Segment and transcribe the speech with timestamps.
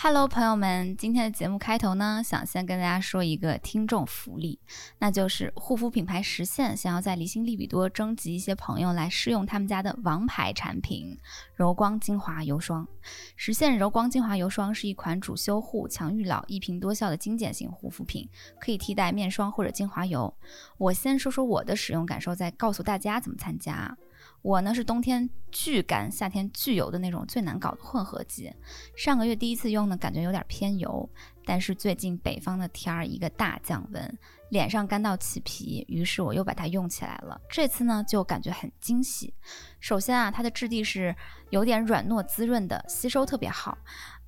[0.00, 4.60] Hello，朋友们，今天的节目开头呢，想先跟大家说一个听众福利，
[5.00, 11.18] 那就是护肤品牌实现想要在离心利比多征集一些朋友来试用他们家的王牌产品
[11.56, 12.86] 柔光精华油霜。
[13.34, 18.28] 实现柔光精华油霜是一款主修护、强愈老、一瓶多效的精简型护肤品，
[18.60, 20.32] 可以替代面霜或者精华油。
[20.76, 23.98] 我先说说我的使用感受，再告诉大家怎么参加。
[24.42, 28.52] 我呢是冬天巨干，夏天巨油的那种最难搞的混合肌。
[28.96, 31.08] 上个月第一次用呢，感觉有点偏油，
[31.44, 34.18] 但是最近北方的天儿一个大降温，
[34.50, 37.40] 脸上干到起皮，于是我又把它用起来了。
[37.50, 39.34] 这次呢就感觉很惊喜。
[39.80, 41.14] 首先啊，它的质地是
[41.50, 43.76] 有点软糯滋润的，吸收特别好。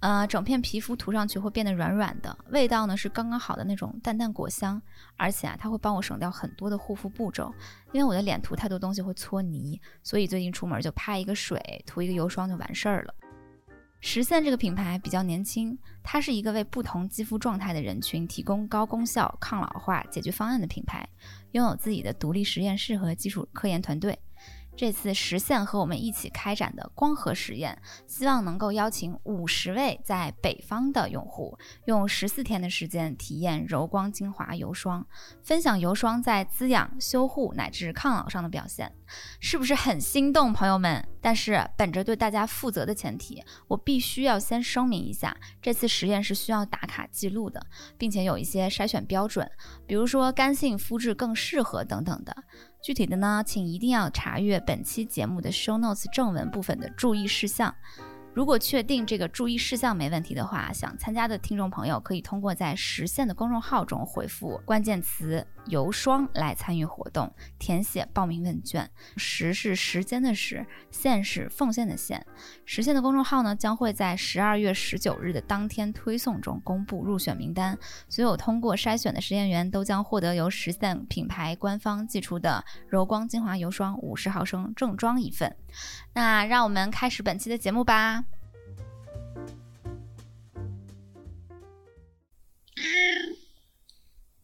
[0.01, 4.81] 呃，整片皮肤涂上去会变得软软的，味道呢是刚刚好的那种淡淡果香，
[5.17, 7.53] 而且啊，它会帮我省掉很多的护肤步骤，
[7.93, 13.15] 因为我的脸涂太多东西会搓泥，所以最近出门就拍一个水，涂一个油霜就完事儿了。
[14.01, 21.07] 实现这个品牌比较年轻，它是一个为不同肌肤状态的人群提供高功效抗老化解决方案的品牌，
[21.53, 24.19] 拥有自己的独立实验室和基础科研团队。
[24.81, 35.07] 这次实现和我们一起开展的光合实验，希望能够邀请五十位在北方的用户，用十四天的时间体验柔光精华油霜，
[35.43, 38.91] 分享油霜在滋养、修护乃至抗老上的表现，
[39.39, 41.07] 是不是很心动，朋友们？
[41.21, 47.63] 但是本着对大家负责的前提，我必须要先声明一下，这次实验是需要打卡记录的，
[47.99, 49.47] 并且有一些筛选标准，
[49.87, 52.35] 比如说干性肤质更适合等等的。
[52.83, 57.75] 具体的呢，请一定要查阅本期节目的 show notes 正文部分的注意事项。
[58.33, 68.89] 如果确定这个注意事项没问题的话，想参加的听众朋友可以通过在实现的公众号中回复关键词“油霜”来参与活动，填写报名问卷。
[69.17, 72.25] 时是时间的时，线是奉献的线。
[72.65, 77.77] 实现的公众号呢，将会在十二月十九日的当天推送中公布入选名单。
[78.09, 85.53] 所有通过筛选的实验员都将获得由实现品牌官方寄出的柔光精华油霜五十毫升正装一份。
[86.15, 88.25] 那让我们开始本期的节目吧。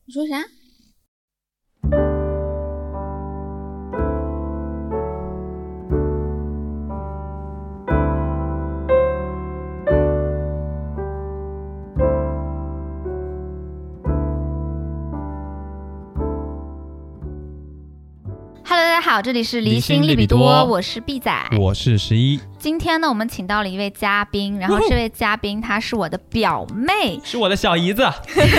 [0.04, 0.36] 你说啥
[19.16, 22.38] 好，这里是离心利比多，我是毕仔，我是十一。
[22.58, 28.06] 今天呢，我们请到了一位嘉宾，然后这位嘉宾她是我的表妹， 是我的小姨子，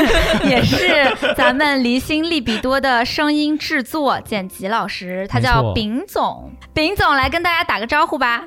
[0.49, 6.51] 也是咱们离心利比多的声音制作剪辑老师，他叫丙总。
[6.73, 8.43] 丙总来跟大家打个招呼吧。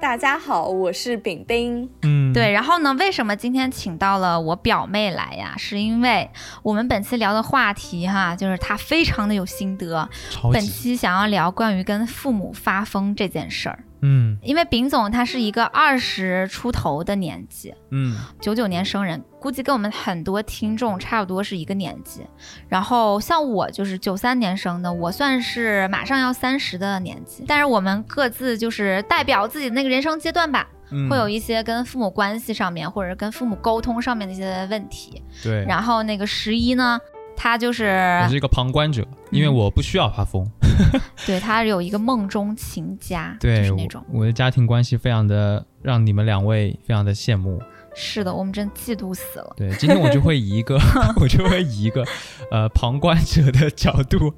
[0.00, 1.90] 大家好，我是饼饼。
[2.02, 5.54] 嗯，对，然后呢，为什么今天请到了我表妹来呀？
[5.58, 6.30] 是因为
[6.62, 10.08] 我们本期聊的话题哈，就是她非常的有心得。
[10.52, 13.80] 本期想要聊关于跟父母发疯这件事儿。
[14.00, 22.22] 嗯，因为丙总他是一个二十出头的年纪，嗯，九九年生人，估计跟我们很多听众差不多是一个年纪。
[22.68, 27.44] 然后像我就是九三年生的，我算是马上要三十的年纪。
[27.46, 30.68] 但是我们各自就是代表自己的那个人生阶段吧，
[31.10, 35.22] 会有一些跟父母关系上面或者跟父母沟通上面的一些问题。
[35.42, 37.00] 对，然后那个十一呢？
[37.40, 40.44] 他就是我是一个旁观者，因为我不需要发疯。
[41.26, 47.60] 对他有一个梦中情家，对，是那种我的家庭关系非常的让你们两位非常的羡慕。
[47.94, 49.54] 是的，我们真嫉妒死了。
[49.56, 50.78] 对，今天我就会以一个
[51.20, 52.04] 我就会以一个
[52.50, 54.32] 呃旁观者的角度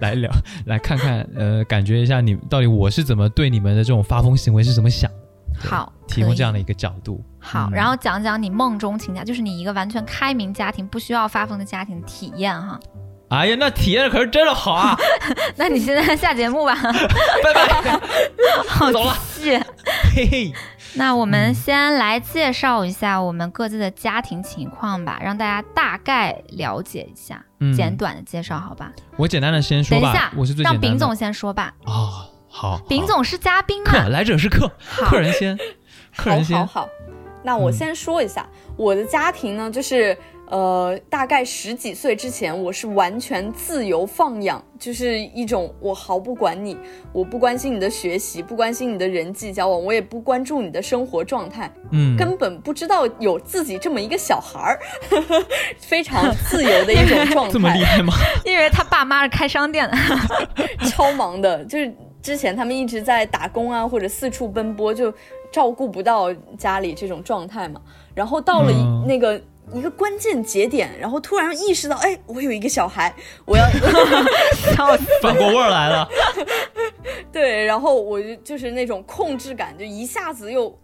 [0.00, 0.30] 来聊，
[0.66, 5.08] 来看看呃感觉一下你到底我是怎么对你们的这种发疯行为是怎么想。
[5.56, 7.22] 好，提供这样的一个角度。
[7.38, 12.80] 好，然后讲讲你梦中情家，就是你一个完全开明家庭，不需要发疯的家庭体验哈。
[13.34, 14.96] 哎呀，那体验的可是真的好啊！
[15.56, 16.74] 那你现在下节目吧，
[17.42, 18.00] 拜拜。
[18.68, 19.16] 好，走了。
[20.14, 20.52] 嘿嘿。
[20.96, 27.44] 那我们先来介绍一下我们各自的家庭情况吧，让大家大概了解一下，
[27.76, 28.92] 简短的介绍好吧？
[29.16, 30.06] 我简单的先说吧。
[30.06, 31.72] 等一下，我是最让丙总先说吧。
[31.84, 32.30] 哦。
[32.56, 34.06] 好，丙总是嘉宾嘛？
[34.10, 35.58] 来者是客，客人先，
[36.16, 36.56] 客人先。
[36.56, 36.88] 好，好，好。
[37.42, 40.16] 那我先说一下，我的家庭呢，就是
[40.50, 46.76] 呃，大概十几岁之前，我是完全自由放养，就是一种我毫不管你，
[47.12, 54.80] 我不关心你的学习，不关心你的人际交往，我也不关注你的生活状态，嗯，根本不知道有自己这么一个小孩儿，
[55.80, 57.52] 非常自由的一种状态。
[57.54, 58.12] 这么厉害吗？
[58.44, 59.96] 因为他爸妈是开商店的，
[60.88, 61.92] 超忙的，就是。
[62.24, 65.12] 之前他们一直在打工啊，或者四处奔波，就
[65.52, 67.78] 照顾不到家里这种状态嘛。
[68.14, 69.38] 然后到了嗯那个
[69.72, 73.12] 一个关键节点，然后突然意识到，哎，我有一个小孩，
[73.44, 76.08] 我要笑死反过味儿来了。
[77.32, 80.76] 对，然后我就就是那种控制感，就一下子又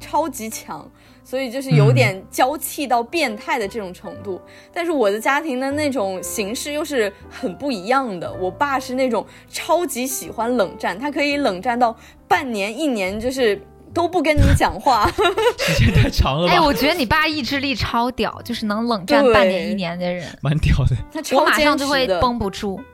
[0.00, 0.90] 超级强，
[1.22, 4.40] 所以就是有点娇气到变态的这种程度。
[4.72, 8.32] 但是我的家庭的那种形式又是很不一样的。
[8.40, 13.60] 我爸是那种超级喜欢冷战，他可以冷战到半年、一年，就是
[13.94, 15.08] 都不跟你讲话。
[15.56, 16.52] 时间太长了吧？
[16.54, 20.96] 哎，我觉得你爸意志力超屌，就是能冷战半年一年的人， 蛮屌的。
[21.12, 22.78] 他超我马上就会绷不住。
[22.78, 22.84] 嗯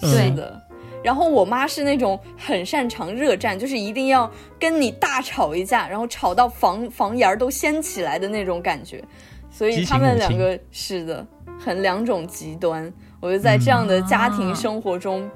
[0.00, 0.60] 对是的。
[1.02, 9.02] 然后我妈是那种很擅长热战，就是一定要跟你大吵一架，然后吵到房房檐儿都掀起来的那种感觉。
[9.50, 11.26] 所以他们两个是的，
[11.58, 12.92] 很两种极端。
[13.18, 15.28] 我就在这样的家庭啊生活中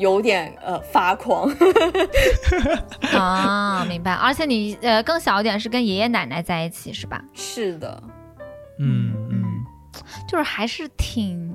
[0.00, 1.48] 有点呃发狂。
[3.12, 4.12] 啊，明白。
[4.12, 7.22] 而且你呃更小一点是跟爷爷奶奶在一起是吧？
[7.34, 8.02] 是的，
[8.78, 9.44] 嗯嗯，
[10.26, 11.54] 就是还是挺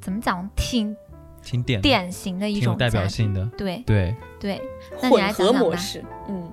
[0.00, 0.96] 怎么讲，挺
[1.42, 3.06] 挺典典型的一种代表。
[3.06, 3.44] 性的。
[3.56, 4.60] 对对对，
[5.02, 5.60] 那你混合来讲讲吧。
[5.60, 6.50] 模式，嗯，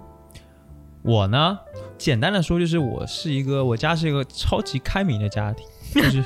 [1.02, 1.58] 我呢，
[1.98, 6.24] 简单的说就是我是一个，我家是一个超级开明的家庭，就是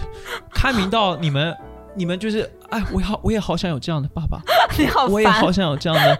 [0.50, 1.56] 开明到你们。
[1.95, 4.42] 你们就是，哎，我好，我也好想有这样的爸爸，
[4.79, 5.51] 你好我也好。
[5.51, 6.19] 想有这样的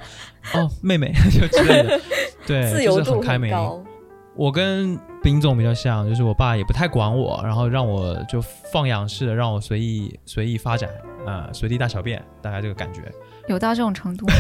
[0.54, 2.00] 哦妹妹， 就之类的，
[2.46, 3.52] 对，自由度就是很开明。
[3.52, 3.84] 高。
[4.36, 8.42] 我跟丙总比较像，就是我爸也不太管我，然后让我就
[8.72, 10.90] 放养式的让我随意随意发展，
[11.26, 13.02] 啊、随地大小便，大概这个感觉。
[13.48, 14.34] 有到这种程度吗？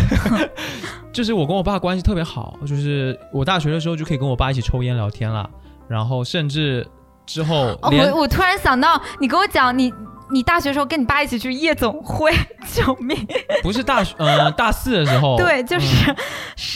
[1.13, 5.47] 就是我跟我爸关系特别好，就是我大学的时候就可以跟我爸一起抽烟聊天了，
[5.87, 6.87] 然后甚至
[7.27, 9.93] 之后我我突然想到，你跟我讲你。
[10.33, 12.31] 你大学时候跟你爸一起去夜总会，
[12.73, 13.15] 救命！
[13.61, 16.15] 不是大学，呃，大四的时候，对，就是嗯。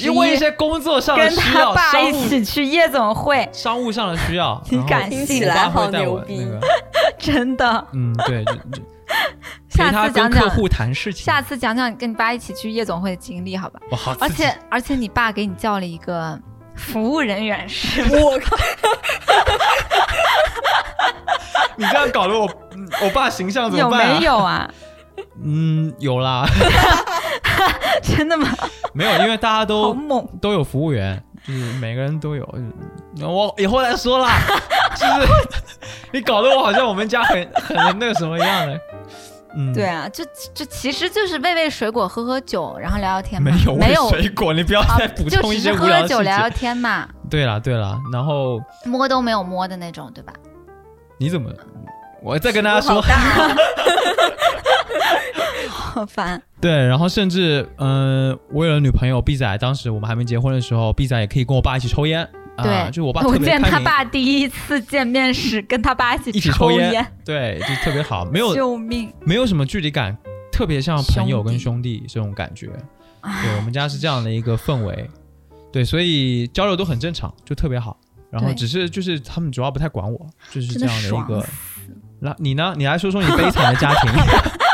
[0.04, 5.26] 因为一一些工作上的跟他需要，爸一起去夜总会，商务上的需要，你 然后敢信？
[5.26, 6.46] 听起来我爸好牛逼。
[6.46, 6.68] 那个，
[7.18, 7.88] 真的。
[7.94, 8.84] 嗯，对，就就
[9.70, 13.80] 下次讲讲，跟客户谈事情，下次讲讲你跟你爸一起去夜总会的经历，好吧？
[14.20, 16.40] 而且而且你爸给你叫了一个
[16.78, 18.56] 服务人员是我靠，
[21.76, 24.20] 你这样搞得我，嗯我爸形象怎么办、啊？
[24.20, 24.26] 没？
[24.26, 24.70] 有啊？
[25.44, 26.48] 嗯，有啦，
[28.02, 28.48] 真的吗？
[28.94, 30.26] 没有，因为大家都猛！
[30.42, 32.44] 都有服务员，就是每个人都有。
[33.16, 34.40] 就是我以后再说啦，
[34.96, 35.12] 就是
[36.12, 38.80] 你搞得我好像我们家很很那个什么一样的。
[39.60, 40.24] 嗯，对，啊，就
[40.54, 43.52] 就其实就是喂喂水果、喝喝酒，然后聊聊天嘛。
[43.52, 46.50] 没有喂没有水果，你不要啊再补就充一只是喝喝些无聊的细酒聊聊。
[46.50, 50.32] 天嘛，对啦对啦，然后摸都没有摸的那种，对吧？
[51.18, 51.50] 你怎么？
[52.22, 53.02] 我再跟大家说
[55.70, 56.42] 好， 烦。
[56.62, 62.28] 对，然后甚至嗯、呃我有了女朋友 B 仔，当时我们还没结婚的时候，B 仔也可以跟我爸一起抽烟。
[62.58, 69.14] 啊、对，就我爸我特别我，见他爸第一次见面时， 跟他爸一起一起抽抽烟，对，就特别好，没有救命！
[69.24, 70.18] 没有什么距离感，
[70.52, 72.68] 特别像朋友跟兄兄弟这种感觉。
[73.22, 75.10] 对我们家是这样的一个氛围，
[75.72, 77.98] 对，所以交流都很正常，就特别好。
[78.30, 81.46] 然后只是就是他们主要不太管我，就是这样的一个。
[82.20, 82.74] 那你呢？
[82.76, 84.12] 你来说说你悲惨的家庭。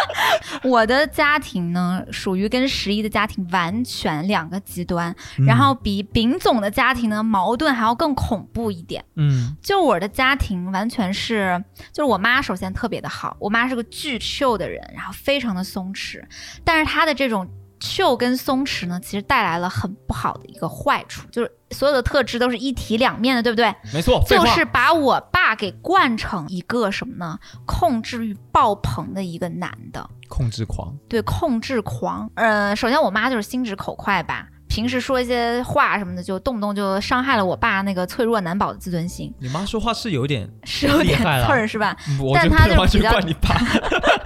[0.64, 9.04] 我的家庭呢，属于跟十一的家庭完全两个极端，嗯然后比丙总的家庭呢，矛盾还要更恐怖一点。
[9.16, 16.24] 嗯就我的家庭完全是，就是我妈首先特别的好，我妈是个巨 chill 的人，然后非常的松弛，
[16.64, 17.48] 但是她的这种
[17.80, 23.74] chill 跟松弛呢，其实带来了很不好的一个坏处，就是所有的特质都是一体两面的，对不对？
[23.94, 27.38] 没错，就是把我爸给惯成一个什么呢？
[27.66, 30.92] 控制欲爆棚的一个男的，控制狂。
[31.08, 32.28] 对，控制狂。
[32.34, 41.96] 呃，首先我妈就是心直口快吧，平时说一些话什么的，就动不动就伤害了我爸那个脆弱难保的自尊心，你妈说话是有点是有点刺儿是吧？
[42.34, 43.56] 但她就不完全就比较怪你爸。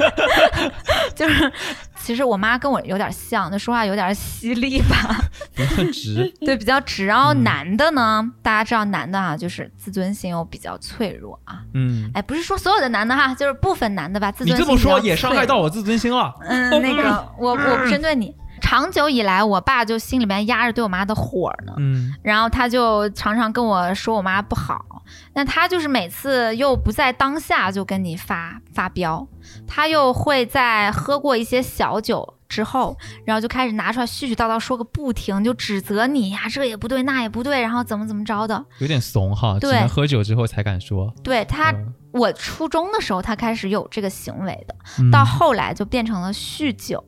[1.14, 1.52] 就是
[1.98, 5.20] 其实我妈跟我有点像，就说话有点犀利吧，
[5.92, 6.32] 直。
[6.40, 7.06] 对，比较直。
[7.06, 11.60] 然后嗯男的呢，大家知道男的啊、就是自尊心又比较脆弱啊。
[11.74, 16.34] 嗯，哎，不是说所有的男的哈，就是部分男的吧，自你尊心比较这么说也伤害到我自尊心了。
[16.42, 18.34] 嗯，那个我我不针对你。
[18.62, 25.04] 长久以来，我爸就心里面压着对我妈的火呢，嗯然后他就常常跟我说我妈不好。
[25.34, 29.26] 那他就是每次又不在当下就跟你发发飙，
[29.66, 38.66] 他又会在喝过一些小酒之后，然后就开始拿出来絮絮叨叨说个不停，就指责你呀，这也不对那也不对，然后怎么怎么着的。
[38.80, 41.14] 有点怂哈，只对能喝酒之后才敢说。
[41.24, 47.02] 对他，嗯我初中的时候他开始有这个行为的，嗯到后来就变成了酗酒。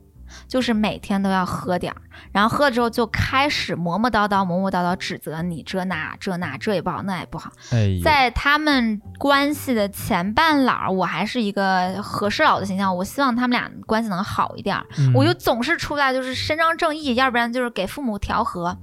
[0.48, 2.00] 就是每天都要喝点儿，
[2.32, 7.50] 然后喝了之后就开始磨磨叨叨、磨磨叨叨指责你这那这那这也不好那也不好。
[7.72, 14.76] 哎，在他们关系的前半老儿，我还是一个和事佬的形象，我希望他们俩关系能好一点
[15.14, 18.76] 我就总是出来就是伸张正义，要不然就是给父母调和。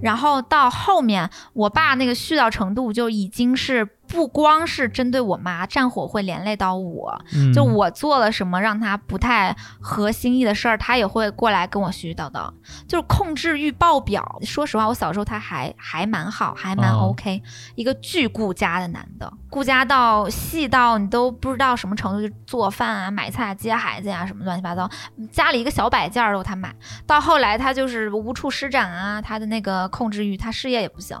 [0.00, 7.18] 然后到后面，我爸那个絮叨程度就已经是不光是针对我妈，战火会连累到我。
[7.34, 12.50] 嗯就我做了什么让他不太合心意的事儿，他也会过来跟我絮絮叨叨，
[12.86, 14.38] 就是控制欲爆表。
[14.42, 17.42] 说实话，我小时候他还还蛮好，还蛮哦 OK，、
[17.74, 24.88] 一个巨顾家的男的，顾家到细到你都不知道什么程度，就做饭啊、买菜、接孩子呀、什么乱七八糟，
[25.32, 26.74] 家里一个小摆件儿都他买。
[27.06, 31.18] 到后来他就是无处施展啊，他的那个控制欲，他事业也不行，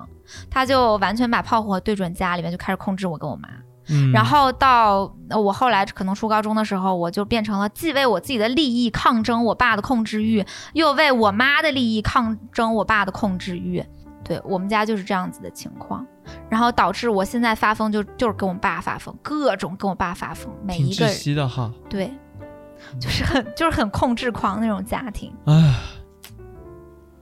[0.50, 3.48] 他就完全把炮火对准家里面，就开始控制我跟我妈。
[3.88, 13.84] 嗯然后到呃我后来可能初高中的时候，我就变成了既为我自己的利益抗争我爸的控制欲，又为我妈的利益抗争我爸的控制欲。
[14.24, 16.04] 对我们家就是这样子的情况，
[16.50, 22.12] 然后导致我现在发疯就就是跟我爸发疯，各种跟我爸发疯，每一个人的哈，对，
[22.98, 25.32] 就是很就是很控制狂那种家庭。
[25.44, 25.78] 啊，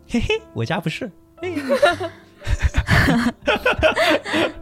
[0.08, 1.12] 嘿嘿，我家不是。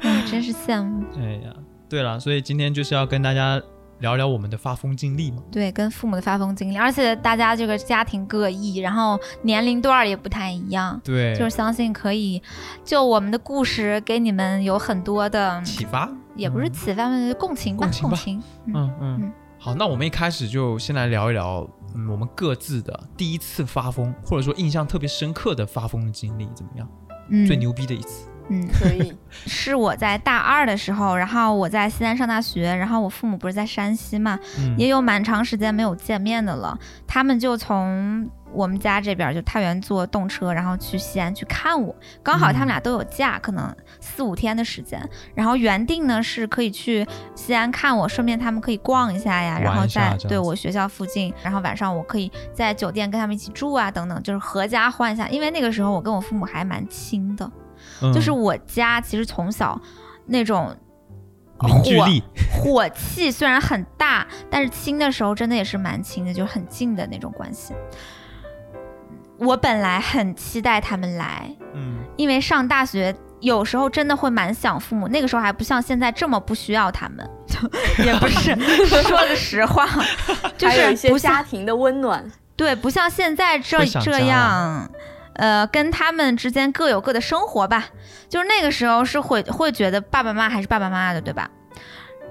[0.01, 1.05] 嗯， 真是羡慕。
[1.19, 1.53] 哎呀，
[1.89, 3.61] 对了，所以今天就是要跟大家
[4.01, 5.43] 聊聊我们的发疯经历嘛。
[5.51, 11.01] 对，跟父母的发疯经历，而且大家这个家庭各异，然后年龄段儿也不太一样。
[11.05, 12.43] 对，就是相信可以，
[12.85, 16.11] 就我们的故事给你们有很多的，启发。
[16.35, 18.43] 也不是嗯启发，共情吧，共情吧情。
[18.67, 19.33] 嗯，嗯嗯嗯。
[19.59, 26.89] 好，那我们一开始就先来聊一聊，嗯，我们各自的第一次发疯，或者说印象特别深刻的发疯的经历怎么样？
[27.33, 28.29] 嗯最牛逼的一次。
[28.49, 36.79] 嗯， 可以，是我在大二的时候，然后我在西安上大学，然后我父母不是在山西嘛，嗯，也有蛮长时间没有见面的了。
[37.07, 41.95] 他们就从我们家这边儿就太原坐动车，然后去西安去看我。
[42.23, 43.75] 刚好他们俩都有假，可能
[44.15, 45.09] 四五天的时间。
[45.35, 55.29] 然后原定呢是可以去西安看我，顺便他们可以逛一下呀，然后在对我学校附近，然后晚上我可以在酒店跟他们一起住啊，等等，就是合家欢一下。
[55.29, 57.51] 因为那个时候我跟我父母还蛮亲的，
[58.03, 59.81] 嗯就是我家其实从小
[60.27, 60.77] 那种。
[61.59, 62.21] 火力。
[62.51, 67.73] 火气虽然很大，但是亲的时候真的也是蛮亲的，就是很近的那种关系。
[69.39, 77.59] 我本来很期待他们来，嗯因为上大学有时候真的会蛮想父母，那个时候还不像现在这么不需要他们，就
[78.05, 78.55] 也不是
[79.03, 79.87] 说个实话，
[80.57, 82.25] 就是不像家庭的温暖。
[82.57, 84.89] 对，不像现在这这样，
[85.35, 87.89] 呃，跟他们之间各有各的生活吧。
[88.29, 91.51] 就是那个时候是会会觉得爸爸妈妈还是爸爸妈妈的，对吧？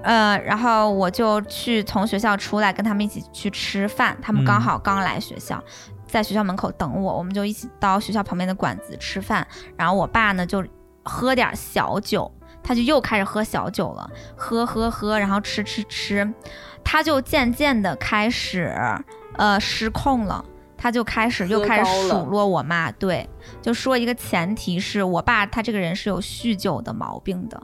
[0.02, 4.16] 呃，然后我就去从学校出来，跟他们一起去吃饭。
[4.22, 5.62] 他们刚嗯好刚来学校，
[6.06, 9.46] 在学校门口等我，我们就一起到学校旁边的馆子吃饭。
[9.76, 10.64] 然后我爸呢就
[11.04, 12.30] 喝点小酒，
[12.62, 16.32] 他就又开始喝小酒了，喝喝喝，然后吃吃吃，
[16.84, 18.74] 他就渐渐的开始
[19.36, 20.44] 呃失控了。
[20.76, 23.30] 他就开始又开始数落我妈，对，
[23.60, 27.62] 就说一个前提是我爸他这个人是有酗酒的毛病的，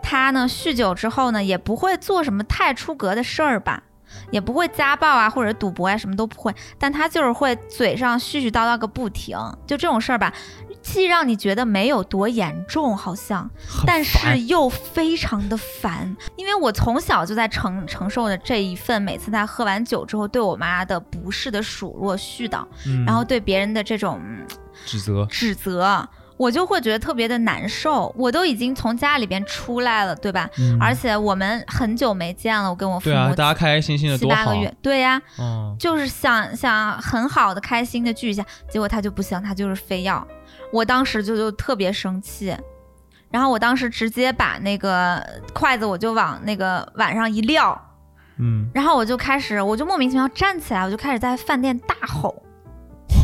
[0.00, 3.82] 他呢酗酒之后呢也不会做什么太出格的事儿吧，
[4.30, 9.36] 也不会家暴啊或者赌博啊什么都不会，但他就是会嘴上絮絮叨叨个不停，
[9.66, 10.32] 就这种事儿吧，
[10.90, 13.48] 既让你觉得没有多严重，好像，
[13.86, 24.46] 但是又非常的烦，因为我从小就在承承受着这一份每次他喝完酒之后对我妈的不适的数落絮叨，嗯然后对别人的这种嗯
[24.86, 25.26] 指责。
[25.30, 28.10] 指责，我就会觉得特别的难受。
[28.16, 30.48] 我都已经从家里边出来了，对吧？
[30.58, 34.56] 嗯而且我们很久没见了，我跟我父对啊，母大家开开心心的多好七八个。
[34.56, 40.26] 月，对呀、嗯，就是想想很好的、开心的聚一下，结果他就不行，他就是非要。
[40.72, 42.56] 我当时就就特别生气，
[43.30, 45.20] 然后我当时直接把那个
[45.52, 47.78] 筷子我就往那个碗上一撂，
[48.38, 52.42] 嗯，然后我就开始，我就莫名其妙站起来，我就开始在饭店大吼，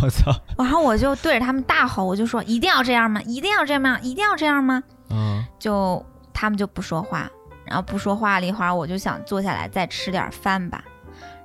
[0.03, 3.21] 我操，然后我就对着他们大吼，我就说一定要这样吗？
[3.23, 3.99] 一定要这样吗？
[4.03, 4.83] 一定要这样吗？
[5.11, 7.31] 嗯就他们就不说话，
[7.65, 10.85] 然后不说话了一会儿，我就想坐下来再吃点饭吧。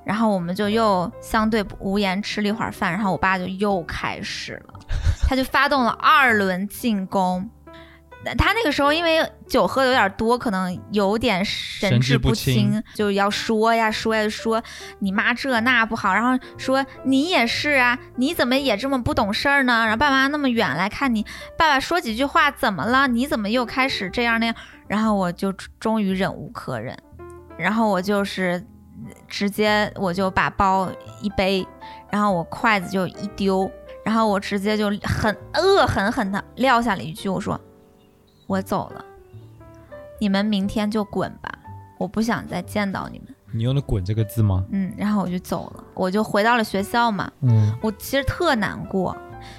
[0.03, 4.79] 然后我们就又相对无言吃了一会儿饭，然后我爸就又开始了，
[5.27, 7.47] 他就发动了二轮进攻。
[8.37, 14.61] 他那个时候因为酒喝的有点多，可能有点神神志不清就要说呀说呀说
[14.99, 19.83] 你妈这那不好，然后说你也是啊，你怎么也这么不懂事儿呢？
[19.83, 21.25] 然后爸妈那么远来看你，
[21.57, 23.07] 爸爸说几句话怎么了？
[23.07, 24.55] 你怎么又开始这样那样？
[24.87, 26.97] 然后我就终于忍无可忍，
[27.57, 28.61] 然后我就是
[29.27, 31.65] 直接我就把包一背，
[32.11, 33.71] 然后我筷子就一丢，
[34.03, 37.59] 然后我直接就很恶狠狠的撂下了一句，我说
[38.49, 39.05] 我走了，
[40.19, 41.53] 你们明天就滚吧，
[41.99, 43.27] 我不想再见到你们。
[43.51, 44.65] 你用的“滚”这个字吗？
[44.71, 47.31] 嗯，然后我就走了，我就回到了学校嘛。
[47.41, 49.15] 嗯我其实特难过，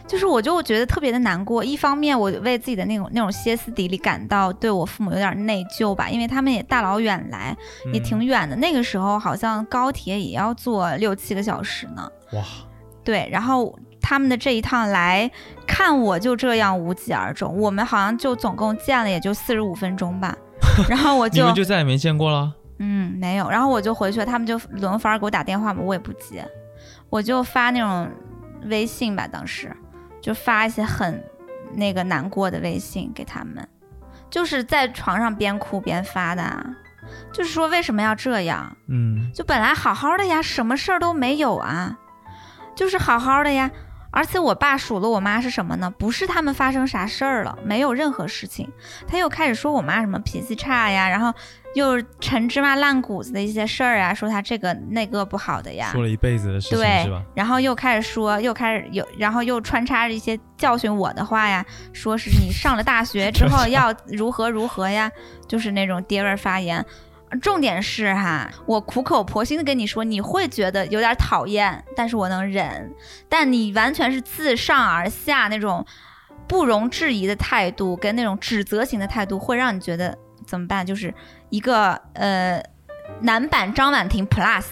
[0.08, 1.64] 就是我就觉得特别的难过。
[1.64, 7.56] 一方面，我为自己的那种那种歇斯底里感到对我父母有点内疚吧，因为他们也大老远来，
[7.92, 8.56] 也嗯挺远的。
[8.56, 12.10] 那个时候好像高铁也要坐六七个小时呢。
[12.32, 12.42] 哇，
[13.04, 15.30] 对，然后他们的这一趟来
[15.66, 20.36] 看我就这样无疾而终，我们好像就总共见了也就四十五分钟吧。
[20.88, 22.54] 然后我你就们就再也没见过了？
[22.78, 23.48] 嗯，没有。
[23.50, 26.46] 然后我就回去了，他们就轮番给我打电话嘛，我也不接，
[27.08, 28.08] 我就发那种
[28.64, 29.74] 微信吧，当时
[30.22, 31.22] 就发一些很
[31.74, 33.66] 那个难过的微信给他们，
[34.30, 36.64] 就是在床上边哭边发的啊，
[37.32, 38.74] 就是说为什么要这样？
[38.88, 41.98] 嗯就本来好好的呀，什么事儿都没有啊，
[42.74, 43.70] 就是好好的呀。
[44.10, 45.92] 而且我爸数落我妈是什么呢？
[45.98, 48.68] 不是他们发生啥事儿了，没有任何事情，
[49.06, 51.32] 他又开始说我妈什么脾气差呀，然后
[51.74, 65.10] 又陈芝麻烂谷子的一些事儿啊，说她这个那个不好的呀，说了一辈子的事情对是吧？，然后又开始说，又开始有，然后又穿插着一些教训我的话呀，说是你上了大学之后 要如何如何呀，
[65.46, 66.84] 就是那种爹味儿发言。
[67.40, 72.92] 重点是哈，我苦口婆心的跟你说，你会觉得有点讨厌，但是我能忍。
[73.28, 75.84] 但你完全是自上而下那种
[76.48, 80.84] 不容置疑的态度，跟那种指责型的态度，会让你觉得怎么办？
[80.84, 81.14] 就是
[81.50, 82.60] 一个呃
[83.22, 84.64] 男版张婉婷 Plus，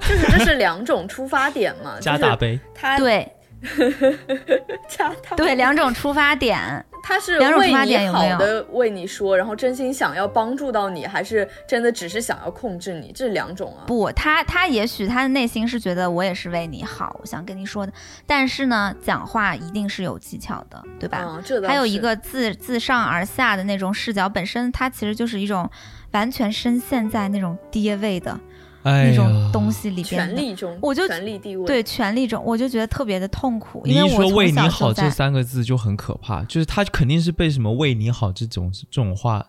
[0.00, 3.33] 就是这是两种出发点嘛， 就是加大杯，他对
[4.88, 6.84] 加大对，两种出发点。
[7.06, 13.12] 他是两种出发为你点有没有好的为你说，然后真心想要帮助到你，还是真的只是想要控制你？
[13.14, 13.84] 这两种啊。
[13.86, 17.92] 不，他他也许他的内心是觉得我也是为你好，我想跟你说的，
[18.26, 21.26] 但是呢，讲话一定是有技巧的，对吧？
[21.28, 25.70] 嗯，这还有一个自自上而下的那种视角，本身它其实就是一种
[26.12, 28.40] 完全深陷在那种爹位的
[28.84, 30.34] 那种东西里边的。
[30.34, 39.46] 权力中，我就权力地位，对权力中，我就觉得特别的痛苦，因为我一说为你好这三个字就很可怕，就是他肯定是被什么为你好这种这种话，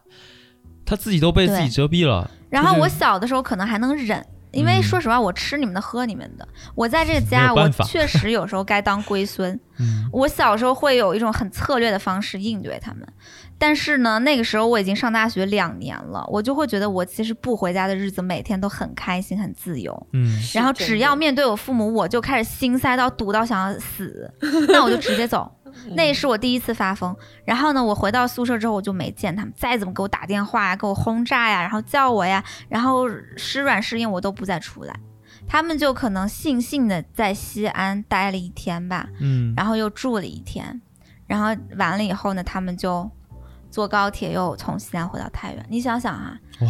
[0.85, 2.29] 他自己都被自己遮蔽了。
[2.49, 6.47] 然后我小的时候可能还能忍，因为嗯说实话，我吃你们的，喝你们的。
[6.73, 9.59] 我在这个家，我确实有时候该当龟孙。
[9.77, 13.05] 嗯我小时候会有一种很策略的方式应对他们，
[13.57, 20.07] 但是呢，那个时候我已经上大学两年了，我就会觉得我其实不回家的日子每天都很开心、很自由。
[20.11, 24.31] 嗯然后只要面对我父母，我就开始心塞到堵到想要死，
[24.69, 25.49] 那我就直接走。
[25.93, 27.15] 那也是我第一次发疯。
[27.43, 34.95] 然后呢，我回到宿舍之后，我就没见他们，再怎么给我打电话呀，给我轰炸呀，然后叫我呀，然后施软施硬，我都不再出来。
[35.47, 40.81] 他们就可能悻悻的在西安待了一天吧，嗯，然后又住了一天，
[41.27, 43.11] 然后完了以后呢，他们就
[43.75, 45.65] 坐高铁又从西安回到太原。
[45.67, 46.67] 你想想啊，哇，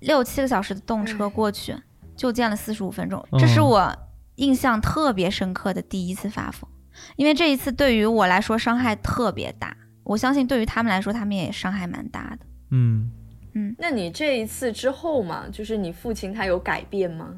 [0.00, 1.72] 六七个小时的动车哎过去，
[2.16, 3.96] 就见了四十五分钟，嗯这是我
[4.34, 6.68] 印象特别深刻的第一次发疯，
[7.14, 12.46] 因为这一次对于我来说伤害特别大，我相信对于他们来说，他们也伤害蛮大的。
[12.72, 13.08] 嗯
[13.54, 17.28] 嗯，那你这一次之后嘛，就是你父亲他有改变吗？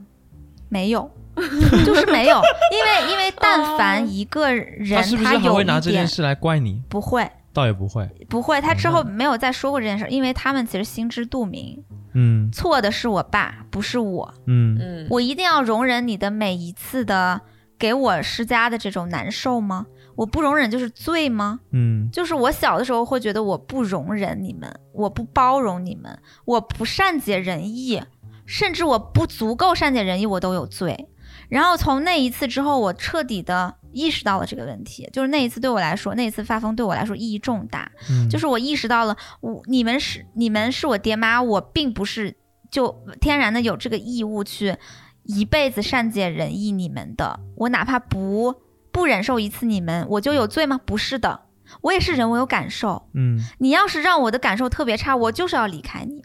[0.70, 1.10] 没有，
[1.84, 2.40] 就是没有，
[2.72, 6.82] 因为因为但凡一个人他是不是还有会拿一点这件事来怪你？
[6.88, 8.08] 不会倒也不会。
[8.28, 11.82] 不会，他之哦后没有再说过这件事，因为他们其实心知肚明，
[12.14, 14.32] 嗯错的是我爸，不是我。
[14.46, 17.40] 嗯嗯，我一定要容忍你的每一次的
[17.78, 19.86] 给我施加的这种难受吗？
[20.16, 21.60] 我不容忍就是罪吗？
[21.72, 28.02] 嗯就是我小的时候会觉得我不容忍你们，我不包容你们，我不善解人意，
[28.44, 31.08] 甚至我不足够善解人意，我都有罪。
[31.48, 37.90] 然后从那一次之后，我彻底的意识到了这个问题，就是那一次对我来说，那一次发疯对我来说意义重大。
[38.10, 42.36] 嗯，就是我意识到了，我你们是你们是我爹妈，我并不是
[42.70, 44.76] 就天然的有这个义务去
[45.24, 47.40] 一辈子善解人意你们的。
[47.56, 48.54] 我哪怕不
[48.92, 50.80] 不忍受一次你们，我就有罪吗？
[50.84, 51.42] 不是的，
[51.80, 53.08] 我也是人，我有感受。
[53.14, 56.22] 嗯你要是让我的感受特别差，我就是要离开你。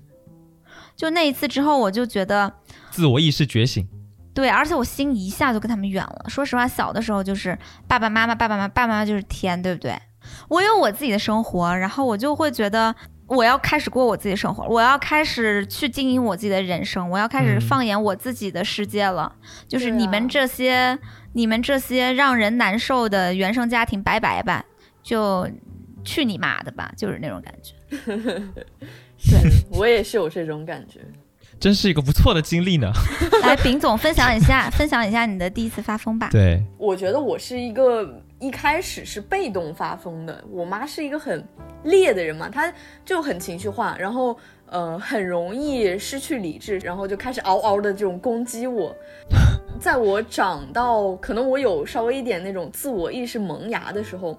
[0.95, 2.53] 就那一次之后，我就觉得
[2.89, 3.87] 自我意识觉醒。
[4.35, 6.25] 对，而且我心一下就跟他们远了。
[6.27, 9.97] 说实话，小的时候就是爸爸妈妈，爸爸妈妈，爸爸妈妈就是天，对不对？
[10.49, 12.93] 我有我自己的生活，然后我就会觉得
[13.27, 19.33] 我要开始过我自己的生活，我要开始去经营我自己的人生，我要开始嗯放眼我自己的世界了。
[19.67, 20.99] 就是你们这些，
[21.33, 24.65] 你们这些让人难受的原生家庭，拜拜吧，
[25.01, 25.49] 就
[26.03, 27.73] 去你妈的吧，就是那种感觉。
[29.31, 29.39] 对
[29.71, 30.99] 我也是有这种感觉。
[31.59, 32.91] 真是一个不错的经历呢。
[33.41, 36.29] 来，丙总分享一下， 分享一下你的第一次发疯吧。
[36.31, 41.43] 对，我觉得我是一个一开始是被动发疯的，我妈是一个很
[41.83, 42.71] 烈的人嘛，她
[43.03, 44.37] 就很情绪化，然后
[44.67, 48.95] 呃很容易失去理智，然后就开始嗷嗷的这种攻击我。
[49.79, 54.37] 在我长到可能我有稍微一点那种自我意识萌芽的时候，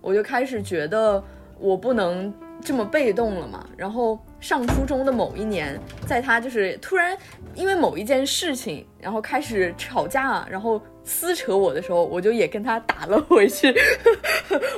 [0.00, 1.22] 我就开始觉得
[1.58, 3.66] 我不能这么被动了嘛。
[3.76, 7.16] 然后上初中的某一年，在他就是突然
[7.54, 13.74] 因为某一件事情，然后开始吵架，然后撕扯我的时候，我就也跟他打了回去。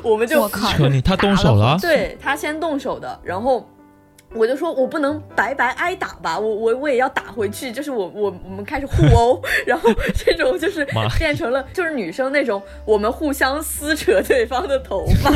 [0.03, 3.69] 我们就我靠扯你，他动手了，对他先动手的，然后
[4.35, 10.87] 我就说我不能白白挨打吧，我我我也要打回去，就是我我我们开始互殴， 然后这种就是
[11.19, 15.31] 变成了就是女生那种我们互相撕扯对方的头发，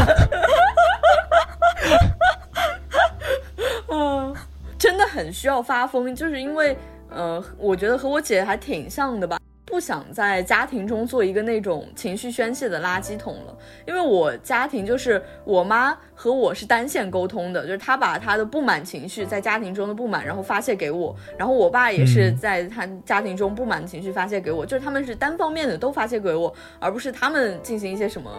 [3.89, 4.37] 嗯，
[4.79, 6.77] 真的很需要发疯，就是因为
[7.11, 9.39] 呃，我觉得和我姐还挺像的吧。
[9.65, 22.37] 不想在家庭中做一个那种情绪宣泄的垃圾桶了，因为我家庭就是我妈和我是单线沟通的，就是她把她的不满情绪在家庭中的不满，然后发泄给我，然后我爸也是嗯。
[22.37, 28.31] 在他家庭中不满情绪发泄给我，就是他们是单方面的都发泄给我，而不是他们进行一些什么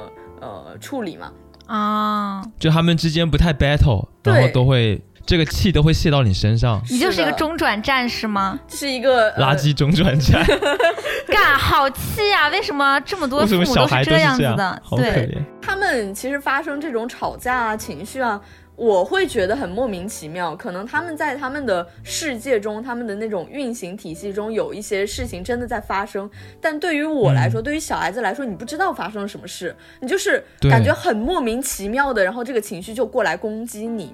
[0.42, 1.32] 呃处理嘛。
[1.66, 4.52] 啊，就他们之间不太 battle，然后对。
[4.52, 8.60] 都会这个气都会泄到你身上，你就是一个中转站是吗？
[8.68, 10.46] 这是一个、呃、垃圾中转站。
[11.28, 14.44] 干，好气呀、为什么这么多为什么父母都是这样子？
[14.44, 14.82] 的？
[14.98, 18.40] 对，他们其实发生这种吵架啊、情绪啊，
[18.76, 20.54] 我会觉得很莫名其妙。
[20.56, 26.30] 可能他们在他们的世界中，他们的那种运行体系中，有一些事情真的在发生。
[26.62, 34.14] 但对于我来说，对于小孩子来说，你不知道发生了什么事，你就是感觉很莫名其妙的，然后这个情绪就过来攻击你，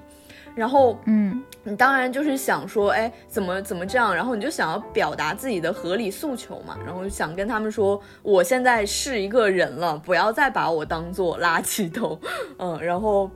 [0.56, 4.14] 然后嗯，你当然就是想说，哎，怎么怎么这样？
[4.14, 12.20] 然后你就想要表达自己的合理诉求嘛，然后想跟他们说，我现在是一个人了，不要再把我当做垃圾桶。
[12.58, 13.30] 嗯，然后，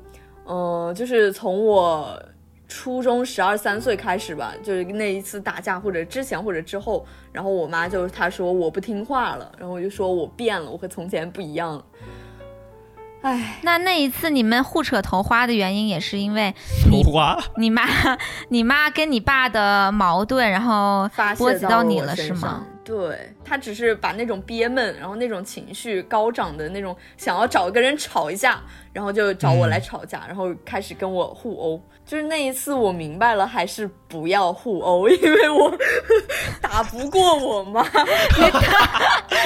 [0.48, 2.22] 嗯、就是从我
[2.68, 11.86] 初中十二三岁开始吧，就是那一次打架，或者之前或者之后，然后我妈就她说我不听话了，然后我就说我变了，我和从前不一样了。
[13.24, 17.88] 唉，那那一次你们互扯头花的原因也是因为头花，你妈，
[18.50, 22.66] 你妈跟你爸的矛盾，然后发及到你了是吗？
[22.84, 31.82] 对他只是把那种憋闷，然后那种情绪高涨的那种，想要找一个人吵一架，然后就找我来吵架，然后开始跟我互殴。
[32.06, 35.74] 就是那一次我明白了，还是不要互殴，因为我
[36.60, 37.82] 打不过我妈。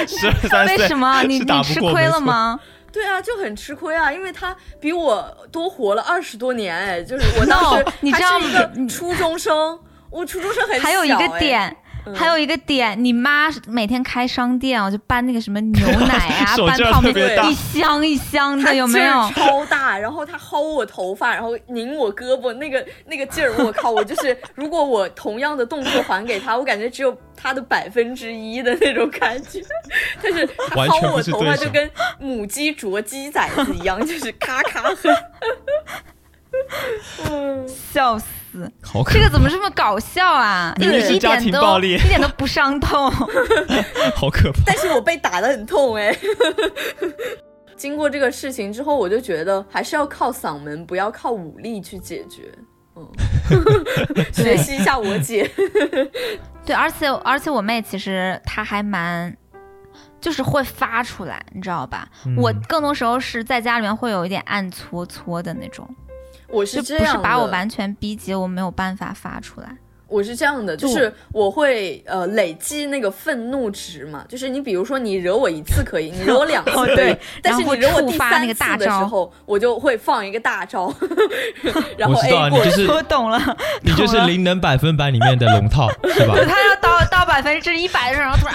[0.08, 2.04] 十二三岁，为什么你你吃亏？
[2.08, 2.58] 了吗？
[2.92, 9.78] 对啊，就很吃亏啊，因为他比我多活了二十多年，哎，就是我当时 No，你知道还是一个初中生，
[10.10, 11.76] 我初中生很小，还有一个哎
[12.12, 12.20] 点。
[12.20, 17.14] 还有一个点，你妈每天开商店我，就搬那个什么牛奶啊 搬泡面
[17.50, 19.12] 一箱一箱他的，有没有？
[19.34, 23.90] 超大，然后她薅我头发，然后拧我胳膊，那个那个劲儿，我靠！
[23.90, 29.60] 我就是，如果我同样的动作还给她，我感觉只有她的百分之一的那种感觉。
[30.22, 35.14] 但是她薅我头发就跟母鸡啄鸡崽子一样，就是咔咔狠。
[37.30, 38.26] 嗯，笑死！
[38.82, 40.74] 好可这个怎么这么搞笑啊？
[40.78, 43.10] 一点都暴力一点都不伤痛。
[44.16, 44.60] 好可怕。
[44.66, 46.16] 但是我被打的很痛哎。
[47.76, 52.52] 经过这个事情之后，我就觉得还是要靠嗓门，不要靠武力去解决。
[52.96, 53.06] 嗯，
[54.34, 55.48] 学习一下我姐。
[56.66, 59.36] 对，而且而且我妹其实她还蛮，
[60.20, 62.08] 就是会发出来，你知道吧？
[62.36, 65.88] 我嗯更多时候是在家里面会有一点暗搓搓的那种，
[66.48, 69.68] 我是不是这样的，把我完全逼急，我没有办法发出来。
[70.06, 80.90] 我是这样的，就就是我会呃累积那个愤怒值嘛，就是你比如说你惹我一次可以，你惹我两次可以，哦对但是你惹我第触发那个三次大招的时候，我就会放一个大招，
[81.98, 82.70] 然后我知道 A 过去。
[82.70, 86.34] 你就是 我懂了，你就是灵能百分百里面的龙套， 是吧？
[86.48, 88.54] 他要到到百分之一百的时候，然后突然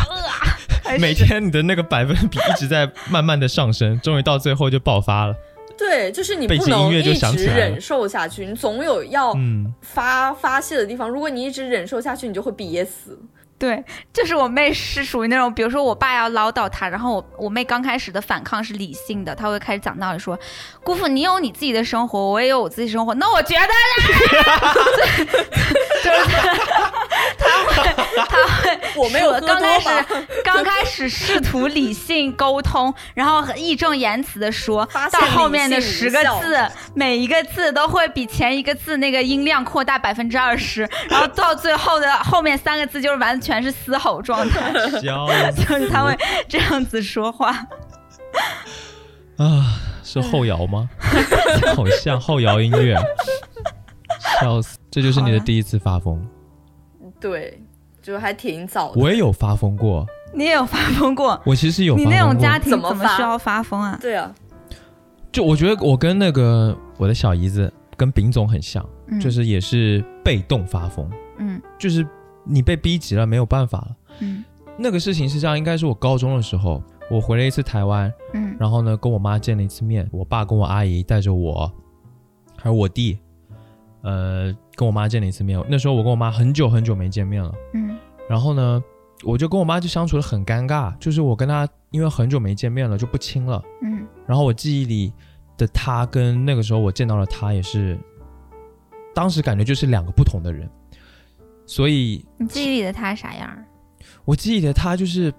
[0.85, 5.35] 呃，开始每天你的那个百分比一直在慢慢的上升，终于到最后就爆发了。
[5.77, 11.09] 对，就是你不能一直忍受下去，你总有要嗯，发、发泄的地方。
[11.09, 13.17] 如果你一直忍受下去，你就会憋死。
[13.63, 20.37] 对，就是我妹是属于那种，比如说我爸要唠叨她，然后我我妹刚开始的反抗是理性的，她会开始讲道理说，
[20.83, 23.71] 姑父你有你自己的生活，我也有我自己生活，那我觉得呢，
[26.03, 26.25] 就是
[27.37, 27.47] 她
[28.25, 29.89] 他会， 我没有刚开始
[30.43, 47.51] 刚开始试图理性沟通，然后义正言辞的说到后面的十个字，每一个字都会比前一个字那个音量扩大百分之二十，然后到最后的后面三个字就是完全是嘶吼状态， 笑就是他会这样子说话。
[49.37, 50.89] 啊，是后摇吗？
[51.75, 52.95] 好像后摇音乐，
[54.41, 54.77] 笑死！
[54.91, 56.23] 这就是你的第一次发疯。
[57.19, 57.61] 对，
[58.01, 58.99] 就还挺早的。
[59.01, 61.39] 我也有发疯过，你也有发疯过？
[61.45, 62.27] 我其实有你发疯过。
[62.27, 63.97] 那种家庭怎么发怎么需要发疯啊？
[64.01, 64.33] 对啊，
[65.31, 72.05] 就我觉得我跟那个我的小姨子跟丙总很像，嗯就是也是被动发疯，嗯就是
[72.43, 73.95] 你被逼急了，没有办法了。
[74.19, 74.43] 嗯。
[74.75, 78.55] 那个事情是这样，应该是我高中的时候，我回了一次台湾，嗯。
[78.59, 81.71] 然后呢跟我妈见了一次面，我爸跟我阿姨带着我，
[82.57, 83.19] 还有我弟，
[84.01, 85.63] 呃，跟我妈见了一次面。
[85.69, 87.95] 那时候我跟我妈很久很久没见面了，嗯。
[88.27, 88.83] 然后呢，
[89.23, 94.07] 我就跟我妈就相处的很尴尬，就是我跟她因为很久没见面了就不亲了，嗯。
[94.25, 95.13] 然后我记忆里
[95.55, 97.95] 的她跟那个时候我见到了她也是，
[99.13, 100.67] 当时感觉就是两个不同的人，
[101.65, 103.49] 所以你记忆里的他啥样？
[104.25, 105.33] 我记得她就是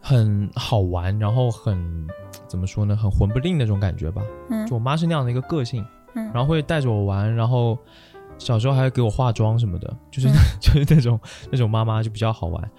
[0.00, 2.06] 很好玩，然后很
[2.46, 4.22] 怎么说呢，很混不吝那种感觉吧。
[4.48, 5.84] 嗯就我妈是那样的一个个性，
[6.14, 7.78] 嗯然后会带着我玩，然后
[8.38, 10.28] 小时候还会给我化妆什么的，就是、
[10.60, 12.70] 就是那种那种妈妈就比较好玩。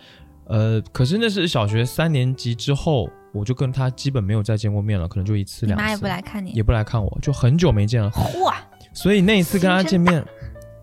[0.45, 5.81] 呃，可是那是小学三年级之后，我就跟她基本没有再见过面了，可能就一次两次。
[5.83, 6.63] 你妈也不来看你也。
[6.63, 8.09] 不来看我，就很久没见了。
[8.11, 8.53] 嚯！
[8.93, 10.25] 所以那一次跟她见面，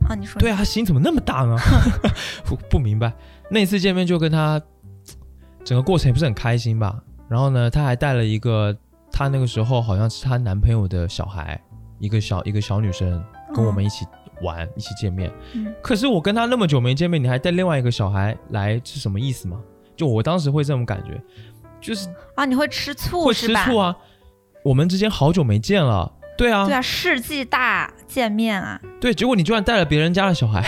[0.09, 1.57] 啊，你说对啊，她心怎么那么大呢？
[2.45, 3.13] 不不明白。
[3.51, 4.61] 那一次见面就跟他，
[5.65, 7.01] 整个过程也不是很开心吧。
[7.29, 8.77] 然后呢，他还带了一个，
[9.13, 11.61] 她那个时候好像是她男朋友的小孩，
[11.99, 13.23] 一个小一个小女生
[13.55, 14.07] 跟我们一起
[14.43, 15.31] 玩，一起见面。
[15.55, 19.61] 嗯可是我跟她那么久没见面，你还带另外一个小孩来，是什么意思吗？
[19.97, 21.21] 就我当时会这种感觉，
[21.81, 23.35] 就是啊，你会吃醋会？
[23.35, 23.97] 吃醋啊。
[24.65, 30.63] 我们之间好久没见了，对啊，对啊，世纪大见面啊，对，结果你居然带了别人家的小孩，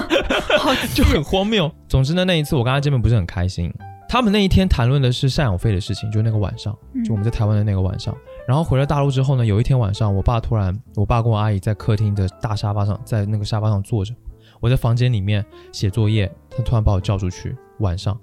[0.58, 1.70] 好 就很荒谬。
[1.88, 3.72] 总之呢，那一次我跟他见面不是很开心。
[4.08, 8.14] 他们那一天谈论的是赡养费的事情，就那个晚上，嗯就我们在台湾的那个晚上。
[8.46, 14.14] 然后回了大陆之后呢，有一天晚上，我爸突然，我爸跟我阿姨在客厅的大沙发上，在那个沙发上坐着，
[14.60, 18.14] 我在房间里面写作业，他突然把我叫出去，晚上，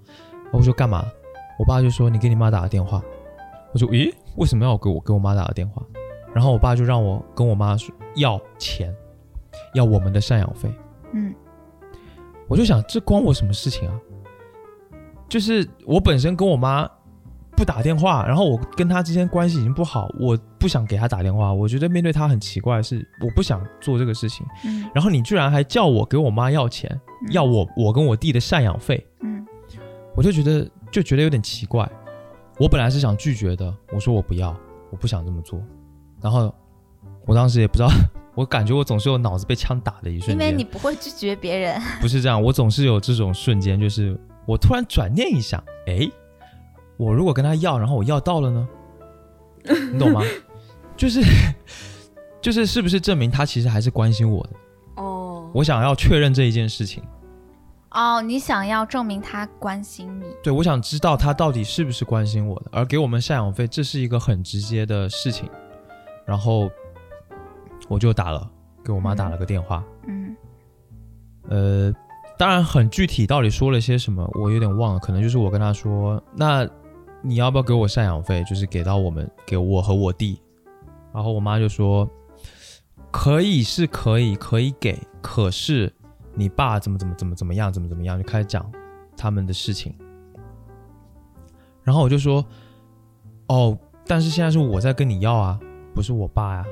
[0.51, 1.03] 我说干嘛？
[1.57, 3.01] 我爸就说你给你妈打个电话。
[3.73, 5.81] 我说咦，为什么要给我给我妈打个电话？
[6.33, 8.93] 然后我爸就让我跟我妈说要钱，
[9.73, 10.71] 要我们的赡养费。
[11.13, 11.33] 嗯
[12.47, 13.99] 我就想，这关我什么事情啊？
[15.27, 16.89] 就是我本身跟我妈
[17.51, 21.53] 不打电话，然后我跟她之间关系已经不好，我不想给她打电话。
[21.53, 24.43] 我觉得面对她很奇怪，是我不想做这个事情。
[24.65, 26.89] 嗯然后你居然还叫我给我妈要钱，
[27.27, 29.45] 嗯要我我跟我弟的赡养费，嗯
[30.15, 31.87] 我就觉得就觉得有点奇怪。
[32.59, 34.55] 我本来是想拒绝的，我说我不要，
[34.89, 35.61] 我不想这么做。
[36.21, 36.53] 然后
[37.25, 37.89] 我当时也不知道，
[38.35, 40.47] 我感觉我总是有脑子被枪打的一瞬间。
[40.47, 46.09] 因为你不会拒绝别人， 不是这样，我总是有这种瞬间，就是我突然转念一想，哎，
[46.97, 48.67] 我如果跟他要，然后我要到了呢，
[49.93, 50.21] 你懂吗？
[50.97, 51.21] 就是
[52.41, 54.49] 就是是不是证明他其实还是关心我的？
[54.95, 57.01] 哦，我想要确认这一件事情，
[57.91, 65.49] 哦，你想要证明他关心你，对我想知道他到底是不是关心我的，而给我们赡养费，这是一个很直接的事情，
[66.29, 66.69] 然后
[67.87, 68.47] 我就打了，
[68.85, 70.35] 给我妈打了个电话，嗯
[71.49, 71.91] 呃，
[72.37, 74.99] 当然很具体，到底说了些什么，我有点忘了。
[74.99, 76.69] 可能就是我跟他说，那
[77.23, 78.43] 你要不要给我赡养费？
[78.43, 80.39] 就是给到我们，给我和我弟。
[81.11, 82.07] 然后我妈就说，
[83.09, 85.91] 可以是可以，可以给，可是
[86.35, 88.71] 你爸怎么怎么怎么怎么样，怎么怎么样，就开始讲
[89.17, 89.97] 他们的事情。
[91.81, 92.45] 然后我就说，
[93.47, 95.59] 哦，但是现在是我在跟你要啊，
[95.99, 96.65] 不是我爸呀、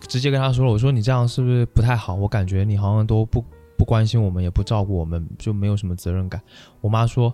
[0.00, 2.14] 直接跟他说了，我说你这样是不是不太好？
[2.14, 3.42] 我感觉你好像都不
[3.78, 6.38] 不关心我们，也不照顾我们，就没有什么责任感。
[6.82, 7.32] 我妈说，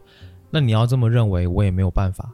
[0.48, 2.30] 那你要这么认为，我也没有办法。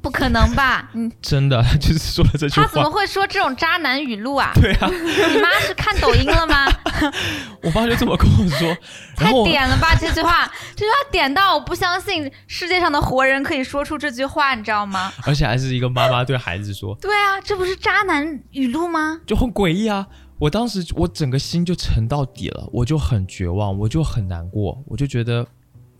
[0.00, 0.90] 不可能吧？
[0.94, 2.90] 嗯，真的， 就是说了这句话他怎么。
[2.90, 4.50] 会说这种渣男语录啊？
[4.60, 6.66] 对啊，你妈是看抖音了吗？
[7.62, 8.76] 我爸就这么跟我说，
[9.14, 15.12] 太点了吧这句话，这句话点到我不相信世界上的活人可以说出这句话，你知道吗？
[15.24, 19.20] 而且还是一个妈妈对孩子说，对啊，这不是渣男语录吗？
[19.26, 20.06] 就很诡异啊。
[20.40, 25.44] 我当时我整个心就沉到底了，我就很绝望，我就很难过，我就觉得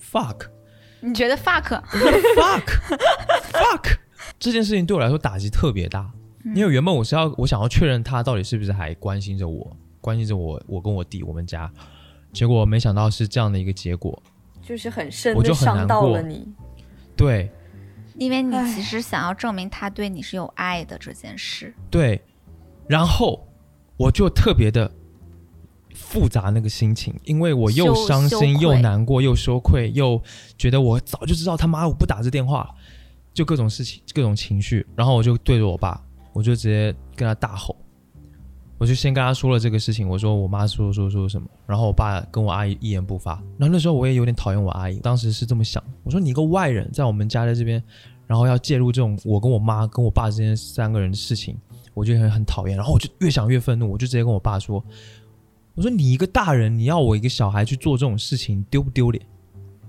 [0.01, 0.47] fuck
[1.01, 2.65] 你觉得 fuck？fuck
[3.53, 3.97] fuck
[4.39, 6.11] 这件事情对我来说打击特别大，
[6.55, 11.71] 因为原本我是要我想要确认他到底是不是还关心着我，关心着我，我跟我弟我们家，
[12.33, 14.23] 结果没想到是这样的一个结果，
[14.63, 16.09] 就是很深我就的伤很难过。
[16.09, 16.49] 到了你。
[17.17, 17.51] 对。
[18.17, 21.73] 因为你其实想要证明他对你是有爱的这件事。
[21.89, 22.21] 对，
[22.89, 23.47] 然后
[23.97, 24.91] 我就特别的
[26.09, 30.19] 复杂那个心情，因为我又伤心又难过又羞愧，又
[30.57, 32.75] 觉得我早就知道他妈我不打这电话，
[33.35, 37.77] 就各种事情各种情绪，然后我就对着我爸，我就直接跟他大吼。
[38.79, 43.33] 我就先跟他说了这个事情，我说我妈说说说什么，然后我爸跟我阿姨一言不发。
[43.59, 47.83] 然后那时候我也有点讨厌我阿姨，当时是这么想，我说你一个外人在我们家在这边，
[48.27, 51.59] 然后要介入这种我跟我妈跟我爸之间三个人的事情，
[51.93, 52.77] 我就很很讨厌。
[52.77, 54.81] 然后我就越想越愤怒，我就直接跟我爸说，
[55.79, 59.25] 我说你一个大人，你要我一个小孩去做这种事情，丢不丢脸？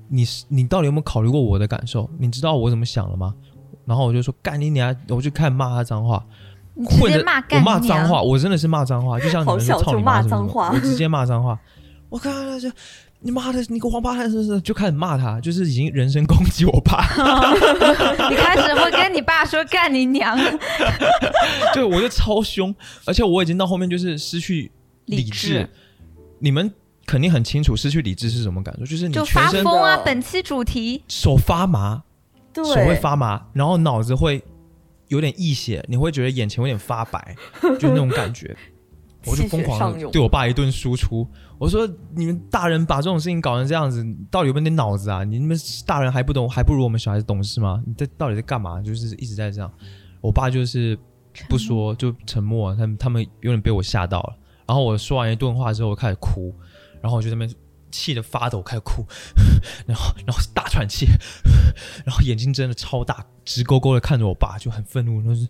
[0.07, 2.07] 你是你到底有没有考虑过我的感受？
[2.19, 3.33] 你知道我怎么想了吗？
[3.85, 4.95] 然后我就说干你娘！
[5.07, 6.23] 我就开始骂他脏话。
[6.75, 7.19] 你直接混着
[7.55, 10.21] 我骂脏话，我真的是骂脏话， 就像你好们说操你妈
[10.71, 11.59] 我直接骂脏话。
[12.07, 12.71] 我看他就
[13.21, 14.61] 你妈的，你个王八蛋，是不是？
[14.61, 17.01] 就开始骂他，就是已经人身攻击我爸。
[18.29, 20.37] 你开始会跟你爸说干你娘，
[21.73, 22.75] 对，我就超凶，
[23.05, 24.71] 而且我已经到后面就是失去
[25.05, 25.67] 理理智。
[26.39, 26.73] 智你们
[27.05, 29.97] 肯定很清楚失去理智是什么感受，就是你就全身发疯啊！
[30.05, 32.03] 本期主题手发麻，
[32.53, 34.43] 对，手会发麻，然后脑子会
[35.07, 37.35] 有点溢血，你会觉得眼前有点发白，
[37.79, 38.55] 就那种感觉。
[39.25, 45.25] 我就疯狂的对我爸一顿输出，我说你们大人把这种事情搞成这样子，到底有没有点脑子啊？
[45.25, 47.83] 你们大人还不懂，还不如我们小孩子懂事吗？
[47.85, 48.81] 你在到底在干嘛？
[48.81, 49.69] 就是一直在这样。
[50.21, 50.97] 我爸就是
[51.49, 54.37] 不说，就沉默，他们他们有点被我吓到了。
[54.69, 56.53] 然后我说完一顿话之后，我开始哭，
[57.01, 57.51] 然后我就在那边
[57.89, 59.03] 气得发抖，开始哭，
[59.87, 61.07] 然后然后大喘气，
[62.05, 65.47] 然后眼睛真的超大，直勾勾的看着我爸，就很愤怒，就是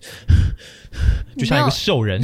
[1.37, 2.21] 就像一个兽人，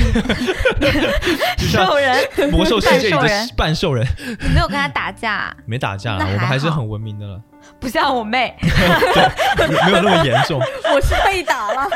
[1.57, 4.07] 就像兽人，魔兽世界里的半兽人
[4.39, 7.41] 你没有跟他打架，没打架我们还是很文明的了，
[7.77, 10.61] 不像我妹没有那么严重。
[10.93, 11.89] 我是被打了。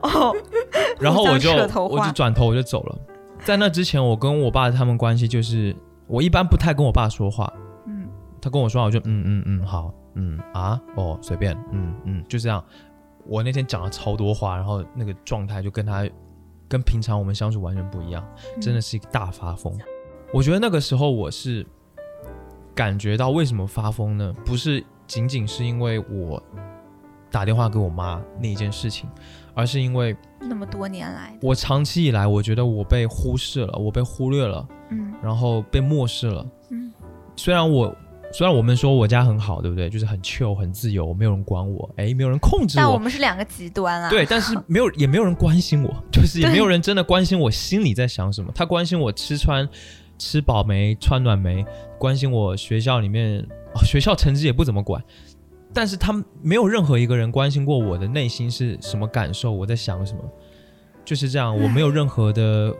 [0.00, 0.34] 哦。
[0.98, 2.98] 然后我就我就转头我就走了。
[3.48, 5.74] 在那之前，我跟我爸他们关系就是，
[6.06, 7.50] 我一般不太跟我爸说话，
[7.86, 8.06] 嗯，
[8.42, 12.62] 他跟我说话，我就嗯嗯嗯好，嗯啊哦随便，嗯嗯就这样。
[13.24, 16.06] 我那天讲了超多话，然后那个状态就跟他
[16.68, 18.22] 跟平常我们相处完全不一样，
[18.60, 19.72] 真的是一个大发疯。
[20.30, 21.66] 我觉得那个时候我是
[22.74, 24.30] 感觉到为什么发疯呢？
[24.44, 26.42] 不是仅仅是因为我
[27.30, 29.08] 打电话给我妈那一件事情，
[29.58, 36.46] 而是因为那么多年来，我长期以来我觉得我被忽视了，我被忽略了，嗯然后被漠视了。
[36.70, 36.92] 嗯，
[37.34, 37.92] 虽然我
[38.32, 39.90] 虽然我们说我家很好，对不对？
[39.90, 42.98] 就是很 chill 很自由，没有人管我，哎，没有人控制但我我。
[43.00, 44.08] 们是两个极端啊。
[44.08, 48.52] 对，但是没有， 也没有人关心我，就是也没有人真的关心我心里在想什么。
[48.54, 49.68] 他关心我吃穿
[50.18, 51.66] 吃饱没，穿暖没，
[51.98, 53.40] 关心我学校里面、
[53.74, 55.02] 哦学校成绩也不怎么管，
[55.72, 60.20] 但是他们没有任何一个人关心过我的内心是什么感受，我在想什么，
[61.04, 62.74] 就是这样，我没有任何的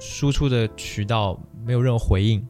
[0.00, 2.44] 输出的渠道，没有任何回应，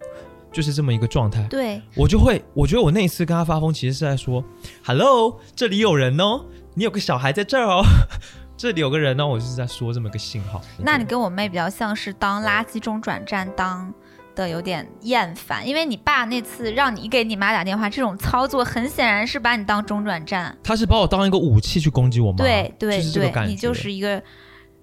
[0.53, 1.43] 就是这么一个状态。
[1.49, 4.43] 对，我就会，我觉得我那一次跟他发疯，其实是在说
[4.85, 7.83] ，Hello，这里有人哦，你有个小孩在这儿哦，
[8.57, 10.63] 这里有个人呢，我就是在说这么个信号。
[10.79, 13.93] 那你跟我妹比较像是当垃圾中转站当
[14.37, 20.57] 的有点厌烦，因为你爸那次让你给你妈打电话，这种操作很显然是把你当中转站。
[20.63, 24.23] 他是把我当一个武器去攻击我妈，对对对你就是一个，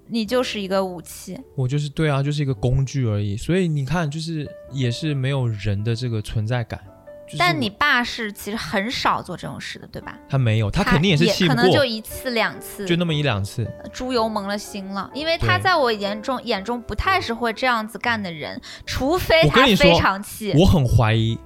[0.08, 1.38] 你就是一个武器。
[1.54, 3.36] 我就是对啊，就是一个工具而已。
[3.36, 6.80] 所以你看，就是也是没有人的这个存在感。
[7.26, 10.14] 就是但你爸是其实很少做这种事的，对吧？
[10.28, 13.66] 他没有，他肯定也是气可能就一次两次，就那么一两次。
[13.92, 20.52] 猪油蒙了心了，因为他在我眼中眼中不太是会这样子干的人，除非他非常气。
[20.56, 21.38] 我很怀疑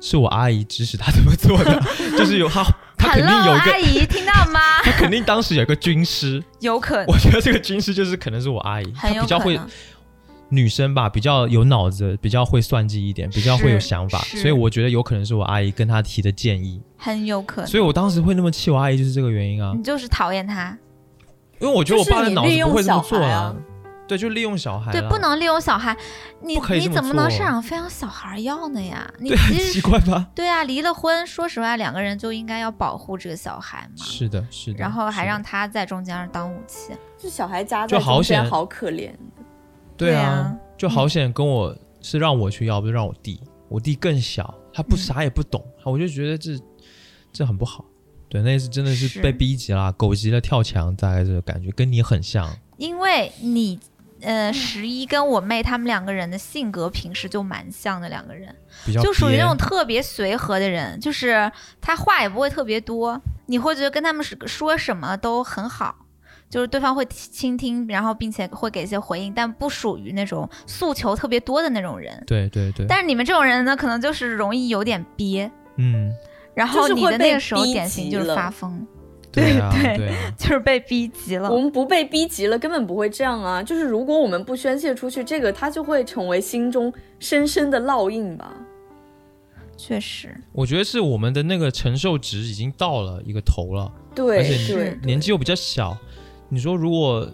[0.00, 1.82] 是我阿姨指使他这么做的，
[2.18, 2.62] 就是有他，
[2.98, 4.60] 他肯定有一个阿姨，听到吗？
[4.84, 9.58] 他肯定当时有一个军师，有可能，我觉得这个军师就是可能是我阿姨，她很有比较会。
[10.52, 17.70] 女生吧，比较有脑子，比较会算计一点，比较会有想法，所以我觉得有可能是我阿姨跟她提的建议，很有可能。
[17.70, 20.76] 所以我当时会那么气我阿姨就是这个原因啊，你就是讨厌她，
[21.58, 23.56] 因为我觉得我爸的脑子不会这么做就是你利用小孩啊啊，
[24.06, 25.96] 对，就利用小孩，对，不能利用小孩。
[26.42, 29.10] 你你怎么能做赡养费让小孩要呢呀？
[29.20, 29.38] 你对，
[29.72, 30.26] 奇怪吧？
[30.34, 36.92] 对啊，离了婚，说实话，两个人就应该要保护这个小孩嘛，是的，是的，然后还让他在中间当武器。
[37.16, 39.12] 就小孩夹在中间，好可怜。
[39.96, 46.58] 对啊就好险跟我是让我去要，不是让我弟，我弟更小，他不嗯啥也不懂，我就觉得这
[47.32, 47.84] 这很不好。
[48.28, 52.50] 对，那次真的是是被逼急了，狗急了跳墙，大概这个感觉跟你很像。
[52.78, 53.78] 因为你
[54.22, 58.52] 呃十一跟我妹他们两个人的性格平时就蛮像的，两个人
[59.02, 65.94] 就属于那种特别随和的人，就是他话也不会特别多，你会觉得跟他们是说什么都很好。
[66.52, 72.22] 就是对方会倾听，然后并且会给一些回应，但不属于那种诉求特别多的那种人。
[72.26, 76.12] 对对对，但是你们这种人呢，可能就是容易有点憋，嗯，
[76.54, 78.86] 然后就会被你的那个时候典型就是发疯，
[79.32, 81.58] 对啊对对啊， 就是被逼急了我。
[81.58, 83.62] 们不被逼急了，根本不会这样啊！
[83.62, 88.52] 就是如果我们不宣泄出去，这个它就会成为心中深深的烙印吧。
[89.74, 95.96] 确实，我觉得是我们的那个承受值已经到了一个头了，对而且年纪又比较小，
[96.52, 97.26] 你说如果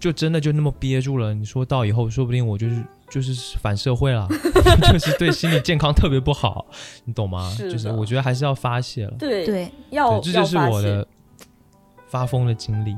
[0.00, 4.26] 就真的就那么憋住了，你说到以后说不定我就是就是反社会了
[4.92, 6.66] 就是对心理健康特别不好，
[7.04, 7.48] 你懂吗？
[7.50, 11.06] 是就是我觉得还是要发泄了，对对，要对，这就是我的
[12.08, 12.96] 发疯的经历。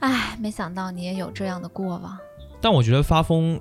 [0.00, 2.18] 唉，没想到你也有这样的过往。
[2.58, 3.60] 但我觉得发疯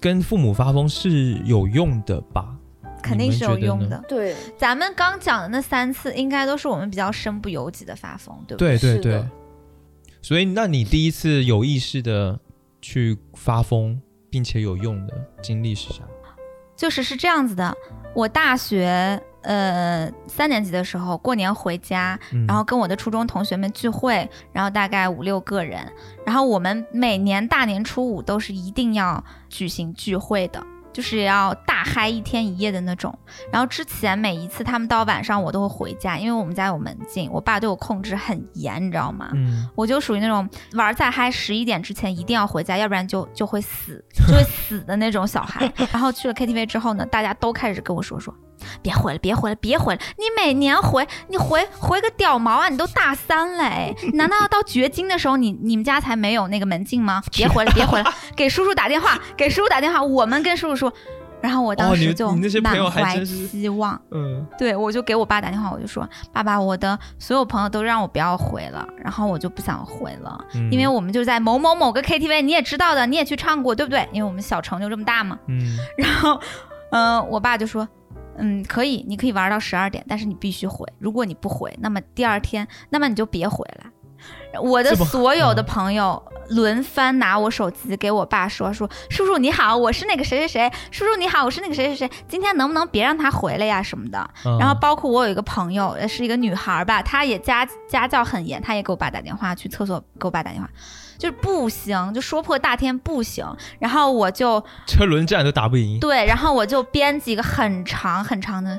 [0.00, 2.57] 跟父母发疯是有用的吧？
[3.02, 4.02] 肯定是有用的。
[4.08, 9.24] 对咱们刚讲的那三次，应该都是我们比较身不由己的发疯，对不对对对对。
[10.20, 12.38] 所以，那你第一次有意识的
[12.82, 16.02] 去发疯，并且有用的经历是啥？
[16.76, 17.74] 就是是这样子的，
[18.14, 25.80] 我大学呃三年级的时候过年回家，嗯然后跟我的初中同学们聚会，然后大概五六个人，
[26.24, 30.64] 然后我们每年大年初五都是一定要举行聚会的。
[30.92, 33.16] 就是要大嗨一天一夜的那种，
[33.52, 39.30] 然后之前每一次他们到晚上我都会回家，因为我们家有门禁，我爸对我控制很严，你知道吗？
[39.34, 45.72] 嗯，我就属于那种玩再嗨，十一点之前一定要回家，要不然就就会死，就会死的那种小孩。
[45.92, 48.34] 然后去了 KTV 之后呢，大家都开始跟我说说，
[48.82, 52.68] 别回了，别回了，别回了，你每年回，你回回个屌毛啊！
[52.68, 57.22] 你都大三嘞， 难道要到绝经的时候你你们家才没有那个门禁吗？
[57.32, 60.92] 别回了，别回了，给叔叔打电话， 给叔叔打电话，我们跟叔叔说。
[61.40, 66.04] 然后我当时就满怀希望，嗯，对，我就给我爸打电话，我就说
[66.34, 74.08] ：“爸爸，我的所有朋友都让我不要回了，然后我就不想回了，嗯因为我们就在某某某个 KTV，你也知道的，你也去唱过，对不对？
[74.10, 75.38] 因为我们小城就这么大嘛。
[75.46, 76.40] 嗯，然后，
[76.90, 77.88] 嗯、我爸就说
[78.38, 80.86] ：‘嗯，可以，你可以玩到十二点，但是你必须回。
[80.98, 83.90] 如果你不回，那么第二天，那么你就别回来。’
[84.60, 94.18] 我的所有的嗯朋友轮番拿我手机给我爸说说，叔叔你好，我是那个谁谁谁，叔叔你好，我是那个谁谁谁，今天能不能别让他回来呀什么的。
[94.44, 100.68] 嗯然后包括我有一个朋友，呃是一个女孩儿吧，她也家家教很严，她也给我爸打电话，去厕所给我爸打电话，
[101.18, 103.44] 就是不行，就说破大天不行。
[103.80, 108.78] 然后我就车轮战都打不赢，对，然后我就编辑一个很长很长的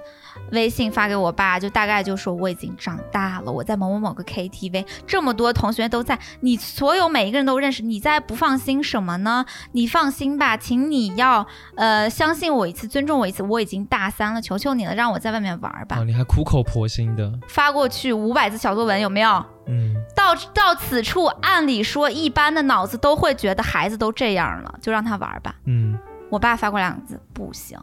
[0.51, 9.45] 微信发给我爸，就大概就说我已经长大了，我在某某某个 KTV，这么多同学都在，你所有每一个人都认识，你在不放心什么呢？
[9.73, 15.97] 你放心吧，请你要呃相信我一次，尊重我一次，我已经大三了，求求你了，让我在外面玩儿吧。
[15.97, 19.45] 啊，你还苦口婆心的，发过去五百字小作文有没有？
[19.67, 25.53] 嗯，到到此处，按理说一般的脑子都会觉得孩子都这样了，就让他玩吧。
[25.65, 25.95] 嗯，
[26.31, 27.77] 我爸发过两个字，不行。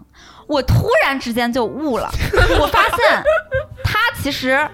[0.47, 2.09] 我突然之间就悟了，
[2.61, 3.22] 我发现
[3.82, 4.68] 他其实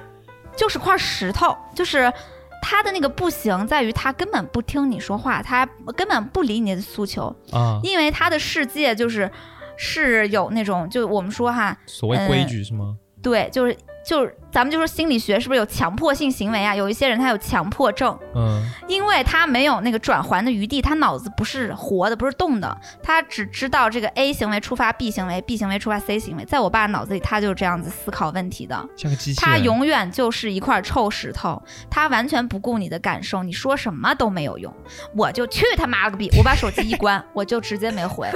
[0.56, 2.12] 就是块石头，就是
[2.60, 5.66] 他的那个不行在于他根本不听你说话，他
[5.96, 9.30] 根本不理你的诉求，啊，因为他的世界就是
[9.76, 12.96] 是有那种，就我们说哈，所谓规矩是吗？
[13.22, 16.76] 对，就是就是咱们就说心理学是不是有强迫性行为啊？
[16.76, 26.44] 有一些人他有强迫症，嗯，因为他没有那个转环的余地，他脑子不是活的，不是动的，他只知道这个 A 行为触发 B 行为，B 行为触发 C 行为。
[26.44, 34.70] 在我爸脑子里，他就是这样子思考问题的，像个机器人，他永远就是一块臭石头，他完全不顾你的感受，你说什么都没有用。
[35.16, 36.28] 我就去他妈了个逼！
[36.36, 38.28] 我把手机一关， 我就直接没回。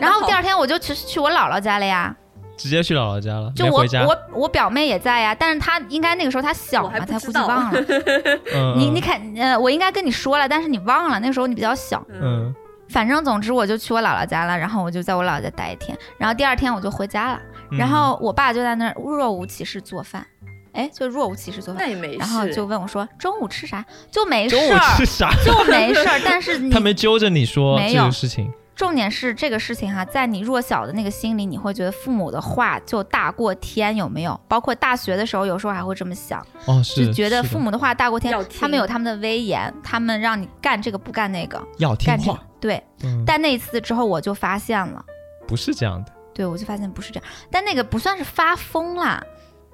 [0.00, 2.14] 然后第二天我就去去我姥姥家了呀，
[2.58, 7.84] 直接去姥姥家了，就我我我表妹也在呀，但是她应该那个时候她小嘛，她不知道估计忘了。
[8.52, 8.94] 嗯，你嗯。
[8.96, 12.04] 你肯，呃，我应该跟你说了，但是你忘了，那个时候你比较小。
[12.20, 12.52] 嗯。
[12.88, 17.40] 反正总之我就去我姥姥家了，然后我就在我姥姥家待一天，然后第二天我就回家了，
[17.70, 17.78] 嗯。
[17.78, 20.26] 然后我爸就在那儿若无其事做饭，
[20.72, 22.12] 哎，就若无其事做饭，那也没。
[22.14, 22.18] 事。
[22.18, 25.30] 然后就问我说中午吃啥，就没事中午儿，吃啥？
[25.44, 34.40] 就没事儿，但是 你他没揪着你说这没有个事情，重点是这个事情哈，在你弱小的那个心里，你会觉得父母的话就大过天，有没有？
[34.46, 42.80] 包括大学的时候，有时候还会这么想，哦，就是觉得父母的话大过天他们有他们的威严，他们让你干这个不干那个，要听干这个话，对。
[43.02, 45.04] 嗯，但那一次之后，我就发现了。
[45.48, 49.20] 不是这样的，对，我就发现不是这样，但那个不算是发疯啦，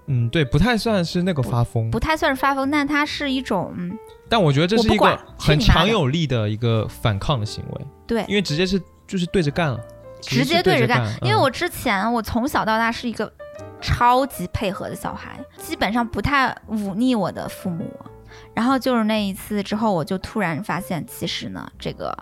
[0.07, 3.93] 嗯，对，不太算是那个发疯，不太算是发疯，但它是一种，嗯
[4.31, 9.81] 但我觉得这是一个很强有力的一个反抗的行为，对，因为直接是就是对着干了，
[10.21, 11.07] 直接对着干。
[11.23, 13.33] 因为嗯我之前我从小到大是一个
[13.81, 17.91] 超级配合的小孩，基本上不太忤逆我的父母。
[18.53, 22.17] 然后就是那一次之后，我就突然发现，其实呢，这个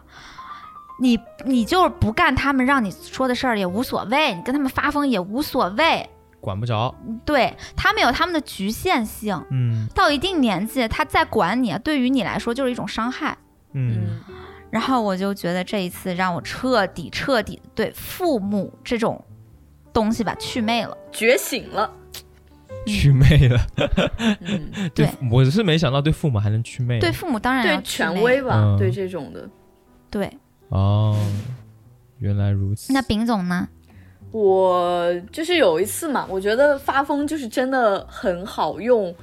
[1.01, 6.09] 你你就是不干他们让你说的事儿也无所谓，你跟他们发疯也无所谓。
[6.41, 13.39] 管不着，对他们有他们的局限性，嗯到一定年纪，他再管你，对于你来说就是一种伤害。
[13.73, 14.21] 嗯，
[14.73, 19.23] 然后我就觉得这一次让我彻底彻底对父母这种
[19.93, 20.97] 东西吧祛魅了。
[21.13, 21.93] 觉醒了。
[22.87, 23.61] 祛魅了，
[24.41, 29.47] 嗯， 对我是没想到对父母还能祛魅，对父母当然要对权威吧，嗯对这种的。
[30.11, 30.29] 对。
[30.71, 31.15] 哦，
[32.19, 33.69] 原来如此，那丙总呢？
[34.31, 39.15] 我就是有一次嘛，我觉得发疯就是真的很好用，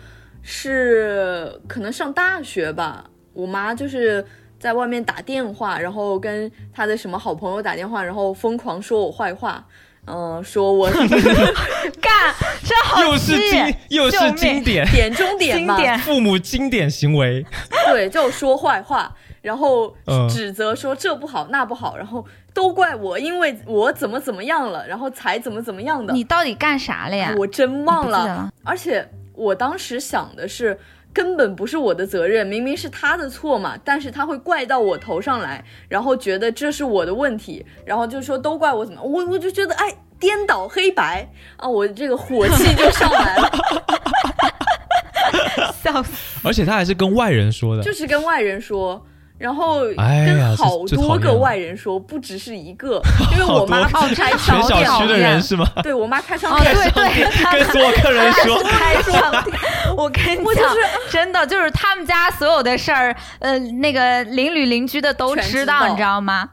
[0.43, 4.24] 是可能上大学吧，我妈就是
[4.60, 9.66] 在外面打电话，然后跟他的什么好朋友打电话，然后疯狂说我坏话，
[10.05, 10.89] 嗯、说我
[12.01, 17.45] 干，这好又是气经又是经典点中点嘛，经典父母经典行为，
[17.88, 26.14] 对，就说坏话，然后嗯指责说这不好那不好，然后都怪我，因为我怎么怎么样了，然后才怎么怎么样的。
[26.14, 27.34] 你到底干啥了呀？
[27.38, 28.51] 我真忘了。
[28.64, 30.78] 而且我当时想的是，
[31.20, 43.52] 根本不是我的责任，明明是他的错嘛，但是他会怪到我头上来，然后觉得这是我的问题，然后就说都怪我怎么，我我就觉得哎，颠倒黑白啊，我这个火气就上来了，
[45.84, 46.40] 笑死！
[46.48, 49.06] 而且他还是跟外人说的，就是跟外人说。
[49.40, 53.02] 然后跟好多个外人说，不只是一个，
[53.34, 55.66] 因为我妈开哦商店，全小区的人是吗？
[55.82, 57.24] 对我妈开商哦，店，对对，
[57.58, 59.58] 跟所有客人说，开商店，
[59.98, 60.76] 我跟你讲，
[61.10, 66.50] 真的就是他们家所有的事儿，呃，那个邻里邻居的都知道你知道吗？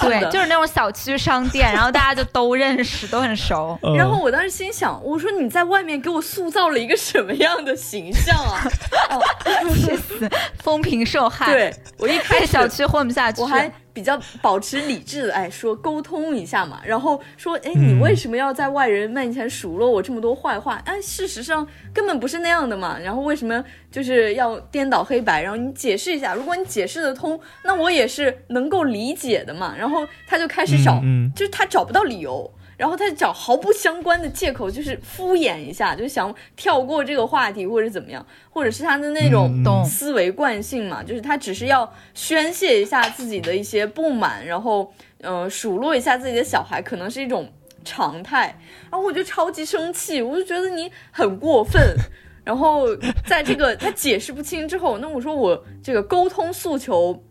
[0.00, 3.78] 对，就是那种小区商店，然后大家就都认识，都很熟。
[3.84, 8.62] 嗯然后我当时心想，我说你在外面给我塑造了一个什么样的形象啊？
[9.74, 10.28] 气死，
[10.62, 13.40] 风评受害。，对我一开始小区混不下去。
[13.40, 20.80] 我还比较保持理智的，哎，说沟通一下嘛，然后说，哎，嗯你为什么要在外人面前数落我这么多坏话？
[20.84, 22.98] 哎，事实上根本不是那样的嘛。
[22.98, 25.42] 然后为什么就是要颠倒黑白？
[25.42, 29.74] 然后你解释一下，如果你解释得通，那我也是能够理解的嘛。
[29.76, 32.50] 然后他就开始找，嗯嗯就是他找不到理由。
[32.80, 47.52] 然后他就找毫不相关的借口，就是敷衍一下，就想跳过这个话题，或者怎么样，或者是他的那种思维惯性嘛，就是他只是要宣泄一下自己的一些不满，然后呃数落一下自己的小孩，可能是一种
[47.84, 48.58] 常态。
[48.90, 51.94] 然后我就超级生气，我就觉得你很过分。
[52.42, 57.22] 然后在这个他解释不清之后，那我说我这个沟通诉求。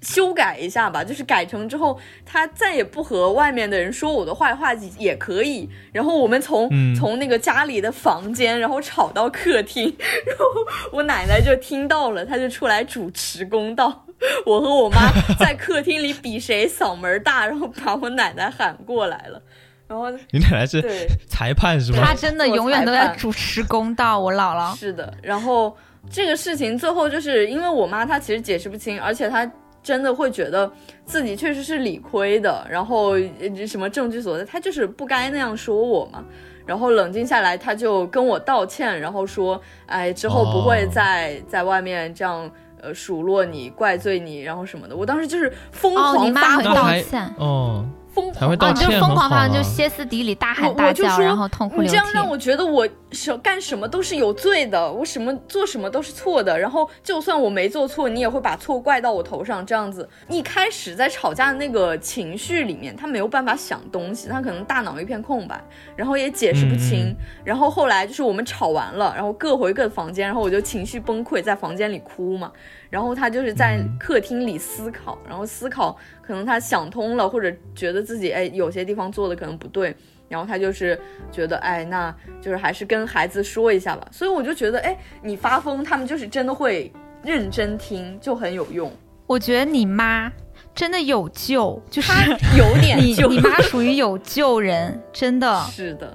[0.00, 5.68] 修改一下吧，就是改成之后，他再也不和外面的人说我的坏话也可以。
[5.92, 9.84] 然后我们从、嗯从那个家里的房间，然后吵到客厅，
[10.26, 10.44] 然后
[10.92, 14.04] 我奶奶就听到了，她就出来主持公道。
[14.44, 14.98] 我和我妈
[15.38, 19.40] 在客厅里比谁嗓门大，然后把我奶奶喊过来了。
[19.86, 22.14] 然后你奶奶是对，裁判是他吗？
[22.14, 24.76] 真的永远都在主持公道，我姥姥。
[24.76, 25.74] 是的，然后
[26.10, 29.50] 这个事情最后就是因为我妈她其实解释不清，而且她
[29.88, 30.70] 真的会觉得
[31.06, 36.22] 自己确实是理亏的，然后呃什么证据所在，他就是不该那样说我嘛。
[36.66, 42.50] 然后冷静下来，他就跟我道歉，然后说，哎，之后不会哦再、在外面这样
[42.82, 44.94] 呃数落你、怪罪你，然后什么的。
[44.94, 47.34] 我当时就是疯哦，狂你妈会发疯，道歉。
[47.38, 47.86] 哦，
[48.18, 51.86] 疯狂哦，还会道歉，你就疯狂很好啊发，就歇斯底里、大喊我大叫，我就说然后痛哭流涕。
[51.86, 56.58] 你这样让我觉得我什干什么都是有罪的，我什么做什么都是错的。
[56.58, 60.08] 然后就算我没做错，你也会把错怪到我头上，这样子。
[60.28, 65.62] 一开始在吵架的那个情绪里面，他没有办法想东西，他可能大脑一片空白，
[65.96, 67.14] 然后也解释不清。
[67.44, 72.50] 然后后来就是我们吵完了，然后各回各的房间，然后我就情绪崩溃，在房间里哭嘛。
[72.90, 75.94] 然后他就是在嗯客厅里思考，然后思考
[76.28, 79.96] 可能他想通了，或者觉得自己哎有些地方做的可能不对，
[80.28, 81.00] 然后他就是
[81.32, 84.06] 觉得哎，那就是还是跟孩子说一下吧。
[84.12, 88.92] 所以我就觉得哎，你发疯，他们就是真的会认真听，就很有用。
[89.26, 90.30] 我觉得你妈
[90.74, 92.26] 真的有救，就是他
[92.58, 95.58] 有点你你妈属于有救人，真的。
[95.70, 96.14] 是的，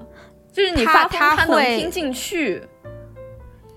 [0.51, 2.61] 就是你发疯，他能听进去。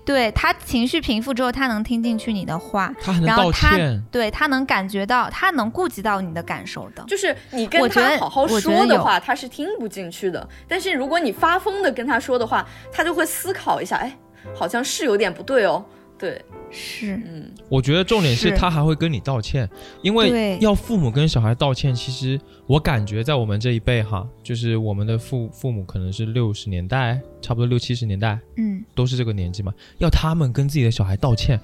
[0.07, 2.91] 对他情绪平复之后，他能听进去你的话，
[3.25, 3.77] 然后他，
[4.09, 7.03] 对他能感觉到，他能顾及到你的感受的。
[7.05, 10.47] 就是你跟他好好说的话，他是听不进去的。
[10.65, 14.17] 但是如果你发疯的跟他说的话，他就会思考一下，哎，
[14.55, 15.83] 好像是有点不对哦。
[16.17, 18.57] 对，是，嗯，我觉得重点是是。
[18.57, 19.69] 他还会跟你道歉，
[20.01, 31.59] 因为要父母跟小孩道歉，其实我感觉在我们这一辈哈，就是我们的父父母可能是六十年代，差不多六七十年代嗯，都是这个年纪嘛，要他们跟自己的小孩道歉，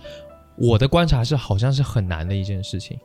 [0.58, 2.98] 我的观察是好像是很难的一件事情，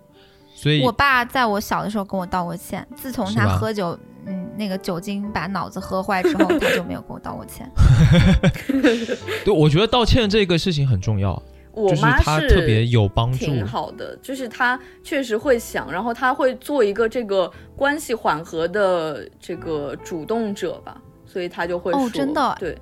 [0.54, 7.68] 所以我爸在我小的时候跟我道过歉，自从他喝酒，嗯，那个酒精把脑子喝坏之后， 他就没有跟我道过歉。
[9.44, 22.76] 对我觉得道歉这个事情很重要，就是我妈是特别有帮助，挺好的，就是她确实会想，然后她会做一个这个关系缓和的这个主动者吧，所以她就会哦说，真的对，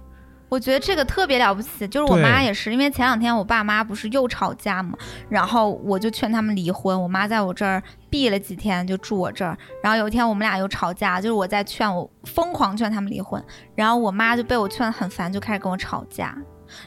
[0.49, 4.97] 我觉得这个特别了不起，就是我妈也是，因为前两天我爸妈不是又吵架嘛，
[5.29, 13.43] 然后我就劝他们离婚，我妈在我这儿避了几天，就住我这儿，然后有一天我们俩又吵架，就是我在劝我疯狂劝他们离婚，
[13.75, 16.37] 然后我妈就被我劝得很烦，就开始跟我吵架，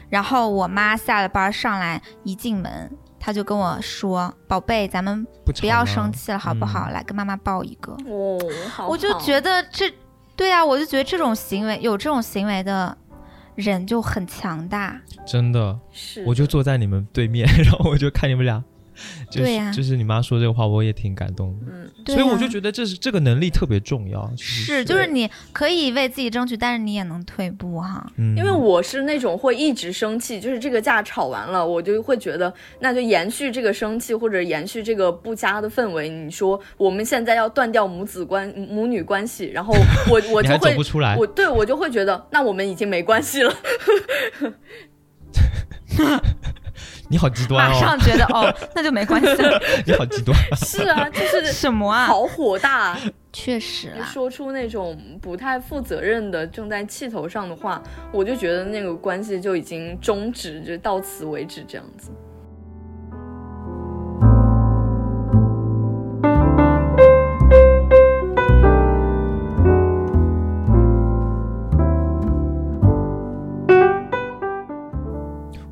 [0.08, 2.90] 然后我妈下了班上来一进门。
[3.22, 6.86] 她就跟我说：“宝贝，咱们不不要生气了，好不好？
[6.88, 7.92] 嗯来跟妈妈抱一个。
[8.06, 8.38] 哦，
[8.72, 9.92] 好我就觉得这，
[10.34, 12.96] 对啊，我就觉得这种行为有这种行为的
[13.56, 14.98] 人就很强大。
[15.26, 18.64] 真的，是，我就坐在你们对面， 然后我就看你们俩，
[19.30, 21.66] 就是、对呀就是你妈说这个话，我也挺感动的。
[21.72, 28.10] 嗯，对所以我啊就觉得这是这个能力特别重要，是，就是你可以为自己争取，但是你也能退步哈。
[28.16, 36.08] 嗯，因为我是那种会一直生气，就是这个架吵完了，我就会觉得那就延续这个生气或者延续这个不佳的氛围。
[36.08, 39.74] 你说我们现在要断掉母子关母女关系，然后
[40.08, 43.54] 我 我就会不出来我，对我就会觉得那我们已经没关系了。
[47.10, 49.60] 你好极端哦，马上觉得哦， 那就没关系了。
[49.84, 50.36] 你好极端。
[50.56, 52.06] 是啊，就是什么啊？
[52.06, 52.96] 好火大，
[53.32, 57.82] 确实啊，说出那种不太负责任的、正在气头上的话，
[58.12, 62.10] 我就觉得那个关系就已经终止，就到此为止这样子。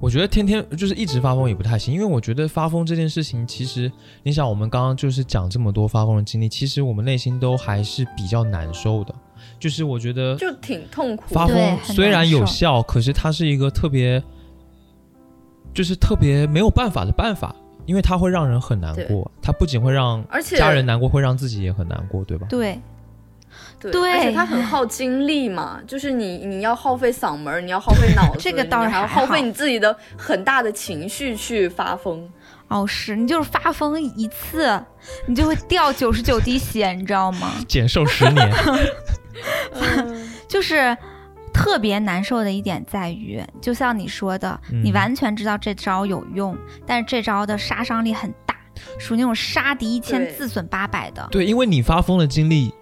[0.08, 3.92] 我觉得天天就是一直发疯也不太行，因为我觉得发疯这件事情，其实
[4.22, 9.14] 你想，我们刚刚就是讲这么多发疯的经历，其实我们内心都还是比较难受的。
[9.60, 11.24] 就是我觉得就挺痛苦。
[11.28, 14.22] 发疯虽然有效，可是它是一个特别，
[15.74, 17.54] 就是特别没有办法的办法，
[17.84, 19.30] 因为它会让人很难过。
[19.42, 22.46] 它不仅会让而且家人难过，会让自己也很难过，对吧？
[22.48, 22.80] 对
[23.80, 32.28] 对，对而且它很耗精力嘛，就是你你要耗费嗓门，你要耗费脑 子，这个倒是你还要耗费你自己的很大的情绪去发疯。
[32.68, 34.78] 哦，是你就是发疯一次，
[35.26, 37.52] 你就会掉九十九滴血，你知道吗？
[37.66, 38.50] 减寿十年，
[40.46, 40.94] 就是
[41.50, 46.54] 特别难受的一点在于，就像你说的，嗯你完全知道这招有用，
[46.86, 48.54] 但是这招的杀伤力很大，
[48.98, 52.74] 属于那种杀敌一千自损八百的，对，因为你发疯的经历，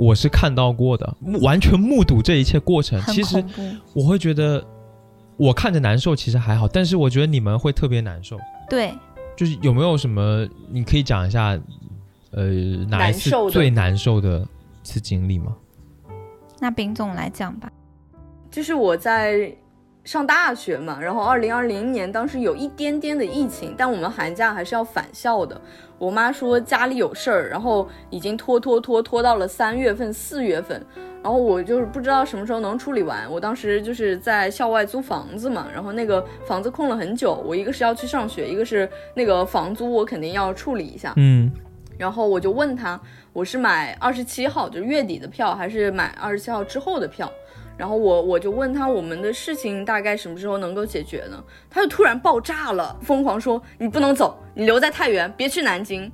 [0.00, 2.98] 我是看到过的，目完全目睹这一切过程。
[3.12, 3.44] 其实。
[3.92, 4.64] 我会觉得，
[5.36, 8.38] 我看着难受，其实还好，但是我觉得你们会特别难受。
[8.66, 8.94] 对，
[9.36, 11.58] 就是有没有什么你可以讲一下，
[12.30, 12.44] 呃，
[12.88, 15.54] 哪一次难受的最难受的一次经历吗？
[16.58, 17.70] 那丙总来讲吧。
[18.50, 19.54] 就是我在
[20.04, 25.60] 上大学嘛，然后二零二零年当时有一点点的疫情，但我们寒假还是要返校的。
[26.00, 30.82] 我妈说家里有事儿，然后已经拖拖拖拖到了三月份、四月份，
[31.22, 33.30] 然后我就是不知道什么时候能处理完。
[33.30, 41.12] 我当时就是在校外租房子嘛，然后那个房子空了很久，我一个是要去上学，一个是那个房租我肯定要处理一下。
[41.16, 41.52] 嗯，
[41.98, 42.98] 然后我就问他，
[43.34, 47.30] 我是买二十七号，就是月底的票，还是买二十七号之后的票？
[47.80, 51.42] 然后我我就问他，我们的事情大概什么时候能够解决呢？
[51.70, 56.12] 他就突然爆炸了，疯狂说你不能走，你留在太原，别去南京。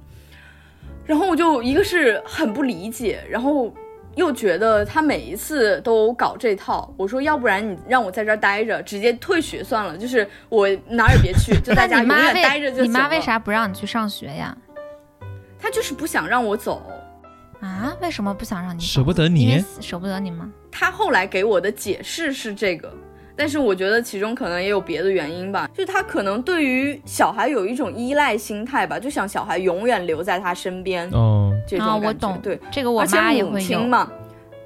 [1.04, 3.74] 然后我就一个是很不理解，然后
[4.14, 6.88] 又觉得他每一次都搞这套。
[6.96, 13.00] 我说要不然你让我在这儿待着，直接退学算了，就是我哪儿也别去，就在家永远待着就行了。
[13.00, 14.56] 妈为啥不让你去上学呀？
[15.58, 16.80] 他就是不想让我走。
[17.60, 17.94] 啊？
[18.00, 20.50] 为什么不想让你走舍不得你，舍不得你吗？
[20.70, 22.92] 他后来给我的解释是这个，
[23.34, 32.08] 但是我觉得其中可能也有别的原因吧，就是他可能对于小孩有一种依赖心态吧，就想小孩永远留在他身边、哦，这种啊，感觉。
[32.08, 33.66] 我懂，对，这个我而且母妈也会有。
[33.66, 34.10] 亲嘛，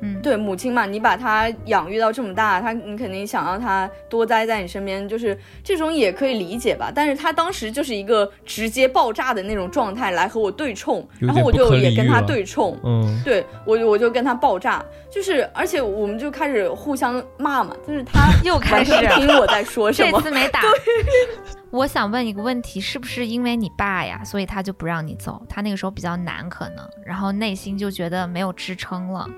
[0.00, 6.90] 嗯，对母亲嘛，你把她养育到这么大，她你肯定想要她多待在你身边，就是这种也可以理解吧。
[6.94, 12.26] 但是她当时就是一个直接爆炸的那种状态来和我对冲，然后我就也跟他理喻了。
[12.26, 18.90] 对冲，嗯，对我就我就跟她爆炸，就是而且我们就开始互相骂嘛，就是她 又开始。
[19.10, 20.62] 听我在说什么，这次没打。
[21.70, 25.40] 我想问一个问题，是不是因为你爸呀，所以他就不让你走？
[25.48, 29.28] 他那个时候比较难，可能，然后内心就觉得没有支撑了，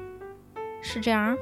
[0.83, 1.37] 是这样？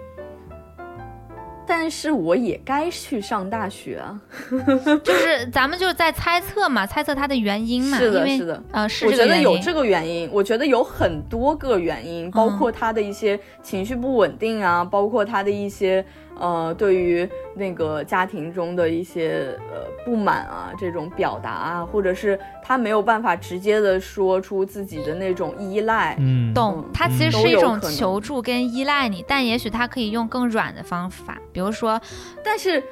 [1.66, 4.20] 但是我也该去上大学啊。
[5.04, 7.96] 就是咱们就在猜测嘛，猜测他的原因嘛。
[7.96, 9.24] 是的是的呃，是我觉。
[9.24, 16.04] 得有这个原因，我觉得有很多个原因，包括他的一些情绪不稳定啊，包括他的一些
[16.40, 26.16] 呃对于那个家庭中的一些呃不满啊这种表达啊，或者是他没有办法直接的说出自己的那种依赖。
[26.18, 32.00] 嗯，懂，他其实嗯是一种求助跟依赖你，但也许他可以用更软的方法，比如说，
[32.42, 32.82] 但是。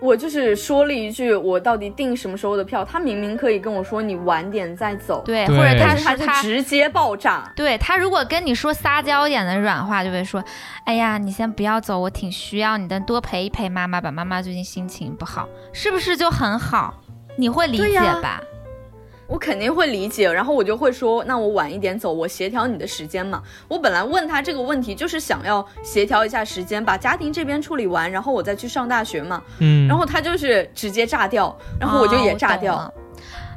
[0.00, 2.84] 我就是说了一句，我到底订什么时候的票？
[2.84, 7.50] 他明明可以跟我说你晚点再走，对，或者他他就直接爆炸。
[7.56, 10.44] 对他如果跟你说撒娇一点的软话，就会说
[10.84, 16.94] ：“哎呀，你先不要走，我挺需要你的，多陪一陪妈妈吧，妈妈最近心情不好，是不是就很好？
[17.36, 18.40] 你会理解吧？
[19.26, 23.42] 我肯定会理解，然后我就会说，那我晚一点走，我协调你的时间嘛。
[23.68, 29.42] 我本来问他这个问题，就是想要协调一下时间，把家庭这边处理完，然后我再去上大学嘛。
[29.60, 32.74] 嗯，然后他就是直接炸掉，然后我就也炸掉。
[32.74, 32.92] 了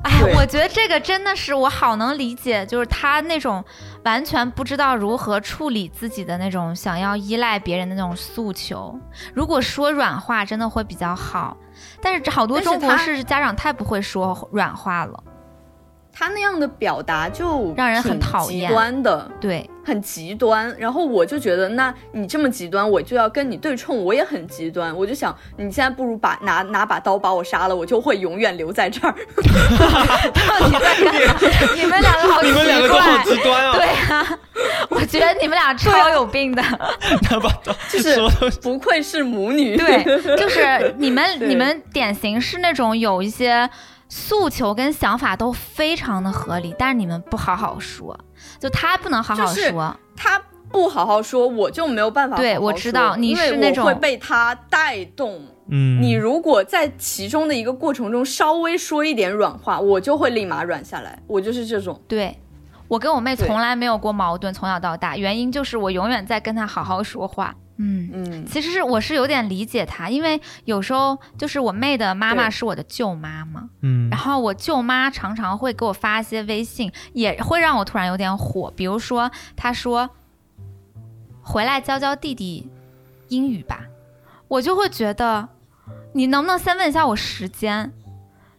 [0.04, 3.66] 哎，我觉得这个真的是我好能理解，就是他那种
[4.04, 8.98] 完全不知道如何处理自己的那种想要依赖别人的那种诉求。
[9.34, 11.58] 如果说软话，真的会比较好。
[12.00, 15.24] 但是好多中国式家长太不会说软话了，
[16.20, 20.76] 他那样的表达就让人很极讨厌端的，对，很极端。
[20.80, 24.96] 然后我就觉得，那你这么极端，我就要跟你对冲，我也很极端。
[24.98, 29.14] 我就想，你现在不如把拿拿把刀把我杀了，我就会永远留在这儿。
[29.14, 31.38] 到底在干嘛？
[31.76, 33.24] 你们两个好奇你们两个都好怪。
[33.24, 33.74] 极端啊！
[33.76, 34.40] 对啊，
[34.90, 36.64] 我觉得你们俩超有病的。
[36.64, 38.18] 拿把刀就是
[38.64, 39.78] 不愧是母女。
[39.78, 40.04] 对，
[40.36, 43.70] 就是你们 你们典型是那种有一些
[44.10, 48.18] 诉求跟想法都非常的合理，但是你们不好好说，
[48.60, 49.96] 就他不能好好就是说。
[50.16, 52.54] 他不好好说，我就没有办法好好说。
[52.54, 55.42] 对我知道你因为是那种我会被他带动。
[55.70, 61.20] 嗯，你如果在其中的一个过程中稍微说一点软话，我就会立马软下来。
[61.28, 62.02] 我就是这种。
[62.08, 62.38] 对。
[62.90, 67.54] 我跟我妹从来没有过矛盾，从小到大，原因就是我永远在跟她好好说话。
[67.78, 78.72] 嗯，嗯，其实是我是有点理解他，因为有时候就是我妹的妈妈是我的舅妈嘛，嗯然后我舅妈常常会给我发一些微信，也会让我突然有点火。
[78.76, 80.10] 比如说，她说
[81.42, 82.70] 回来教教弟弟
[83.30, 83.86] 英语吧，
[84.48, 85.48] 我就会觉得
[86.14, 87.94] 你能不能先问一下我时间？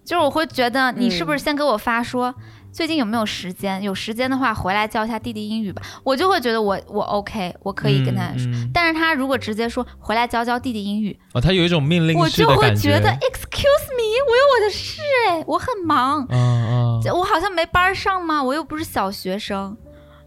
[0.05, 2.35] 就是我会觉得你是不是先给我发说。
[2.73, 3.83] 最近有没有时间？
[3.83, 5.83] 有时间的话，回来教一下弟弟英语吧。
[6.05, 8.47] 我就会觉得我我 OK，我可以跟他说。
[8.47, 16.25] 嗯嗯但是他如果直接说回来教教弟弟英语，哦，他有一种命令我就会式的感觉得 Excuse me，我有我的事哎，我很忙。
[16.27, 18.43] 啊啊，这我好像没班儿上吗？
[18.43, 19.77] 我又不是小学生，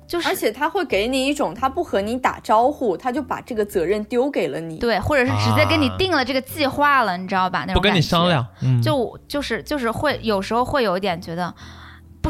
[0.08, 4.78] 就是而且他会给你一种，他不和你打招呼，他就把这个责任丢给了你。
[4.78, 7.60] 对，或者是直接给你啊定了这个计划了，你知道吧？
[7.68, 11.56] 那种不跟你商，量，嗯，就就是就是会有时候会有一点觉得不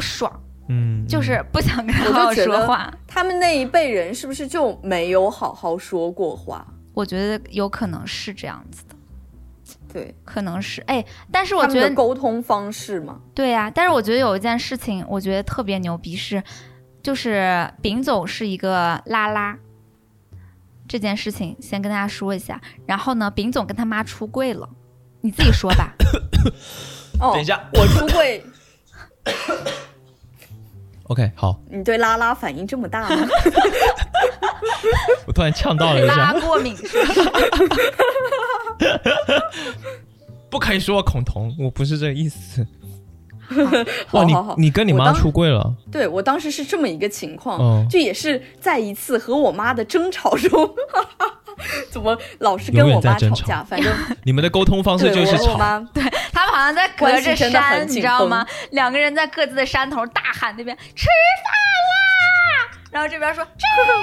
[0.02, 0.30] 爽，
[0.68, 2.92] 嗯，就是不想跟他我好好说话。
[3.06, 6.66] 他们那一辈人是不是就没有好好说过话？
[6.92, 8.94] 我觉得有可能是这样子的，
[9.90, 13.20] 对，可能是哎，但是我觉得沟通方式嘛。
[13.34, 16.42] 对呀、但是我觉得有一件事情，我觉得特别牛逼是，
[17.02, 19.56] 就是丙总是一个拉拉。
[20.88, 24.68] 这件事情先跟大家说一下，然后呢，丙总跟他妈出柜了，
[25.22, 25.94] 你自己说吧。
[27.18, 28.44] 哦，等一下我出柜，
[31.12, 33.16] OK，好，你对拉拉反应这么大吗？
[35.26, 36.74] 我突然呛到了一拉下，过敏？
[40.50, 42.66] 不可以说我恐同，我不是这个意思。
[44.12, 45.72] 哇，你好好好，你跟你妈出柜了？
[45.90, 50.74] 对我当时是这么一个情况，哦就也是在一次和我妈的争吵中，
[51.90, 53.62] 怎么老是跟我妈吵吵架？
[53.64, 53.92] 反正
[54.24, 55.88] 你们的沟通方式就是吵，我和我妈
[56.32, 58.46] 他们好像在隔着山，你知道吗？
[58.70, 61.06] 两个人在各自的山头大喊那边吃
[61.44, 61.52] 饭
[61.92, 63.94] 啦，然后这边说知道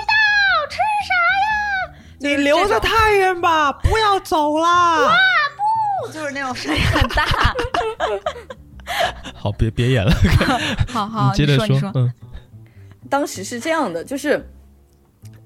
[0.69, 0.77] 吃
[1.07, 1.95] 啥呀？
[2.21, 5.05] 你留着太原吧，不要走啦。
[5.05, 5.15] 哇
[6.05, 7.25] 不就是那种声音很大。
[9.33, 10.11] 好，别别演了，
[10.89, 11.91] 好好，接着说，你说。
[11.95, 12.11] 嗯
[13.09, 14.51] 当时是这样的，就是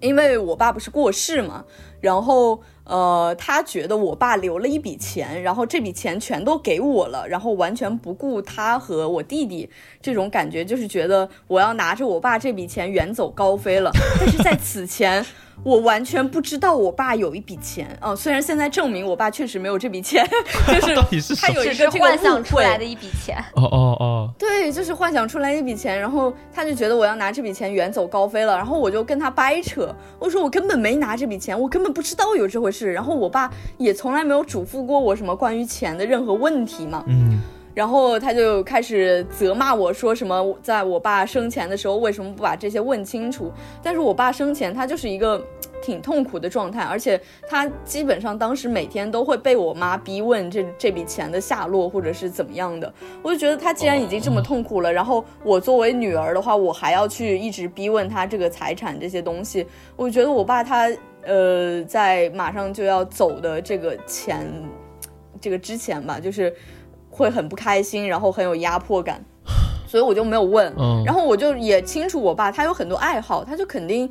[0.02, 1.64] 因为我爸不是过世嘛，
[2.02, 9.70] 然后呃，他觉得我爸留了一笔钱，然后这笔钱全都给我了，然后完全不顾他和我弟弟，
[10.02, 13.90] 这种感觉就是觉得我要拿着我爸这笔钱远走高飞了。
[14.20, 15.26] 但是在此前。
[15.62, 17.88] 我完全不知道我爸有一笔钱。
[18.02, 20.26] 哦，虽然现在证明我爸确实没有这笔钱，
[21.12, 23.38] 就是他有一个这个幻想出来的一笔钱。
[23.56, 37.40] 哦哦哦，对，就是幻想出来一笔钱，然后他就觉得我要拿这笔钱远走高飞了，然后我就跟他掰扯，我说我根本没拿这笔钱，我根本不知道有这回事，然后我爸也从来没有嘱咐过我什么关于钱的任何问题嘛，嗯。
[37.74, 43.52] 然后他就开始责骂我说什么，在我爸生前的时候为什么不把这些问清楚？
[43.82, 45.44] 但是我爸生前他就是一个
[45.82, 52.94] 挺痛苦的状态，而且他基本上当时每天都会被我妈逼问这 这笔钱的下落或者是怎么样的。
[53.24, 59.66] 我就觉得他既然已经这么痛苦了，然后我作为女儿的话，我还要去一直逼问他这个财产这些东西，
[59.96, 60.92] 我觉得我爸他
[61.24, 64.48] 呃在马上就要走的这个前
[65.42, 66.54] 这个之前吧，就是。
[67.14, 69.24] 会很不开心，然后很有压迫感，
[69.88, 70.74] 所以我就没有问。
[71.06, 74.10] 然后我就也清楚我爸他有很多爱好，他就肯定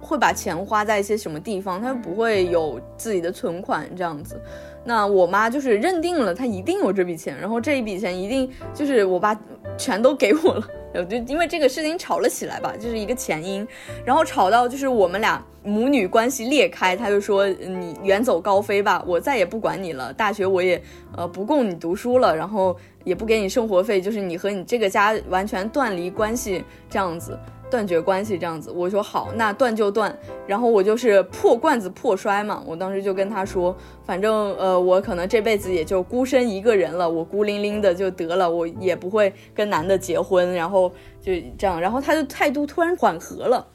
[0.00, 4.40] 会把钱花在一些什么地方，他不会有自己的存款这样子。
[4.82, 9.38] 那我妈就是认定了他一定有这笔钱，然后这一笔钱一定就是我爸
[9.76, 10.66] 全都给我了。
[11.04, 13.68] 就因为这个事情吵了起来吧，就是一个前因，
[14.06, 20.82] 然后吵到就是我们俩母女关系裂开，他就说你远走高飞吧，我再也不管你了，大学我也
[21.16, 27.38] 呃不供你读书了，然后也不给你生活费，就是你和你这个家完全断离关系这样子。
[27.70, 30.18] 断绝关系这样子，我说好，那断就断。
[30.46, 40.90] 然后我就是破罐子破摔嘛，我当时就跟他说，反正呃，我可能这辈子也就孤身一个人了，我孤零零的就得了，我也不会跟男的结婚，然后
[41.20, 41.78] 就这样。
[41.78, 43.66] 然后他就态度突然缓和了，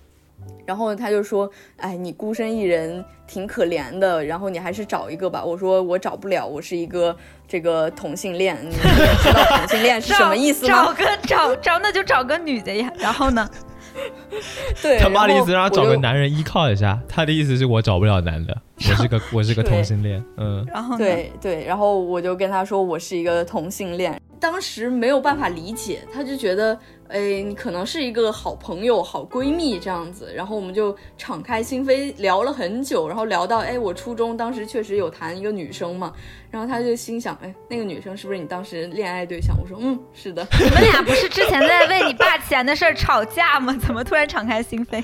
[0.66, 5.44] 然后他就说，哎，你孤身一人挺可怜的，然后你还是找一个吧。
[5.44, 7.16] 我说我找不了，我是一个
[7.48, 10.86] 这个同性恋，你知道同性恋是什么意思吗？
[10.86, 12.92] 找个找找那就找个女的呀。
[12.98, 13.50] 然后呢？
[14.82, 17.00] 对，他妈的意思让他找个男人依靠一下。
[17.08, 20.24] 他的意思是我找不了男的，我是个我是个同性恋。
[20.38, 24.20] 嗯，然后对对，然后我就跟他说我是一个同性恋。
[24.40, 26.78] 当时没有办法理解，他就觉得，
[27.14, 30.34] 哎，你可能是一个好朋友、好闺蜜这样子。
[30.36, 36.12] 然后我们就敞开心扉聊了很久，然后聊到，哎，我初中当时确实有谈一个女生嘛。
[36.50, 39.56] 然后他就心想，哎，那个女生是不是你当时恋爱对象？
[39.62, 40.44] 我说，嗯，是的。
[40.60, 43.78] 你们俩不是之前在为你爸钱的事儿吵架吗？
[43.80, 45.04] 怎么突然敞开心扉？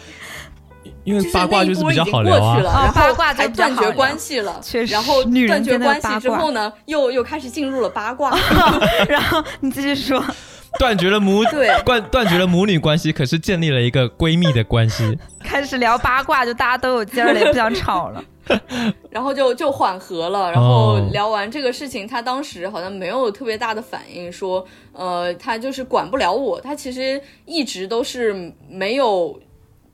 [1.03, 4.91] 因为八卦就是比较好聊啊，八卦就断绝关系了，确实。
[4.93, 8.35] 然后断绝关系之后呢，又又开始进入了八卦。
[9.07, 10.23] 然后你继续说，
[10.77, 15.17] 断绝了母对断断绝了母女关系，可是建立了一个闺蜜的关系。
[15.43, 18.23] 开始聊八卦，就大家都有劲儿了，也不想吵了。
[19.09, 20.51] 然后就就缓和了。
[20.51, 26.59] 然后聊完这个事情，他当时好像没有特别大的反应，说呃，他就是管不了我。
[26.61, 29.39] 他其实一直都是没有。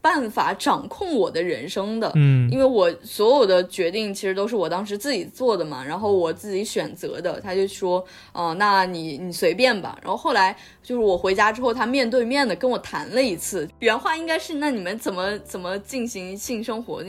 [0.05, 7.41] 办法掌控我的人生的，嗯，因为我所有的决定其实都是我当时自己做的嘛，然后我自己选择的。
[7.41, 9.97] 他就说，哦，那你你随便吧。
[10.03, 17.01] 然后后来就是我回家之后，他面对面的跟我谈了一次，原话应该是，那你们怎么怎么进行性生活？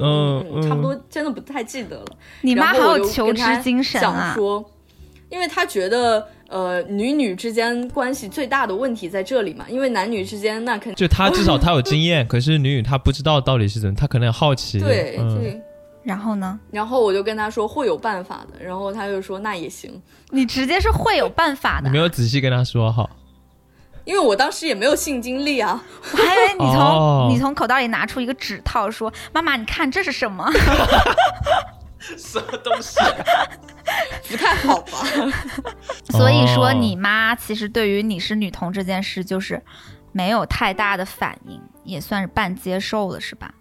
[0.00, 2.06] 嗯，差不多，真的不太记得了。
[2.40, 4.34] 你妈好有求知精神啊！
[4.34, 4.68] 说，
[5.28, 6.26] 因为他觉得。
[6.50, 14.80] 呃，女女之间关系最大的问题在这里嘛，因为男女之间那肯就他至少他有经验， 可是女女她不知道到底是怎么，她可能好奇。
[14.80, 15.62] 对对。
[16.02, 16.58] 然后呢？
[16.70, 20.02] 然后我就跟他说会有办法的，然后他就说那也行。
[20.30, 23.08] 你直接是会有办法的，你没有仔细跟他说哈。
[24.06, 25.80] 因为我当时也没有性经历啊，
[26.12, 30.44] 我还以为你从你从口袋里拿出一个纸套，说妈妈你看这是什么？
[32.00, 32.98] 什么东西？
[34.30, 34.98] 不太好吧？
[36.10, 39.62] 所以说，你妈其实对于你是女同这件事，就是
[40.12, 43.52] 没有太大的反应，也算是半接受了，是吧？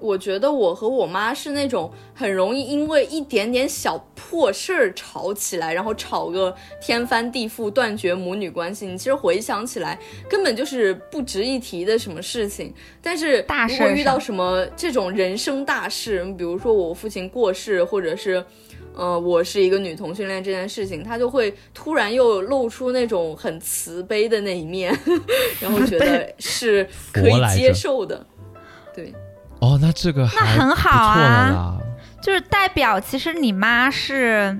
[0.00, 8.86] 我觉得我和我妈是那种很容易因为一点点小破事儿吵起来，然后吵个天翻地覆，断绝母女关系。
[8.86, 9.98] 你其实回想起来，
[10.28, 12.72] 根本就是不值一提的什么事情。
[13.02, 18.42] 但是如果遇到什么这种人生大事，比如说我父亲过世，或者是，
[18.94, 24.96] 呃，我是一个女同性恋这件事情，他就会突然又露出那种很慈悲的那一面，
[25.60, 28.26] 然后觉得 是可以接受的，
[28.94, 29.12] 对。
[29.60, 31.76] 哦，那这个那很好啊，
[32.22, 34.58] 就是代表其实你妈是，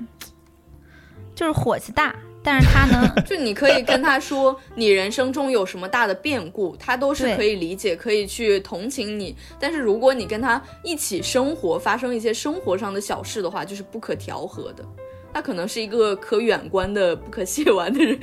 [1.33, 9.35] 就是火气大，但是她呢， 就你可以跟她说你人生中有什么大的变故，她都是可以理解，可以去同情你。
[9.59, 14.85] 但是如果你跟他一起生活，发生一些生活上的小事的话，就是不可调和的。
[15.33, 18.17] 他可能是一个可远观的、不可亵玩的人，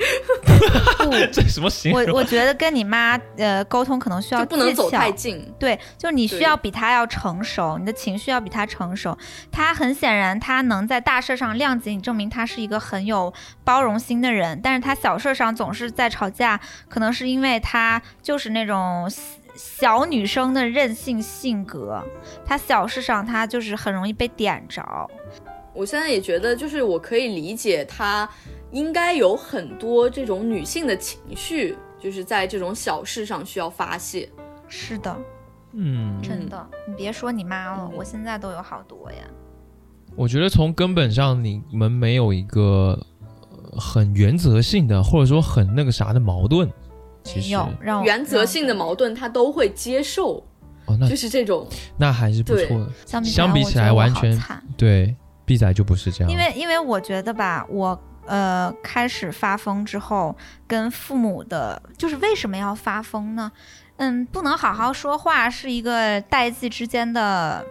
[0.97, 2.13] 不， 这什么形容？
[2.13, 5.51] 我我觉得跟你妈呃沟通可能需要就不能走太近。
[5.59, 9.17] 对，就是你需要比他要成熟，你的情绪要比他成熟。
[9.51, 13.33] 他很显然，他能在大事上谅解你，证明他是一个很有
[13.63, 14.59] 包容心的人。
[14.61, 22.01] 但是他小事上总是在吵架，可能是因为他就是那种小小女生的任性性格，
[22.45, 25.09] 他小事上他就是很容易被点着。
[25.79, 28.29] 我现在也觉得，就是我可以理解她
[28.71, 34.29] 应该有很多这种女性的情绪，就是在这种小事上需要发泄。
[34.67, 35.17] 是的，
[35.71, 39.17] 嗯，真的，你别说你妈了，嗯我现在都有好多呀。
[40.17, 42.99] 我觉得从根本上，你们没有一个
[43.49, 46.69] 呃很原则性的，或者说很那个啥的矛盾。
[47.23, 50.43] 其实有让我原则性的矛盾，他都会接受，
[50.87, 51.65] 哦，那就是这种。
[51.97, 52.89] 那还是不错的。
[53.05, 54.37] 相比相比起来完全
[54.75, 55.15] 对
[55.49, 56.31] ，B 仔就不是这样。
[56.31, 60.37] 因为因为我觉得吧，我呃开始发疯之后，
[60.67, 63.51] 跟父母的，就是为什么要发疯呢？
[63.97, 67.65] 嗯，不能好好说话是一个代际之间的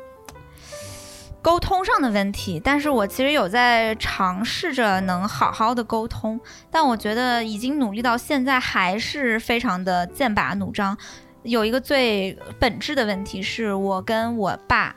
[1.41, 6.41] 沟通上的问题，但是我其实有在尝试着能好好的沟通，
[6.72, 10.99] 但我觉得已经努力到现在还是非常的剑拔弩张。
[11.45, 14.97] 有一个最本质的问题是我跟我爸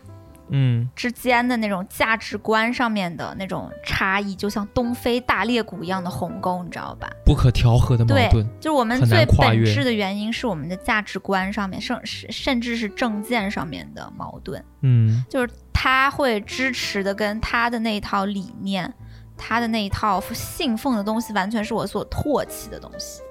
[0.51, 7.09] 嗯，之间的那种价值观上面的那种差异，就像东非大裂谷一样的鸿沟，你知道吧？
[7.25, 14.63] 不可调和的矛对盾。，就是我们最本质的原因是我们的价值观上面，甚甚甚至是政见上面的矛盾。
[14.81, 18.93] 嗯就是他会支持的跟他的那一套理念，
[19.37, 23.21] 他的那一套信奉的东西，完全是我所唾弃的东西。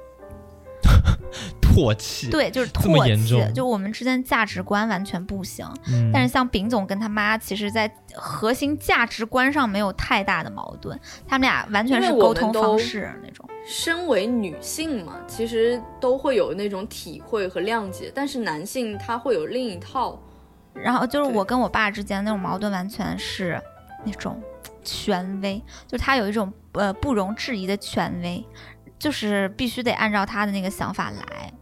[1.61, 5.67] 唾弃。，对，就是这么唾弃，严重就我们之间价值观完全不行。
[5.89, 13.49] 嗯，但是像丙总跟他妈，其实在核心价值观上没有太大的矛盾，他们俩完全是沟通方式那种。
[13.67, 20.21] 身为女性嘛，其实都会有那种体会和谅解，但是男性他会有另一套。
[20.73, 23.61] 然后就是我跟我爸之间那种矛盾，完全是
[24.05, 24.41] 那种
[24.83, 28.43] 权威，就他有一种呃不容置疑的权威，
[29.01, 31.53] 就是必须得按照他的那个想法来。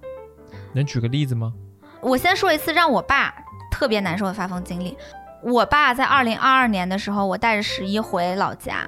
[0.74, 1.54] 能举个例子吗？
[2.02, 3.34] 我先说一次让我爸
[3.70, 4.94] 特别难受的发疯经历。
[5.42, 8.86] 我爸在二零二二年的时候，我带着十一回老家，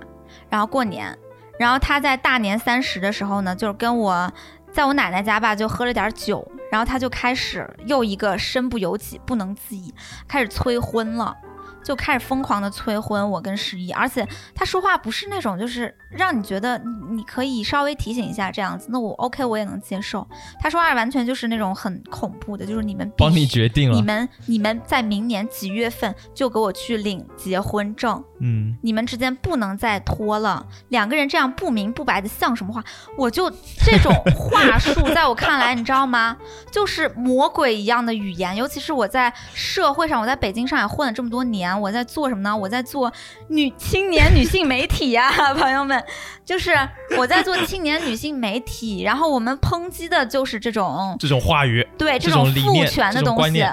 [0.48, 1.16] 然后过年，
[1.58, 4.30] 然后他在大年三十的时候呢，就是跟我
[4.72, 9.94] 在我奶奶家吧，就喝了点酒，然后他就开始又一个身不由己、不能自已，
[10.26, 11.36] 开始催婚了。
[11.82, 20.26] 就开始疯狂的催婚我跟十一，而且他说话不是那种就是让你觉得你你可以稍微提醒一下这样子，那我 OK 我也能接受。
[20.60, 23.96] 他说话完全就是那种很恐怖的，就是你们必帮你决定了。
[23.96, 30.66] 你们你们在明年几月份就给我去领结婚证，嗯，你们之间不能再拖了。
[30.88, 32.84] 两个人这样不明不白的像什么话？
[33.16, 33.50] 我就
[33.84, 36.36] 这种话术，在我看来，你知道吗？
[36.70, 38.54] 就是魔鬼一样的语言。
[38.56, 42.56] 尤其是我在社会上，我在北京、上海混了这么多年，我在做什么呢？
[42.56, 43.12] 我在做
[43.48, 46.02] 女青年女性媒体呀、 朋友们，
[46.44, 46.72] 就是
[47.18, 49.02] 我在做青年女性媒体。
[49.02, 53.64] 然后我们抨击的就是这种这种话语，对这种父、权的东西。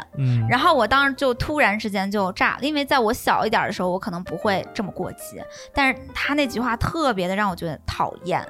[0.49, 5.41] 然后我当时就突然之间就炸了，因为在我小一点的时候，我可能不会这么过激，
[5.73, 8.45] 但是他那句话特别的让我觉得讨厌，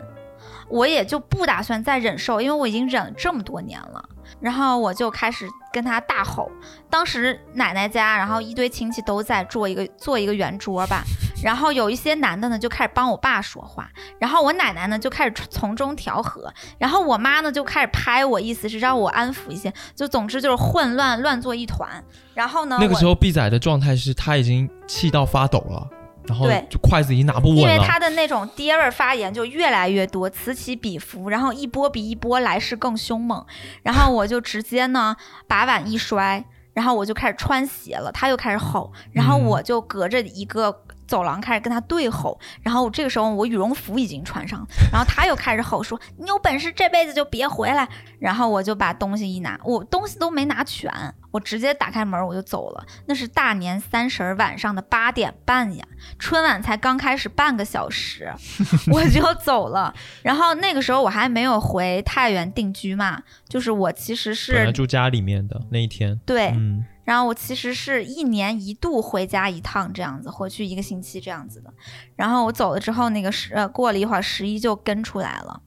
[0.70, 4.10] 我也就不打算再忍受，因为我已经忍了这么多年了。
[4.40, 6.50] 然后我就开始跟他大吼，
[6.90, 11.04] 当时奶奶家，然后一堆亲戚都在坐一个坐一个圆桌吧，
[11.44, 22.04] 然后有一些男的呢就开始帮我爸说话，然后我奶奶呢就开始从中调和，然后我妈呢就开始拍我，意思是让我安抚一些，就总之就是混乱乱作一团。
[22.34, 25.88] 然后呢，那个时候毕仔的状态是他已经气到发抖了，
[26.28, 27.78] 然后对就筷子已经拿不稳因为。
[27.80, 33.46] 他的那种爹味发言就越来越多，此起彼伏，然后一波比一波来势更凶猛，
[33.84, 35.16] 然后我就直接呢
[35.48, 40.84] 把碗一摔，然后我就开始穿鞋了，他又开始吼，然后嗯我就隔着一个。
[41.08, 47.88] 走廊开始跟他对吼，然后这个时候我羽绒服已经穿上了，然后他又开始吼说：“你有本事这辈子就别回来。”
[48.20, 50.92] 然后我就把东西一拿，我东西都没拿全，
[51.32, 52.86] 我直接打开门我就走了。
[53.06, 55.86] 那是大年三十儿晚上的八点半呀，
[56.18, 58.34] 春晚才刚开始半个小时，
[58.92, 59.94] 我就走了。
[60.24, 71.74] 然后那个时候我还没有回太原定居嘛，就是我其实是住家里面的那一天，对，嗯，然后我其实是一年一度回家一趟这样子，回去一个星期这样子的。
[72.18, 75.62] 然后我走了之后，那个十呃过了一会儿，十一就跟出来了，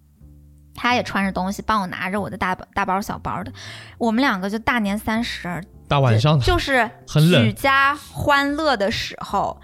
[0.74, 3.50] 他也穿着东西帮我拿着我的大包大包小包的，
[3.96, 9.58] 我们两个就大年三十大晚上的就是很冷举家欢乐的时候。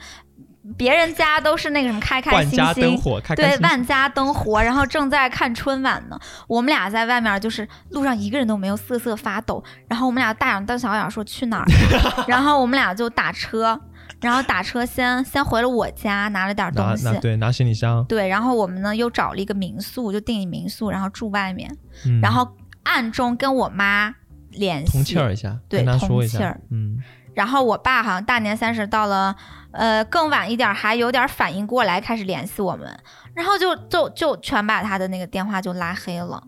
[0.77, 6.19] 别人家都是那个什么开开心万家灯心，火，开开对，万家灯火，然后正在看春晚呢。
[6.49, 9.63] 我们俩在外面，就是路上一个人都没有，瑟瑟发抖。
[9.89, 11.67] 然后我们俩大眼瞪小眼说去哪儿？
[12.27, 13.81] 然后我们俩就打车，
[14.21, 17.15] 然后打车先先回了我家，拿了点拿东西拿。
[17.21, 21.71] 对拿行李箱，对，然后我们呢又找了一个民宿，就订一民宿，然后住外面，
[22.07, 22.49] 嗯然后
[22.83, 24.15] 暗中跟我妈
[24.51, 24.93] 联系。
[24.93, 26.99] 通气儿一下，对跟他说一下通气儿，嗯，
[27.37, 29.37] 然后我爸好像大年三十到了，
[29.71, 32.99] 呃，更晚一点儿还有点反应过来，开始联系我们，
[33.35, 36.43] 然后就就就全把他的那个电话就拉黑了，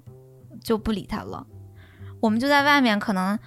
[0.65, 1.47] 就不理他了。
[2.23, 3.39] 我们就在外面可能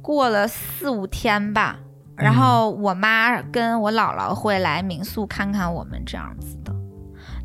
[0.00, 1.76] 过了四五天吧，
[2.16, 6.72] 然后我妈跟我姥姥会来民宿看看我们这样子的。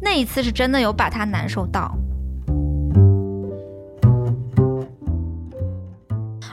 [0.01, 1.97] 那一次是真的有把他难受到。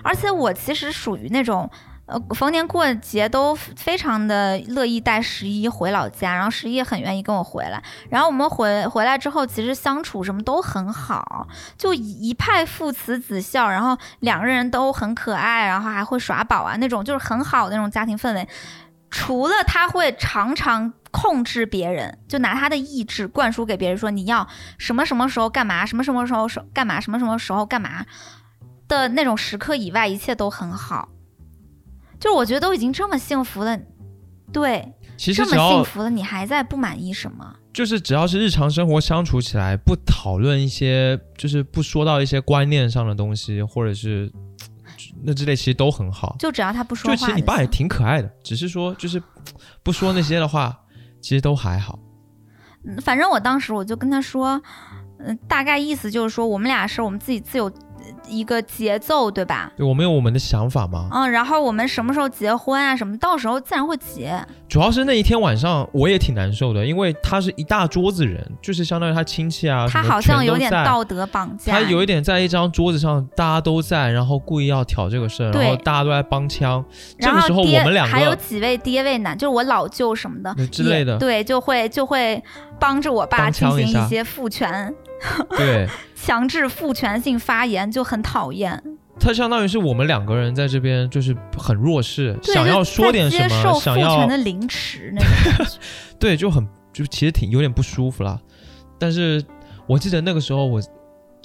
[0.02, 1.70] 而且我其实属于那种，
[2.12, 7.82] 呃，逢年过节都非常的乐意带十一回老家，然后十一也很愿意跟我回来。
[8.10, 11.48] 然后我们回回来之后，其实相处什么都很好，
[11.78, 18.46] 就一派父慈子孝，然后两个人都很可爱，然后还会耍宝啊，那种就是很好的那种家庭氛围。
[19.10, 24.46] 除了他会常常控制别人，就拿他的意志灌输给别人说你要
[24.76, 28.04] 什么什么时候干嘛，什么什么时候干嘛，什么什么时候干嘛
[28.88, 31.08] 的那种时刻以外，一切都很好。
[32.22, 33.76] 就是我觉得都已经这么幸福了，
[34.52, 37.56] 对，其实这么幸福了，你还在不满意什么？
[37.72, 44.30] 就是只要是日常生活相处起来，不讨论一些，就是不说到一些观念上的东西，或者是
[45.24, 46.36] 那之类，其实都很好。
[46.38, 49.20] 就只要他不说就话其实你爸也挺可爱的，只是说就是
[49.82, 50.78] 不说那些的话，
[51.20, 51.98] 其实都还好。
[52.84, 54.62] 嗯反正我当时我就跟他说，
[55.18, 57.68] 嗯、大概意思就是说，我们俩是我们自己自有
[58.32, 59.70] 一个节奏，对吧？
[59.76, 62.96] 对我们有我们的想法嘛，嗯，然后我们什么时候结婚啊？
[62.96, 64.42] 什么到时候自然会结。
[64.68, 71.72] 主要是那一天晚上我也挺难受的，因为他是一大桌子人，就是相当于他亲戚啊，他好像有点道德绑架。
[71.72, 76.82] 他有一点在一张桌子上，大家都在，然后故意要挑这个事儿，然后大家都在帮腔。
[77.18, 82.42] 这个时候我们两个还有几位爹位男，就是我老舅什么的呃之类的对，就会就会
[82.80, 84.92] 帮着我爸帮进行一些父权、
[85.56, 88.82] 对强制父权性发言，就很讨厌。
[89.20, 95.20] 他相当于是我们两个人在这边就是很弱势，想要说点什么，父想要权的凌迟那
[95.64, 95.76] 种。
[96.18, 98.40] 对，就很就其实挺有点不舒服啦。
[98.98, 99.44] 但是
[99.86, 100.80] 我记得那个时候我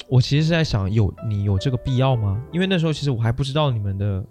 [0.07, 2.41] 我其实是在想，有你有这个必要吗？
[2.51, 4.23] 因为那时候其实我还不知道你们的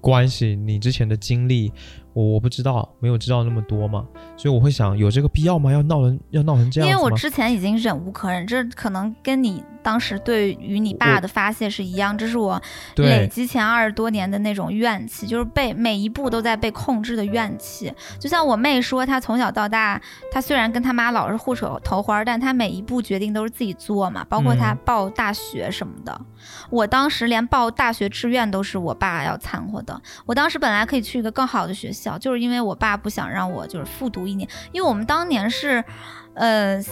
[0.00, 1.72] 关系，你之前的经历，
[2.12, 5.72] 我我不知道，没有知道那么多嘛，所以我会想，有这个必要吗？
[5.72, 6.92] 要闹成要闹成这样吗？
[6.92, 12.60] 因为我之前已经忍无可忍，这可能跟你当时对于你爸的发泄是一样，这是我
[12.96, 17.92] 累，积前二十多年的那种怨气，就是被每一步都在被控制的怨气。
[18.18, 26.20] 就像我妹说，她从小到大，她虽然跟她妈老是互扯头花，但她每一步决定都是自己做嘛，包括她嗯报大学什么的。
[26.70, 30.00] 我当时连报大学志愿都是我爸要掺和的。
[30.26, 35.84] 我当时本来可以去一个更好的学校，就是因为我爸不想让我就是复读一年，因为我们当年是，
[36.34, 36.82] 呃。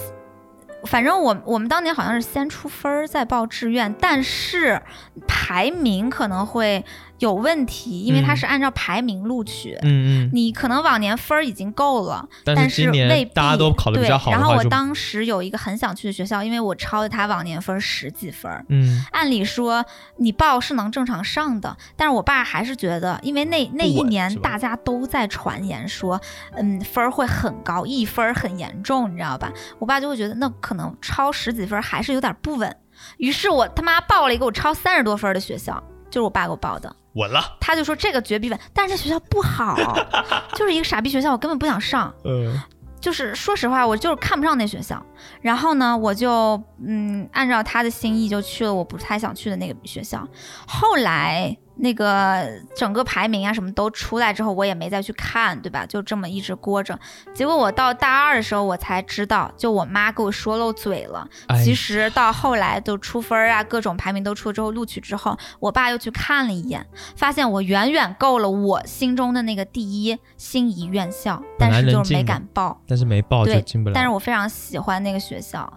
[0.86, 4.82] 反正我我们当年好像是先出分儿再报志愿，但是
[5.26, 6.84] 排名可能会
[7.20, 9.78] 有问题，因为它嗯是按照排名录取。
[9.82, 18.64] 嗯嗯，你可能往年分儿已经够了，但但是今年未必大家都考得比较好对然后我当时有一个很想去的学校，因为我超了他往年分儿十几分儿。
[18.68, 19.84] 嗯，按理说
[20.16, 26.20] 你报是能正常上的，但是我爸还是觉得，因为那那一年大家都在传言说，
[26.54, 29.52] 嗯，分儿会很高，一分儿很严重，你知道吧？
[29.78, 32.76] 我爸就会觉得那可能超十几分儿还是有点不稳，
[33.18, 36.94] 于是我他妈报了一个我超三十多分儿的学校，就是我爸给我报的。
[37.14, 39.76] 稳了，他就说这个绝逼稳，但是这学校不好，
[40.54, 42.12] 就是一个傻逼学校，我根本不想上。
[42.24, 42.60] 嗯
[43.00, 45.04] 就是说实话，我就是看不上那学校。
[45.42, 50.26] 然后呢，我就嗯按照他的心意就去了我不太想去的那个学校。
[50.66, 55.84] 后来那个整个排名啊什么都出来之后，我也没再去看，对吧？
[55.84, 56.98] 就这么一直过着。
[57.34, 61.28] 结果我到大二的时候，我才知道，就我妈给我说漏嘴了。
[61.48, 66.86] 哎其实到后来就出分儿啊，各种排名都出了之后，录取之后，我爸又去看了一眼，
[67.16, 72.80] 发现我远远够了我心中的那个第一心仪院校，但是就是没敢报。
[72.86, 73.94] 但是没报就对进不了。
[73.94, 75.72] 但是我非常喜欢那个学校，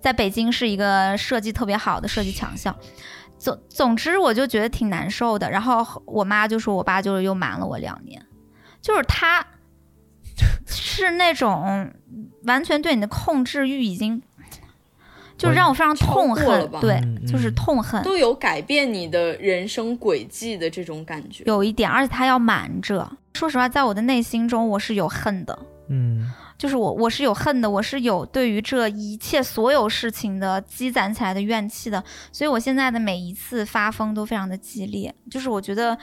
[0.00, 2.76] 在北京是一个设计特别好的设计强校。
[3.42, 5.50] 总总之我就觉得挺难受的。
[5.50, 8.24] 然后我妈就说我爸就是又瞒了我两年，
[8.80, 9.44] 就是他
[10.66, 11.90] 是那种
[12.44, 14.22] 完全对你的控制欲已经。
[15.38, 23.10] 就让我非常痛恨，对，就是痛恨，都有改变你的人生轨迹的这种感觉，有一点，而且他要瞒着。
[23.34, 25.58] 说实话，在我的内心中，我是有恨的，
[25.88, 26.30] 嗯，
[26.62, 35.98] 就是我我是有恨的，我是有对于这一切所有事情的积攒起来的怨气的，所以我现在的每一次发疯都非常的激烈，就是我觉得，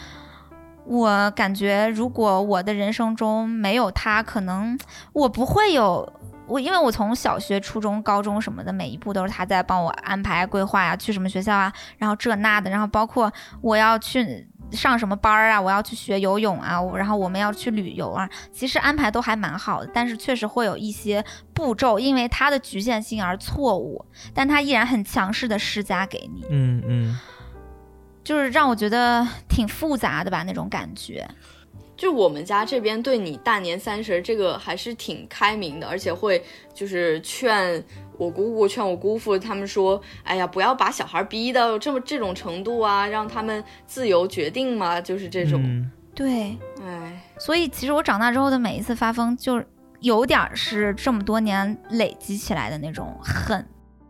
[0.84, 4.77] 我感觉如果我的人生中没有他，可能
[5.14, 6.11] 我不会有。
[6.45, 13.31] 我因为我从小学、初中、高中什么的，每一步都是他在帮我安排规划呀，去什么学校啊，然后这那的，然后包括
[13.61, 21.24] 我要去上什么班儿啊，我要去学游泳啊，然后我们要去旅游啊，其实安排都还蛮好的，但是确实会有一些
[21.54, 27.20] 步骤因为它的局限性而错误，但它依然很强势的施加给你，嗯嗯，
[28.24, 31.28] 就是让我觉得挺复杂的吧那种感觉。
[32.00, 36.42] 就我们家这边对你大年三十这个还是挺开明的，而且会
[36.74, 37.84] 就是劝
[38.18, 45.92] 我姑姑、劝我姑父他们说：“哎呀，不要把小孩逼到这么这种程度啊，让他们自由决定嘛。”就是这种。
[46.16, 49.62] 对，哎，所以其实我长大之后的每一次发疯，就
[50.00, 53.68] 有点是这么多年累积起来的那种恨。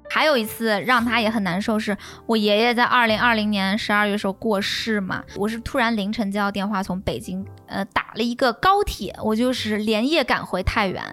[0.09, 1.95] 还有一次让他也很难受，是
[2.25, 5.23] 我爷爷在二零二零年十二月时候过世嘛。
[5.35, 11.03] 我是突然凌晨接到电话，从北京呃打了一个高铁，我就是连夜赶回太原。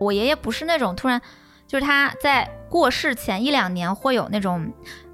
[0.00, 1.20] 我爷爷不是那种突然，
[1.66, 4.72] 就是他在过世前一两年会有那种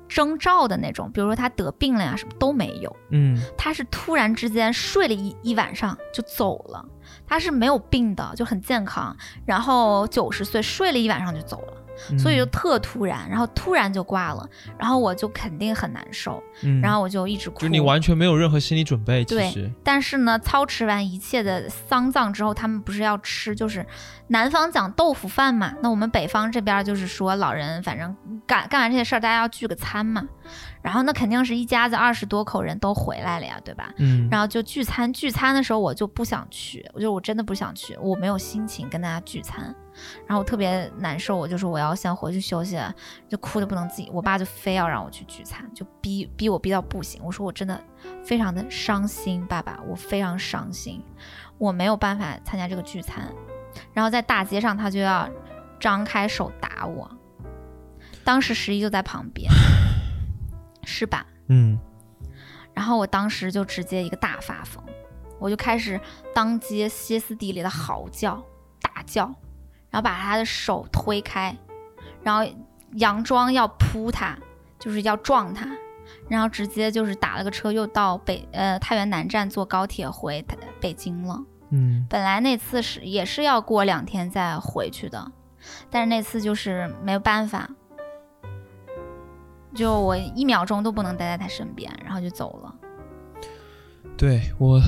[0.08, 2.96] 征兆的那种，比如说他得病了呀，什么都没有。
[3.10, 6.84] 嗯，他是突然之间睡了一一晚上就走了，
[7.26, 9.14] 他是没有病的，就很健康，
[9.44, 11.75] 然后九十岁睡了一晚上就走了。
[12.18, 14.48] 所以就特突然，然后突然就挂了，
[14.78, 16.42] 然后我就肯定很难受，
[16.82, 17.60] 然后我就一直哭。
[17.60, 19.70] 就你完全没有任何心理准备，其实。
[19.82, 23.84] 但是呢，操持完一切的丧葬之后，他们不是要吃，就是
[24.28, 28.16] 南方讲豆腐饭嘛，那我们北方这边就是说老人反正
[28.46, 30.26] 干干完这些事儿，大家要聚个餐嘛。
[30.86, 33.92] 然后那肯定是一家子二十多口人都回来了呀，对吧？
[33.96, 34.28] 嗯。
[34.30, 39.74] 然后就聚餐，聚餐的时候我就不想去，我就我真的不想去，我没有心情跟大家聚餐。
[40.28, 42.78] 然后我特别难受，我就说我要先回去休息，
[43.28, 44.08] 就哭的不能自己。
[44.12, 47.20] 我爸就非要让我去聚餐，就逼逼我逼到不行。
[47.24, 47.82] 我说我真的
[48.24, 51.02] 非常的伤心，爸爸，我非常伤心，
[51.58, 53.28] 我没有办法参加这个聚餐。
[53.92, 55.28] 然后在大街上，他就要
[55.80, 57.10] 张开手打我。
[58.22, 59.50] 当时十一就在旁边。
[60.86, 61.26] 是吧？
[61.48, 61.78] 嗯，
[62.72, 64.82] 然后我当时就直接一个大发疯，
[65.38, 66.00] 我就开始
[66.32, 68.42] 当街歇斯底里的嚎叫、
[68.80, 69.24] 大叫，
[69.90, 71.54] 然后把他的手推开，
[72.22, 72.48] 然后
[72.94, 74.38] 佯装要扑他，
[74.78, 75.68] 就是要撞他，
[76.28, 80.44] 然后直接就是打了个车，又到北呃太原南站坐高铁回
[80.80, 81.42] 北京了。
[81.70, 85.32] 嗯，本来那次是也是要过两天再回去的，
[85.90, 87.68] 但是那次就是没有办法。
[89.76, 92.74] 就我一秒钟都不能待在他身边，然后就走了。
[94.16, 94.80] 对我，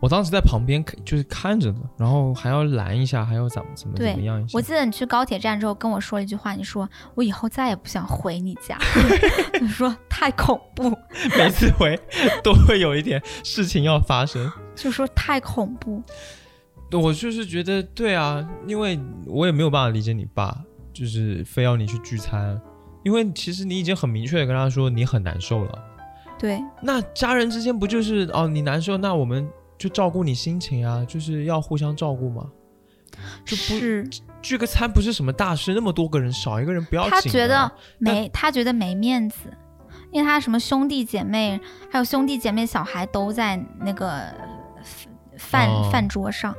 [0.00, 4.44] 我当时在旁边就是看着呢，然后还要拦一下，还要怎么怎么怎么样。
[4.52, 8.76] 我记得你去高铁站之后跟我说了一句话，你说我以后再也不想回你家，
[9.60, 10.90] 你说太恐怖。
[11.38, 11.96] 每次回
[12.42, 16.02] 都会有一点事情要发生， 就说太恐怖。
[16.92, 20.58] 我就是觉得对啊，因为我也没有办法理解你爸，
[20.92, 22.60] 就是非要你去聚餐。
[23.02, 25.84] 因为其实你已经很明确的跟他说你很难受了，
[26.38, 26.62] 对。
[26.82, 29.48] 那家人之间不就是哦你难受，那我们
[29.78, 32.50] 就照顾你心情啊，就是要互相照顾吗？
[33.44, 34.08] 是
[34.40, 37.10] 聚个餐不是什么大事，那么多个人少一个人不要紧。
[37.10, 39.50] 他觉得没，他觉得没面子，
[40.10, 41.60] 因为他什么兄弟姐妹，
[41.90, 44.22] 还有兄弟姐妹小孩都在那个
[45.36, 46.54] 饭饭桌上。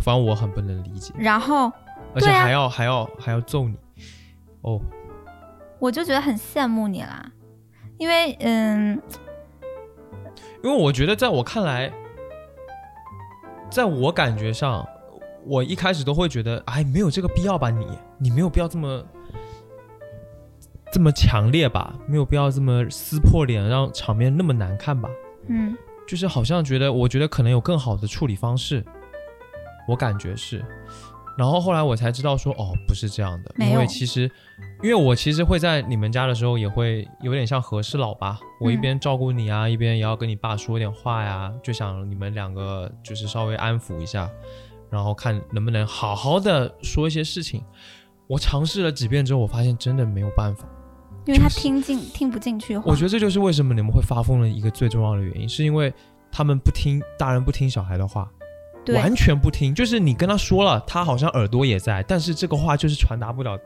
[0.00, 1.70] 反正我很不能理解，然后，
[2.14, 3.76] 而且还要还要还要揍你，
[4.62, 4.80] 哦，
[5.78, 7.30] 我就觉得很羡慕你啦，
[7.98, 9.00] 因为嗯，
[10.62, 11.92] 因为我觉得在我看来，
[13.70, 14.86] 在我感觉上，
[15.46, 17.70] 我一开始都会觉得，哎，没有这个必要吧？
[17.70, 17.86] 你
[18.18, 19.04] 你没有必要这么
[20.92, 21.94] 这么强烈吧？
[22.06, 25.08] 没有必要这么撕破脸，让场面那么难看吧？
[25.46, 25.76] 嗯，
[26.06, 28.84] 就是好像觉得，我觉得可能有更好的处理方式。
[29.88, 30.64] 我感觉是，
[31.40, 34.30] 然后后来我才知道说，哦，不是这样的，因为其实，
[34.82, 44.28] 因为我其实会在你们家的时候，也会有点像和事佬吧，我一边照顾你啊，一边也要跟你爸说点话呀，就想你们两个就是稍微安抚一下，
[44.90, 47.64] 然后看能不能好好的说一些事情。
[48.26, 50.68] 我尝试了几遍之后，我发现真的没有办法。
[51.24, 52.84] 因为他就是听进听不进去话。
[52.86, 55.90] 我觉得这就是为什么你们会发疯的一个最重要的原因，是因为
[56.30, 58.39] 他们不听大人不听小孩的话，对
[58.94, 59.74] 完全不听。
[59.74, 63.58] 就是你跟他说了，他好像耳朵也在，但是这个话就是传达不了，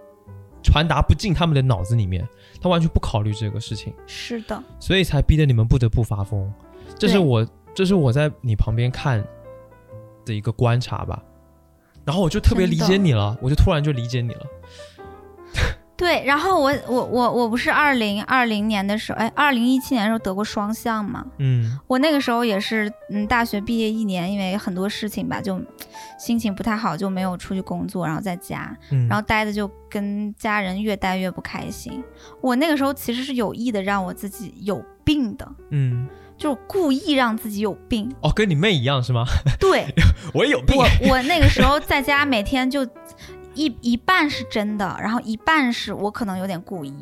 [0.63, 2.27] 传达不进他们的脑子里面，
[2.61, 6.53] 他完全不考虑这个事情，是的，所以才逼得你们不得不发疯。
[6.99, 9.25] 这是我，这是我在你旁边看
[10.25, 11.23] 的一个观察吧。
[12.05, 14.47] 然后我就特别理解你了，我就突然就理解你了。
[15.97, 16.25] 对。
[16.25, 21.25] 然后我我我我不是二零二零年的时候，哎，二零一七年的时候得过双向嘛。
[21.39, 25.61] 嗯我那个时候也是，嗯，大学毕业一年，因为很多事情吧，就
[26.19, 32.03] 心情不太好，就没有出去工作，然后在家，嗯，然后待的就跟家人越待越不开心。
[32.41, 38.11] 我那个时候其实是有意的让我自己有病的，嗯，就是故意让自己有病。
[38.21, 39.25] 哦，跟你妹一样是吗？
[39.61, 39.87] 对
[40.35, 40.77] 我也有病。
[40.77, 42.85] 我，我那个时候在家每天就
[43.55, 46.93] 一一半是真的，然后一半是我可能有点故意，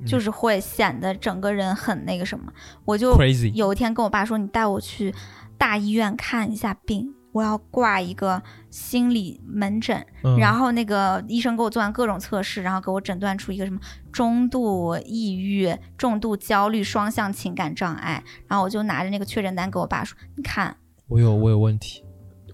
[0.00, 2.52] 嗯就是会显得整个人很那个什么。
[2.84, 3.14] 我就。
[3.54, 5.14] 有一天跟我爸说：“你带我去
[5.58, 10.04] 大医院看一下病，我要挂一个心理门诊。
[10.22, 13.78] 嗯然后那个医生给我做完各种测试，然后给我诊断出一个什么
[14.12, 18.22] 中度抑郁、重度焦虑、双向情感障碍。
[18.46, 20.76] 然后我就拿着那个确诊单给我爸说：“你看。”
[21.08, 22.02] 我有我有问题。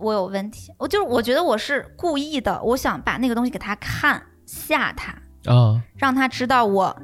[0.02, 5.12] 我有问题，我就是我觉得我是故意的，我想把那个东西给他看，吓他，
[5.52, 6.96] 啊，让他知道我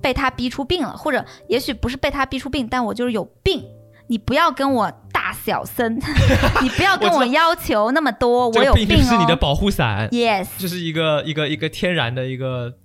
[0.00, 3.64] 被他逼出病了，或者也许不是被他逼出病，但我就是有病。
[4.10, 5.94] 你不要跟我大小声，
[6.62, 8.88] 你不要跟我要求那么多，这个我有病哦。
[8.88, 12.78] 病是你的保护伞，yes，这是一个一个一个天然的一个对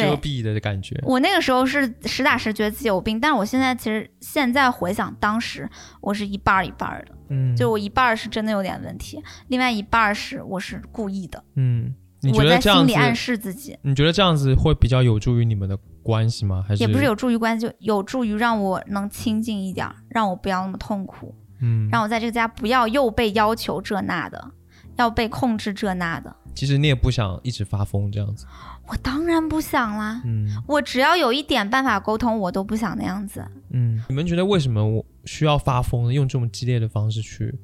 [0.00, 0.98] 遮蔽的感觉。
[1.04, 5.68] 我那个时候是实打实觉得自己有病，但是我现在其实现在回想，当时
[6.00, 13.78] 我是一半儿一半儿的，嗯，就我一半儿是真的有点问题，另外一半儿是我是故意的，嗯，你觉我在得这样子，心里暗示自己。
[13.82, 16.64] 你觉得这样子会比较有助于你们的关系吗？
[16.66, 24.50] 还是也不是有助于关系，就有助于让我能清静一点儿，让我不要那么痛苦，嗯，让我在这个家不要又被要求这那的，
[24.96, 26.34] 要被控制这那的。
[26.54, 28.46] 其实你也不想一直发疯这样子。
[28.92, 33.42] 我当然不想啦，嗯我只要有一点办法沟通，我都不想那样子。
[33.70, 36.12] 嗯，你们觉得为什么我需要发疯呢？
[36.12, 37.58] 用这么激烈的方式去？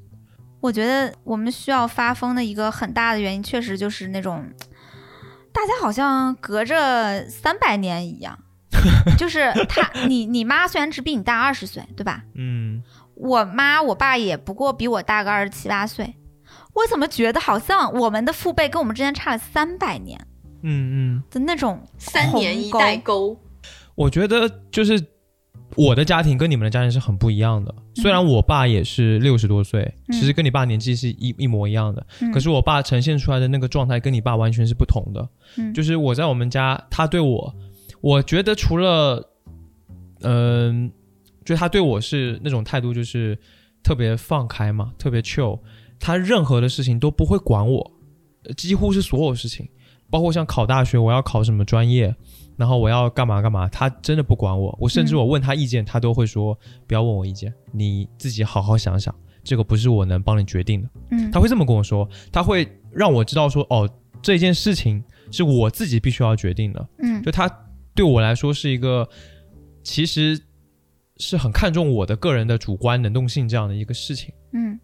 [0.59, 4.43] 我觉得我们需要发疯的一个很大的原因，确实就是那种
[5.53, 8.39] 大家好像隔着三百年一样，
[9.15, 12.23] 就是他，你你妈虽然只比你大二十岁，对吧？
[12.33, 12.81] 嗯，
[13.13, 16.15] 我妈我爸也不过比我大个二十七八岁，
[16.73, 20.19] 我怎么觉得好像我们的父辈跟我们之间差了三百年
[20.61, 23.39] 嗯嗯，的那种三年一代沟。
[23.95, 25.01] 我觉得就是
[25.75, 27.73] 我的家庭跟你们的家庭是很不一样的。
[27.95, 35.27] 虽然我爸也是六十多岁，嗯其实跟你爸年纪是一一模一样的，嗯可是我爸呈现出来的那个状态跟你爸完全是不同的。
[35.57, 37.55] 嗯就是我在我们家，他对我，
[38.01, 39.29] 我觉得除了，
[40.21, 40.91] 嗯、
[41.43, 43.37] 就他对我是那种态度，就是
[43.83, 45.59] 特别放开嘛，特别 chill，
[45.99, 47.91] 他任何的事情都不会管我，
[48.43, 49.67] 呃几乎是所有事情，
[50.09, 52.13] 包括像考大学，我要考什么专业，
[52.57, 54.75] 然后我要干嘛干嘛，他真的不管我。
[54.79, 56.57] 我甚至嗯我问他意见，他都会说
[56.87, 59.13] 不要问我意见，你自己好好想想，
[59.43, 60.89] 这个不是我能帮你决定的。
[61.11, 63.89] 嗯他会这么跟我说，他会让我知道说，哦，
[64.21, 66.89] 这件事情是我自己必须要决定的。
[66.99, 67.49] 嗯就他
[67.93, 69.07] 对我来说是一个，
[69.83, 70.41] 其实
[71.17, 74.33] 是很看重我的个人的主观能动性这样的一个事情。
[74.53, 74.79] 嗯，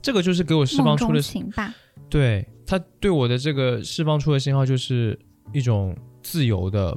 [0.00, 1.74] 这个就是给我释放出的，情吧，
[2.08, 5.18] 对他对我的这个释放出的信号就是
[5.52, 6.96] 一种自由的，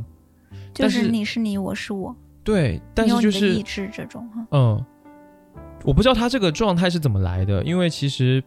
[0.74, 2.16] 就是是你是你，我是我，
[2.46, 3.62] 对，但是就是
[3.92, 4.48] 这种哈。
[4.52, 4.86] 嗯，
[5.84, 8.42] 我不知道他这个状态是怎么来的，因为其实，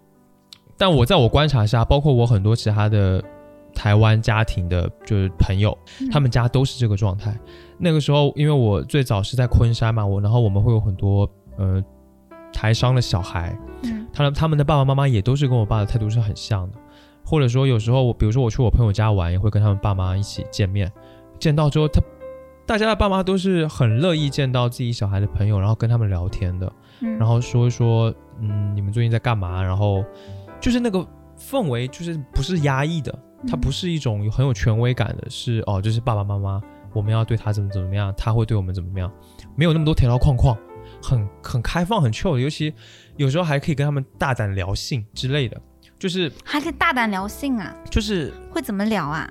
[0.79, 3.23] 但我在我观察下，包括我很多其他的
[3.75, 6.09] 台湾家庭的，就是朋友，嗯。
[6.11, 7.39] 他们家都是这个状态。
[7.77, 11.85] 那个时候，因为我最早是在昆山嘛，我然后我们会有很多呃
[12.55, 14.07] 台商的小孩，嗯。
[14.15, 16.79] 他们他们的爸爸妈妈也都是跟我爸的态度是很像的，
[17.29, 20.91] 或者说有时候我比如说我去我朋友家玩，也会跟他们爸妈一起见面，
[21.39, 22.01] 见到之后他。
[22.65, 26.71] 大家的爸妈都是很乐意见到自己小孩的朋友，然后跟他们聊天的。
[27.01, 29.63] 嗯，然后说一说，嗯，你们最近在干嘛？
[29.63, 30.05] 然后
[30.61, 30.99] 就是那个
[31.41, 33.11] 氛围，就是不是压抑的，
[33.49, 36.61] 它嗯不是一种很有权威感的，是哦，就是爸爸妈妈，
[36.93, 39.11] 我们要对他怎么怎么样，他会对我们怎么样，
[39.57, 40.55] 没有那么多条条框框，
[41.03, 42.75] 很很开放，很 chill 的，尤其
[43.17, 45.59] 有时候还可以跟他们大胆聊性之类的，
[45.99, 49.31] 就是还可以大胆聊性啊，就是会怎么聊啊？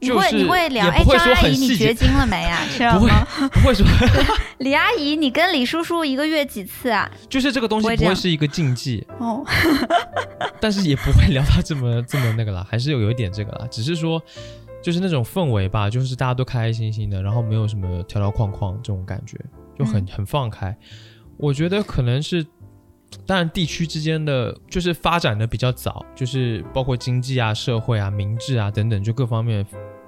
[0.00, 2.60] 你会就是你会聊，哎，张阿姨，你绝经了没啊？
[2.76, 3.26] 知道不会吗？
[3.52, 3.86] 不会说，
[4.58, 7.10] 李阿姨，你跟李叔叔一个月几次啊？
[7.28, 9.42] 就是这个东西不会是一个禁忌，哦，
[10.60, 14.22] 但是也不会聊到这么这么那个啦，还是有有一点这个啦，只是说
[14.82, 19.38] 就是那种氛围吧，就是大家都开开心心的，然后没有什么条条框框这种感觉，
[19.78, 20.76] 就很、嗯很放开。
[21.38, 22.46] 我觉得可能是，
[23.26, 29.64] 当然地区之间的就是发展的比较早，就是包括经济啊、社会啊、民治啊等等，就各方面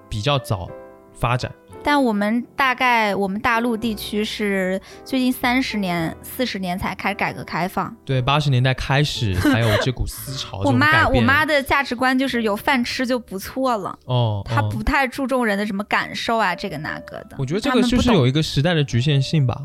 [0.09, 0.69] 比较早
[1.13, 1.53] 发展。
[1.83, 7.95] 但我们大概我们大陆地区是最近三十年、四十年才开始改革开放。
[8.05, 17.37] 对，八十年代开始才有这股思潮， 我妈我妈的价值观就是有饭吃就不错了，哦，哦她不太注重人的什么感受啊，这个那个的。
[17.39, 19.57] 我觉得这个就是有一个时代的局限性吧，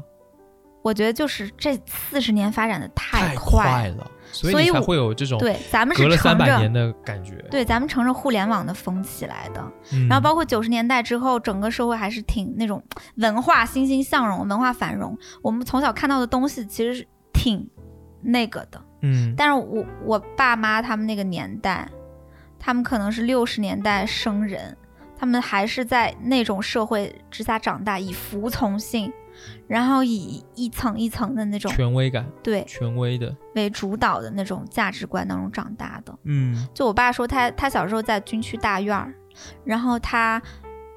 [0.81, 3.95] 我觉得就是这四十年发展的太快了。
[3.97, 7.35] 了，所以才会有这种对，咱们隔了是乘着三百年的感觉。
[7.51, 9.61] 对，咱们乘着互联网的风起来的。
[9.93, 12.81] 嗯，然后包括九十年代之后，整个社会还是挺那种
[13.15, 15.17] 文化欣欣向荣、文化繁荣。
[15.41, 17.69] 我们从小看到的东西其实是挺
[18.21, 18.81] 那个的。
[19.03, 21.89] 嗯但是我我爸妈他们那个年代，
[22.59, 24.77] 他们可能是六十年代生人，
[25.17, 29.11] 他们还是在那种社会之下长大，以服从性，
[29.67, 36.13] 然后以一层一层的那种权威感，对权威的，为主导的那种价值观当中长大的。
[36.23, 39.13] 嗯就我爸说他，他小时候在军区大院儿，
[39.63, 40.41] 然后他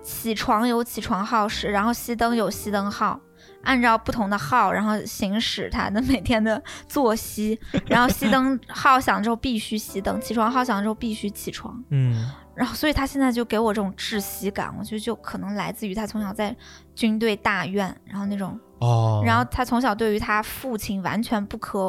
[0.02, 3.18] 起床有起床号时，然后熄灯有熄灯号，
[3.62, 7.58] 按照不同的号，然后行驶他的每天的作息。
[7.86, 11.82] 然后熄灯 号响之后必须熄灯，起床号响之后必须起床。
[11.90, 16.54] 嗯然后，所以他现在就给我这种窒息感，我觉得就可能来自于他从小在
[16.94, 21.88] 军队大院，然后那种，哦，然后他从小对于他父亲完全不可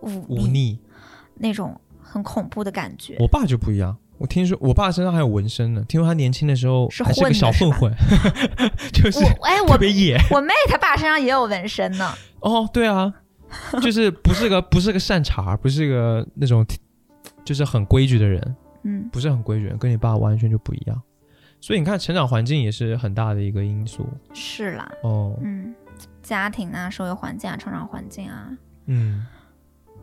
[0.00, 0.78] 忤忤逆。
[1.42, 3.16] 那种很恐怖的感觉。
[3.18, 7.90] 我爸就不一样，我听说我爸身上还有纹身呢，听说他年轻的时候是小混混，
[8.92, 10.18] 就是我哎，我特别野。
[10.30, 12.12] 我妹她爸身上也有纹身呢。
[12.40, 13.10] 哦，对啊，
[13.80, 16.62] 就是不是个不是个善茬，不是个那种
[17.42, 21.02] 就是很规矩的人，嗯，不是很规矩，跟你爸完全就不一样。
[21.60, 25.38] 所以你看，成长环境也是很大的一个因素是啦，哦。
[25.42, 25.74] 嗯，
[26.22, 28.50] 家庭啊、社会环境啊、成长环境啊。
[28.86, 29.26] 嗯，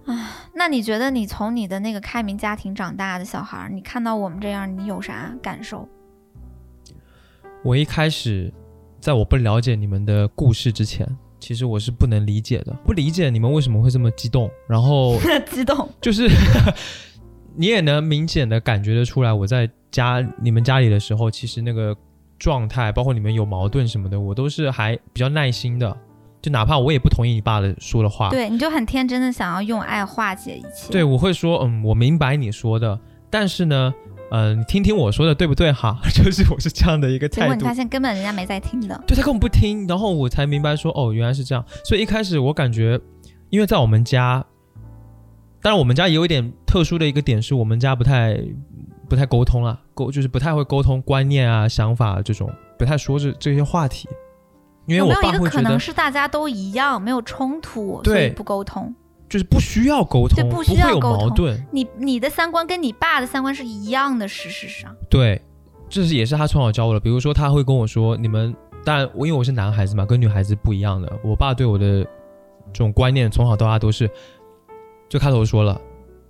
[0.06, 5.90] 啊那你觉得你从你的那个开明家庭长大的小孩，你看到我们这样，你有啥感受？
[7.64, 8.54] 我一开始
[9.02, 11.08] 在我不了解你们的故事之前，
[11.40, 15.18] 其实我是不能理解的，不理解你们为什么会这么激动，然后
[15.50, 15.90] 激动。
[16.00, 16.30] 就是
[17.58, 21.96] 你也能明显的感觉得出来，我在家你们家里的时候，其实那个
[22.38, 25.98] 状态，包括你们有矛盾什么的，我都是还比较耐心的，
[26.40, 30.92] 就哪怕我也不同意你爸的说的话，对，你就很天真的想要用爱化解一切。
[30.92, 33.00] 对，我会说，嗯，我明白你说的，
[33.32, 33.92] 但是呢，
[34.30, 35.98] 嗯、你听听我说的对不对哈？
[36.14, 37.74] 就是我是这样的一个态度结果你发。
[37.74, 39.04] 现根本人家没在听的。
[39.08, 41.66] 对他根本不听，然后我才明白说，哦，原来是这样。
[41.84, 43.00] 所以一开始我感觉，
[43.50, 44.46] 因为在我们家，
[45.68, 48.42] 当然我们家也有一点特殊的一个点，是我们家不太
[49.10, 52.50] 不太沟通啦，沟就是不太会沟通观念啊、想法这种，
[52.80, 54.08] 不太说这这些话题。
[54.86, 58.96] 因为我有没有一个可能是大家都一样，没有冲突，所以对不沟通？
[59.28, 61.62] 就是不需要沟通，对不需要有沟通矛盾。
[61.74, 64.96] 你你的三观跟你爸的三观是一样的，事实上。
[65.10, 65.42] 对，
[65.90, 67.00] 这是也是他从小教我的。
[67.02, 71.12] 比如说，他会跟我说：“你们当然，我因为我是男孩子嘛，跟女孩子不一样的。
[71.26, 72.06] 我爸对我的
[72.72, 74.10] 这种观念从小到大都是，
[75.10, 75.80] 就开头说了，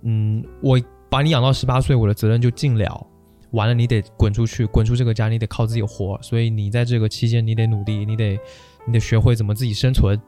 [0.02, 0.80] 嗯，我
[1.10, 3.06] 把你养到十八岁，我的责任就尽了。
[3.52, 6.18] 完了，你得滚出去，滚出这个家，你得靠自己活。
[6.20, 8.38] 所以你在这个期间，你得努力，你得
[8.86, 10.20] 你得学会怎么自己生存。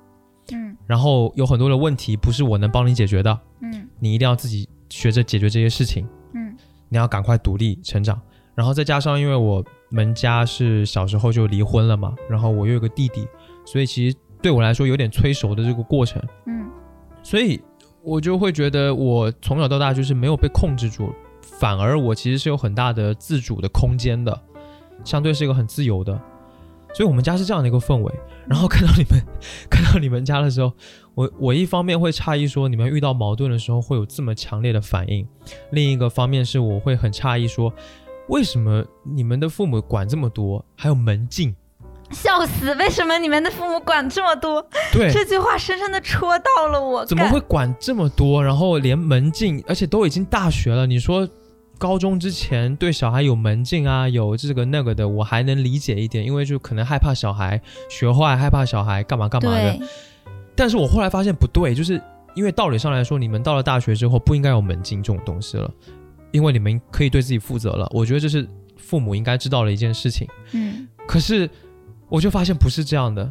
[0.52, 6.08] 嗯然后有很多的问题不是我能帮你解决的，嗯你一定要自己学着解决这些事情。
[6.34, 6.56] 嗯
[6.88, 8.20] 你要赶快独立成长。
[8.54, 13.26] 然后再加上，因为我们家是小时候就离婚了嘛，然后我又有个弟弟，
[13.64, 16.68] 所以其实对我来说有点催熟的这个过程，嗯
[17.22, 17.60] 所以
[18.02, 21.12] 我就会觉得我从小到大就是没有被控制住，
[21.42, 24.40] 反而我其实是有很大的自主的空间的，
[25.04, 26.20] 相对是一个很自由的。
[26.92, 28.12] 所以我们家是这样的一个氛围。
[28.48, 29.24] 然后看到你们
[29.70, 30.72] 看到你们家的时候，
[31.14, 35.24] 我我一方面会诧异说你们遇到矛盾的时候会有这么强烈的反应，
[35.70, 37.72] 另一个方面是我会很诧异说，
[38.28, 41.54] 为什么你们的父母管这么多，还有门禁？
[42.12, 42.74] 笑死！
[42.74, 44.64] 为什么你们的父母管这么多？
[44.92, 47.04] 对，这句话深深的戳到了我。
[47.06, 48.42] 怎么会管这么多？
[48.42, 51.28] 然后连门禁，而且都已经大学了，你说
[51.78, 59.72] 高中之前对小孩有门禁啊，有这个那个的，我还能理解一点，因为就可能害怕小孩学坏，害怕小孩干嘛干嘛的。
[59.72, 59.80] 对？
[60.54, 62.00] 但是我后来发现不对，就是
[62.34, 65.70] 因为道理上来说，你们到了大学之后不应该有门禁这种东西了，
[66.32, 67.88] 因为你们可以对自己负责了。
[67.94, 68.46] 我觉得这是
[68.76, 70.28] 父母应该知道的一件事情。
[70.52, 71.48] 嗯可是
[72.10, 73.30] 我就发现不是这样的，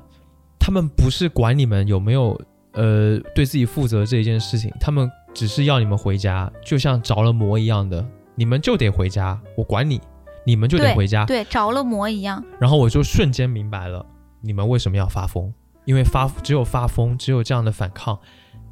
[0.57, 2.39] 他们不是管你们有没有
[2.72, 8.03] 呃对自己负责这一件事情，他们只是要你们回家，就像着了魔一样的，
[8.35, 9.99] 你们就得回家，我管你，
[10.45, 11.26] 你们就得回家。
[11.26, 12.43] 对，着了魔一样。
[12.60, 14.06] 然后我就瞬间明白了，
[14.41, 15.53] 你们为什么要发疯，
[15.85, 18.18] 因为发只有发疯，只有这样的反抗，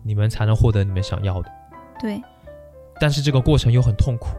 [0.03, 1.51] 你们才能获得你们想要的。
[1.99, 2.21] 对，
[2.99, 4.29] 但是这个过程又很痛苦，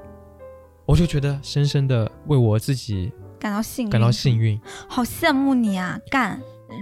[0.87, 4.61] 我就觉得深深的为我自己感到幸运，感到幸运。
[4.89, 5.99] 好羡慕你啊！
[6.11, 6.41] 干，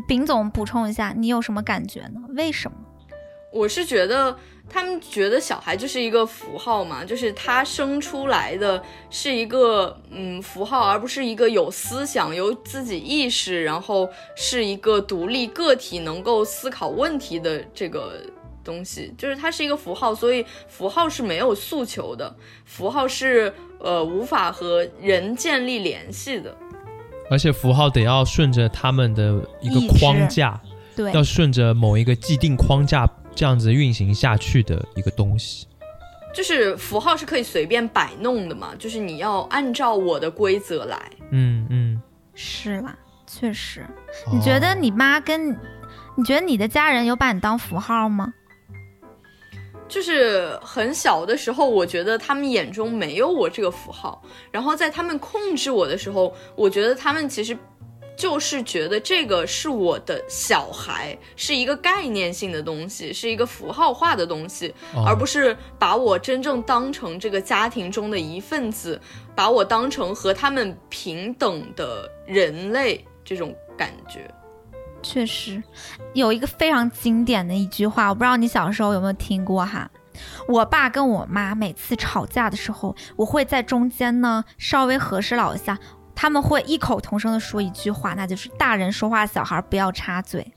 [0.09, 2.21] 丙总补充一下，你有什么感觉呢？
[2.31, 2.77] 为什么？
[3.53, 4.37] 我是觉得
[4.69, 18.21] 他们觉得小孩就是一个符号嘛，就是他生出来的是一个嗯符号，而不是一个有思想、有自己意识，然后是一个独立个体能够思考问题的这个
[18.63, 19.15] 东西。
[19.17, 23.55] 就是它是一个符号，所以符号是没有诉求的，符号是
[23.87, 26.55] 呃无法和人建立联系的。
[27.31, 30.61] 而且符号得要顺着他们的一个框架，
[30.95, 35.67] 对，要顺着某一个既定框架这样子运行下去的一个东西。
[36.33, 40.97] 就是符号是可以随便摆弄的嘛，就是你要按照我的规则来。
[41.31, 42.03] 嗯嗯，
[42.35, 42.95] 是啦，
[43.27, 43.85] 确实。
[44.31, 45.57] 你觉得哦你妈跟你，
[46.15, 48.33] 你觉得你的家人有把你当符号吗？
[49.89, 57.57] 就是很小的时候，我觉得他们眼中没有我这个符号，然后在他们控制我的时候，我觉得他们其实
[58.17, 69.01] 就是觉得这个是我的小孩，是一个概念性的东西，是一个符号化的东西，哦而不是把我真正当成这个家庭中的一份子，
[69.35, 74.29] 把我当成和他们平等的人类这种感觉。
[75.09, 75.63] 确实，
[76.15, 79.89] 有一个非常经典的一句话，我不知道你小时候有没有听过哈。
[80.49, 85.79] 我爸跟我妈每次吵架的时候，我会在中间呢稍微和事佬一下，
[86.15, 90.53] 他们会异口同声的说一句话，那就是大人说话，小孩不要插嘴。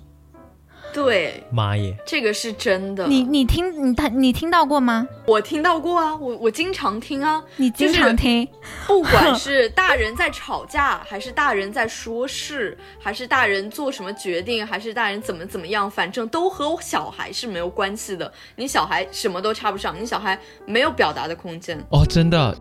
[0.93, 3.05] 对，妈耶，这个是真的。
[3.07, 5.07] 你你听你他你听到过吗？
[5.25, 7.43] 我听到过啊，我我经常听啊。
[7.57, 8.47] 你经常听，
[8.87, 18.31] 不管是 大人在吵架，还是大人在说事，还是大人做什么决定，还是大人怎么怎么样，反正都和小孩是没有关系的。
[18.55, 21.77] 你小孩什么都插不上，你小孩没有表达的空间。
[21.89, 22.57] 哦，真的，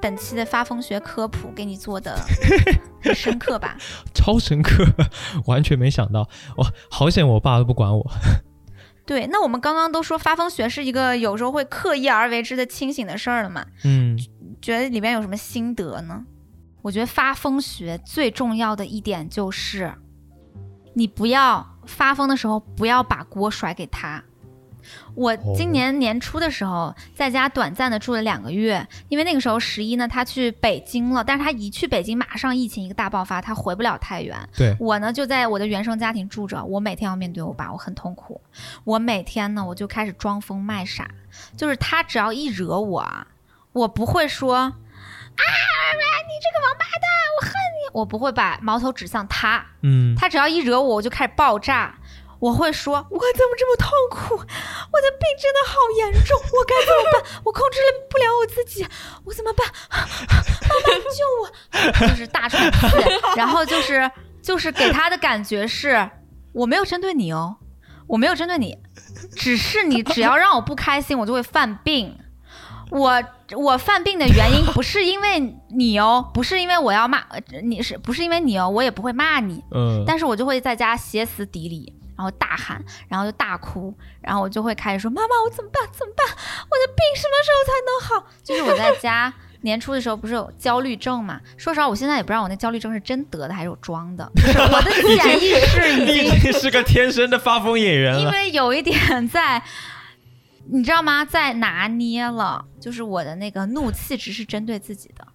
[0.00, 2.16] 本期的发疯学科普给你做的
[3.02, 3.76] 很 深刻吧？
[4.14, 4.84] 超深刻，
[5.46, 8.10] 完全没想到，我，好险我爸都不管我。
[9.06, 13.66] 对，那我们刚刚都说发疯学是一个有时候会刻意而为之的清醒的事儿了嘛？
[13.84, 14.16] 嗯，
[14.62, 16.24] 觉得里面有什么心得呢？
[16.82, 19.92] 我觉得发疯学最重要的一点就是，
[20.94, 24.22] 你不要发疯的时候不要把锅甩给他。
[25.14, 34.36] 我今年年初的时候在家短暂的住了两个月，因为那个时候十一呢他去北京了，但是他一去北京马上疫情一个大爆发，他回不了太原。
[34.56, 38.40] 对，我呢就在我的原生家庭住着，我每天要面对我爸，我很痛苦。
[38.84, 41.10] 我每天呢我就开始装疯卖傻，
[41.56, 43.26] 就是他只要一惹我啊，
[43.72, 44.72] 我不会说啊
[45.30, 51.94] 你这个王八蛋，我恨你，我不会把矛头指向他，嗯，他只要一惹我，我就开始爆炸。
[52.40, 54.34] 我会说，我怎么这么痛苦？
[54.34, 57.22] 我的病真的好严重，我该怎么办？
[57.44, 58.86] 我控制了不了我自己，
[59.24, 59.66] 我怎么办？
[59.90, 62.08] 妈妈救我！
[62.08, 62.78] 就是大喘气，
[63.36, 64.10] 然后就是
[64.42, 66.10] 就是给他的感觉是，
[66.52, 67.56] 我没有针对你哦，
[68.06, 68.78] 我没有针对你，
[69.36, 72.16] 只是你只要让我不开心，我就会犯病。
[72.90, 73.22] 我
[73.56, 75.38] 我犯病的原因不是因为
[75.68, 85.82] 你哦，不是因为我要骂呃你是不是因为你哦，我也不会骂你，嗯，但是我就会在家歇斯底里，然后大喊，然后就大哭，然后我就会开始说：“妈妈，我怎么办？
[85.90, 86.26] 怎么办？
[86.28, 89.32] 我的病什么时候才能好？” 就是我在家
[89.62, 91.40] 年初的时候不是有焦虑症嘛？
[91.56, 98.30] 说实话，我现在也不知道我那焦虑症是真得的还是我装的， 就是我的潜意识已你是个天生的发疯演员因。
[98.30, 99.62] 为有一点在，
[100.70, 101.24] 你知道吗？
[101.24, 105.26] 在拿捏了，就是我的那个怒气只是针对自己的，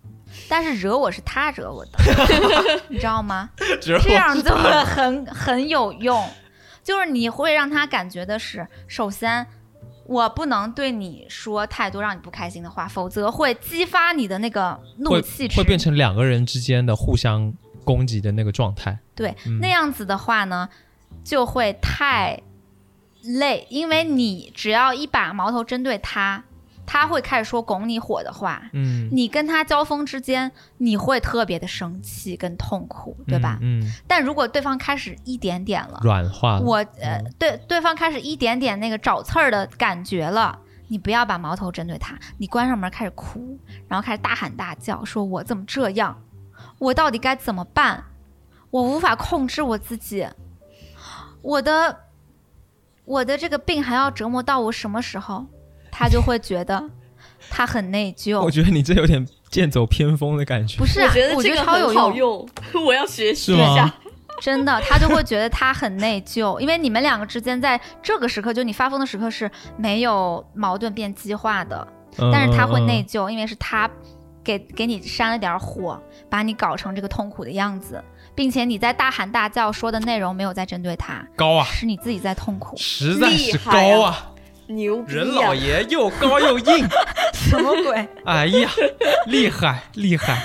[0.47, 1.91] 但是惹我是他惹我的，
[2.89, 3.49] 你知道吗？
[3.81, 6.23] 这样就会很很有用，
[6.85, 9.45] 就是你会让他感觉的是，首先。
[10.07, 17.51] 我不能对你说太多让你不开心的话，否则会激发你的那个怒气值，会变成两个人之间的互相
[17.83, 18.99] 攻击的那个状态。
[19.15, 20.69] 对，嗯那样子的话呢，
[21.23, 22.39] 就会太
[23.23, 26.43] 累，因为你只要一把矛头针对他，
[26.85, 33.57] 他会开始说拱你火的话，嗯，你跟他交锋之间，你会特别的生气跟痛苦，对吧？
[33.61, 43.57] 嗯，嗯但如果对方开始一点点了，软化了，我呃，对对方开始一点点那个找刺儿的感觉了，你不要把矛头针对他，你关上门开始哭，
[43.87, 46.21] 然后开始大喊大叫，说我怎么这样，
[46.79, 48.03] 我到底该怎么办？
[48.71, 50.27] 我无法控制我自己，
[51.41, 51.99] 我的
[53.05, 55.45] 我的这个病还要折磨到我什么时候？
[55.97, 56.83] 他就会觉得
[57.49, 60.77] 他很内疚，我觉得你这有点剑走偏锋的感觉。
[60.77, 60.85] 不。
[60.85, 62.49] 是、啊，我觉得这个超有用，好用，
[62.85, 63.93] 我要学习一下。
[64.41, 73.89] 真的，他就会觉得他很内疚， 因为你们两个之间在这个时刻，就你发疯的时刻是没有矛盾变激化的，嗯但是他会内疚，因为是他
[74.43, 75.97] 给给你煽了点火，
[76.29, 78.03] 把你搞成这个痛苦的样子，
[78.35, 82.75] 并且你在大喊大叫说的内容没有在针对他，高啊，是你自己在痛苦。
[82.75, 84.31] 实在是高啊！
[84.67, 86.85] 牛逼任、老爷又高又硬，
[87.33, 88.07] 什么鬼？
[88.25, 88.69] 哎呀，
[89.27, 90.43] 厉害厉害，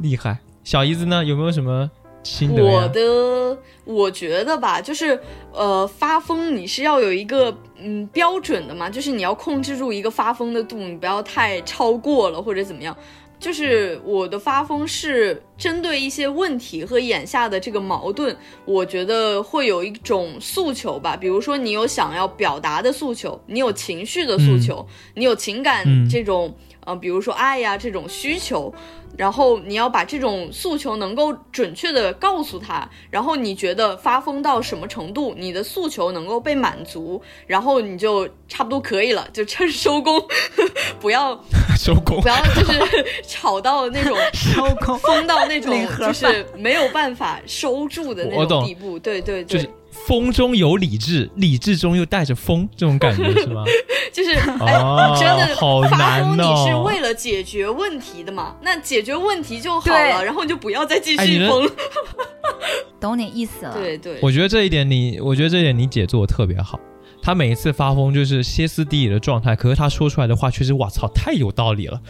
[0.00, 0.38] 厉害！
[0.64, 1.90] 小姨子呢，有没有什么
[2.22, 2.86] 心得我？
[2.88, 5.18] 的，我觉得吧，就是
[5.52, 12.96] 呃，发疯你是要有一个嗯标准的嘛，就是你要控制住一个发疯的度，你不要太超过了或者怎么样。
[13.40, 26.08] 就是我的发疯是针对一些问题和眼下的这个矛盾，我觉得会有一种诉求吧，比如说你有想要表达的诉求，你有情绪的诉求，你有情感嗯。
[26.08, 26.54] 这种，
[26.84, 28.72] 呃，比如说爱呀这种需求，
[29.18, 40.24] 然后你要把这种诉求能够准确的告诉他，然后你觉得发疯到什么程度，你的诉求能够被满足，然后你就差不多可以了，就趁收工，
[41.00, 41.34] 不要
[41.76, 42.20] 收工。
[42.22, 42.80] 不要就是
[43.26, 44.96] 吵到那种收工。
[45.00, 49.68] 疯到那种就是没有办法收住的那种地步，对对对，就是
[50.06, 53.64] 风中有理智，理智中又带着风，这种感觉是吗？
[54.12, 58.56] 就是哎，哦真的好发难疯，你是哦为了解决问题的嘛？
[58.62, 61.70] 那解决问题就好了，然后你就不要再继续疯了。
[63.00, 63.74] 懂你意思了。
[63.74, 66.80] 对对，我觉得这一点你，我觉得这一点你姐做的特别好。
[67.22, 72.00] 她每一次发疯就是歇斯底里的状态，可是她说出来的话却是哇操，太有道理了。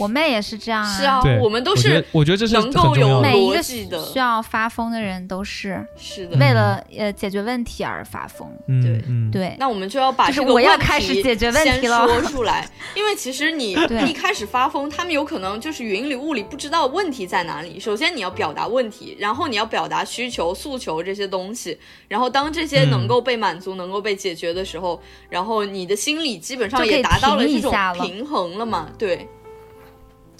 [0.00, 0.98] 我妹也是这样啊。
[0.98, 3.20] 是啊对，，我们都我觉得是我觉得这是能够有。
[3.20, 6.36] 每一个逻辑的需要发疯的人都是是的。
[6.38, 8.48] 为了呃解决问题而发疯。
[8.66, 13.72] 嗯对嗯，对，那我们就要把这个问题先说出来，因为其实你
[14.08, 17.78] 一开始发疯，他们有可能就是云里雾里，不知道问题在哪里。
[17.78, 21.78] 首先你要表达问题，然后你要表达需求、诉求这些东西，
[22.08, 28.88] 然后当这些嗯能够被满足、能够被解决的时候，然后你的心理基本上也达到了一这种平衡了嘛？
[28.98, 29.28] 对，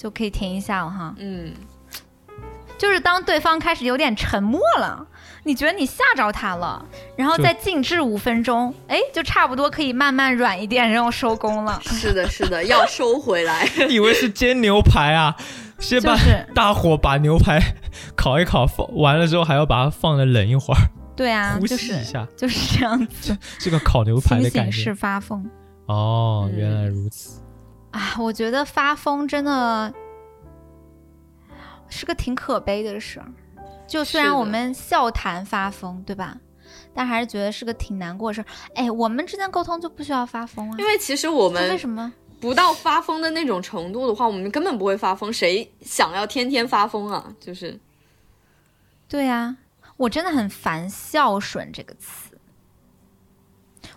[0.01, 1.15] 就可以停一下了哈。
[1.19, 1.53] 嗯，
[2.79, 5.07] 就是当对方开始有点沉默了，
[5.45, 6.83] 你觉得你吓着他了，
[7.17, 11.79] 然后再静置五分钟，哎，就差不多可以慢慢软一点，然后收工了。
[11.85, 13.69] 是的，是的，要收回来。
[13.91, 15.37] 以为是煎牛排啊，
[15.79, 16.17] 先把
[16.55, 17.61] 大火把牛排
[18.17, 20.81] 烤一烤，放完了之后还要把它放着冷一会儿，
[21.15, 24.95] 对啊，呼就是吸一下，就是这样子， 这个烤牛排的感觉醒式。
[24.95, 25.45] 发疯
[25.85, 27.40] 哦，嗯原来如此。
[27.91, 28.17] 啊！
[28.19, 29.93] 我觉得发疯真的
[31.89, 33.27] 是个挺可悲的事儿。
[33.87, 36.37] 就虽然我们笑谈发疯，对吧？
[36.95, 38.47] 但还是觉得是个挺难过的事儿。
[38.75, 40.77] 哎，我们之间沟通就不需要发疯啊？
[40.79, 42.13] 因为其实我们为们什么？
[42.41, 45.33] 不到发疯的那种程度的话，我们根本不会发疯。
[45.33, 47.35] 谁想要天天发疯啊？
[47.41, 47.79] 就是
[49.09, 49.57] 对呀、
[49.97, 52.30] 我真的很烦“孝顺”这个词。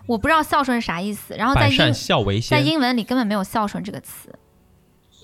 [0.06, 2.60] 我不知道孝顺是啥意思，然后在英孝为在。
[2.60, 4.32] 英文里根本没有孝顺这个词，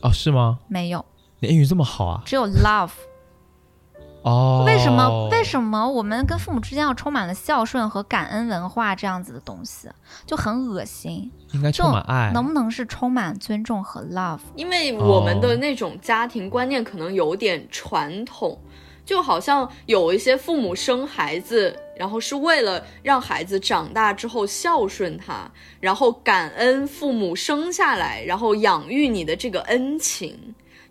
[0.02, 0.58] 哦，是吗？
[0.68, 1.04] 没有，
[1.40, 2.22] 你英语这么好啊？
[2.24, 2.90] 只有 love。
[4.22, 5.28] 哦，为什么？
[5.30, 9.88] 为什么我们跟父母之间要充满了孝顺和感恩文化这样子的东西，
[10.26, 11.32] 就很恶心？
[11.52, 12.30] 应该这种充满爱？
[12.34, 14.40] 能不能是充满尊重和 love？
[14.56, 18.60] 因为我们哦的那种家庭观念可能有点传统，
[19.10, 25.50] 就好像有一些父母生孩子，然后是为了让孩子长大之后孝顺他，
[25.80, 30.38] 然后感恩父母生下来，然后养育你的这个恩情，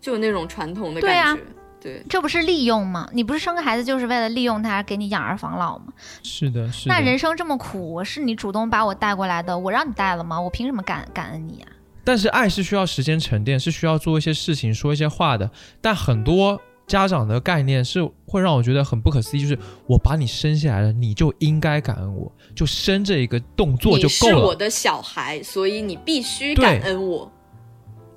[0.02, 1.42] 就有那种传统的对啊感觉。
[1.80, 3.08] 对，这不是利用吗？
[3.14, 5.86] 你不是生个孩子就是为了利用他，给你养儿防老吗？
[6.22, 6.94] 是的，是的。
[6.94, 10.38] 那人生这么苦，我是你主动把我带过来的，我让你带了吗？
[10.38, 11.72] 我凭什么感感恩你啊？
[12.04, 15.50] 但是爱是需要时间沉淀，是需要做一些事情、说一些话的。
[15.80, 16.60] 但很多
[16.90, 19.56] 家长的概念是会让我觉得很不可思议，就是
[19.86, 24.34] 我把你生下来了，你就应该感恩我，就生这一个动作就够了。
[24.34, 27.30] 你是我的小孩，所以你必须感恩我。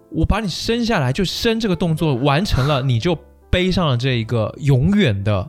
[0.09, 3.15] 我把你生下来，就生这个动作完成了，你就
[3.51, 5.47] 背上了这一个永远的，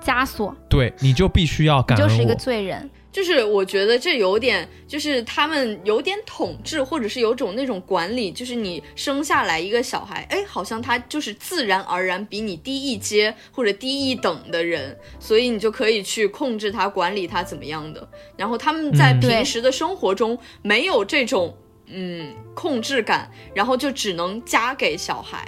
[0.00, 2.08] 枷锁，对，你就必须要感恩我。
[2.08, 2.88] 就是一个罪人。
[3.12, 18.08] 就是我觉得这有点，就是他们有点统治，或者是有种那种管理，就是你生下来一个小孩，哎，好像他就是自然而然比你低一阶或者低一等的人，所以你就可以去控制他、管理他怎么样的。
[18.34, 21.54] 然后他们在嗯平时的生活中没有这种
[21.88, 25.46] 嗯控制感，然后就只能加给小孩。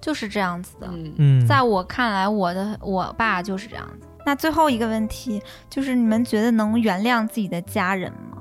[0.00, 0.88] 就是这样子的。
[0.90, 4.08] 嗯，嗯，在我看来，我的我爸就是这样子。
[4.24, 8.38] 那最后一个问题就是，你们觉得能原谅自己的家人吗？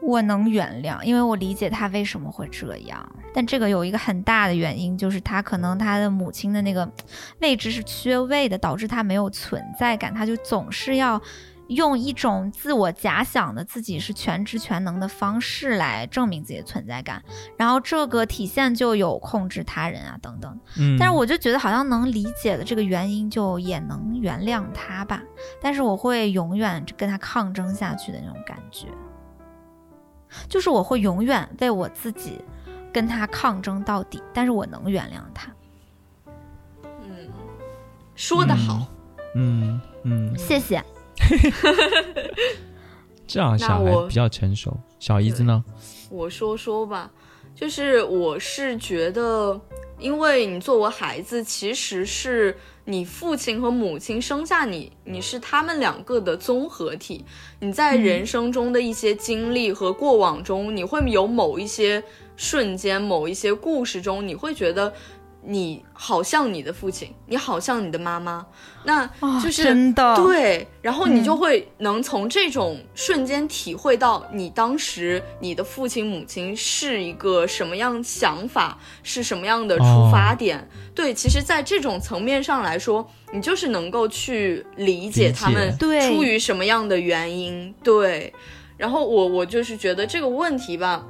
[0.00, 3.16] 我能原谅，因为我理解他为什么会这样。
[3.32, 6.86] 但这个有一个很大的原因，就是他可能他的母亲的那个
[7.40, 11.20] 位置是缺位的，导致他没有存在感，他就总是要
[11.68, 17.22] 用一种自我假想的自己是全知全能的方式来证明自己的存在感，
[17.56, 20.60] 然后这个体现就有控制他人啊等等。
[20.78, 25.22] 嗯，但是我就觉得好像能理解的这个原因，就也能原谅他吧。
[25.60, 28.88] 但是我会永远跟他抗争下去的那种感觉，
[30.48, 32.40] 就是我会永远为我自己
[32.92, 35.50] 跟他抗争到底，但是我能原谅他。
[37.02, 37.28] 嗯
[38.14, 38.86] 说得好。
[39.34, 40.80] 嗯嗯，谢谢。
[43.26, 44.76] 这样小那我孩比较成熟。
[44.98, 45.64] 小姨子呢？
[46.10, 47.10] 我说说吧，
[47.54, 49.58] 就是我是觉得，
[49.98, 57.24] 因为你作为孩子，其实是你父亲和母亲生下你，你是他们两个的综合体。
[57.60, 62.02] 你在人生中的一些经历和过往中，你会有某一些
[62.36, 64.92] 瞬间、某一些故事中，你会觉得。
[65.46, 68.46] 你好像你的父亲，你好像你的妈妈，
[68.84, 80.66] 那哦就是、真的对，然后你就嗯会能从这种瞬间体会到你当时你的父亲母亲是一个什么样想法，是什么样的出发点。
[80.94, 87.74] 对，其实，在这种层面上来说，你就是能够去理解他们对出于什么样的原因。
[87.82, 88.32] 对，
[88.76, 91.04] 然后我我就是觉得这个问题吧。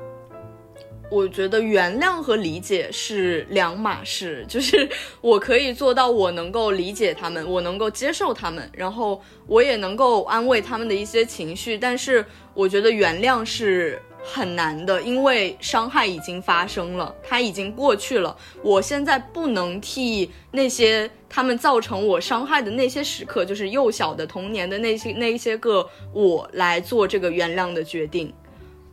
[1.10, 4.89] 我觉得原谅和理解是两码事，就是
[5.20, 11.78] 我可以做到，我能够理解他们，我能够接受他们，然后我也能够安慰他们的一些情绪。
[11.78, 18.36] 但是我觉得原谅是很难的，因为伤害已经发生了，它已经过去了。
[18.62, 28.32] 我现在不能替那些他们造成我伤害的那些时刻，就是幼小的童年的那些那一些个我来做这个原谅的决定。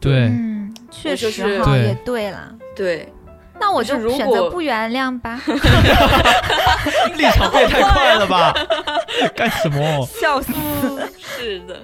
[0.02, 2.54] 对，嗯，确实也对了。
[2.76, 3.08] 对，
[3.60, 5.40] 那我就如果择不原谅吧，
[7.16, 8.52] 立场变太快了吧？
[9.36, 10.06] 干什么？
[10.08, 10.52] 笑死。
[11.20, 11.80] 是的。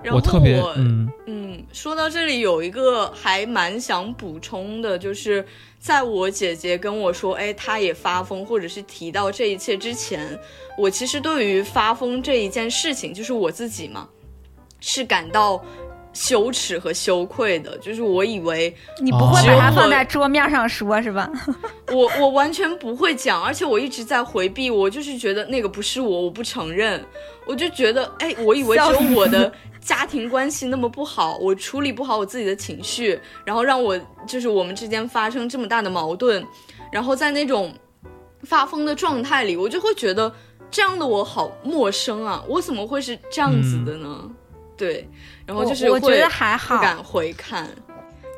[0.00, 5.44] 然后我特别嗯嗯，说到这里有一个还蛮想补充的，就是
[5.80, 10.38] 在我姐姐跟我说，哎，她也发疯，或者是提到这一切之前，
[10.78, 14.08] 我其实对于发疯这一件事情，就是我自己嘛，
[14.78, 15.60] 是感到
[16.18, 17.78] 羞耻和羞愧的。
[17.78, 21.30] 就是我以为你不会哦把它放在桌面上说，是吧？
[21.92, 27.00] 我我完全不会讲，而且我一直在回避，我就是觉得那个不是我，我不承认，
[27.46, 33.96] 我就觉得，哎，我以为只有我的家庭关系那么不好，我处理不好我自己的情绪，然后让我
[34.26, 36.44] 就是我们之间发生这么大的矛盾，
[36.90, 37.72] 然后在那种
[38.42, 40.32] 发疯的状态里，我就会觉得
[40.70, 44.28] 这样的我好陌生啊，我怎么会是这样子的呢？
[44.78, 45.06] 对，
[45.44, 46.82] 然后就是会我我觉得还好不。
[46.82, 47.68] 敢回看。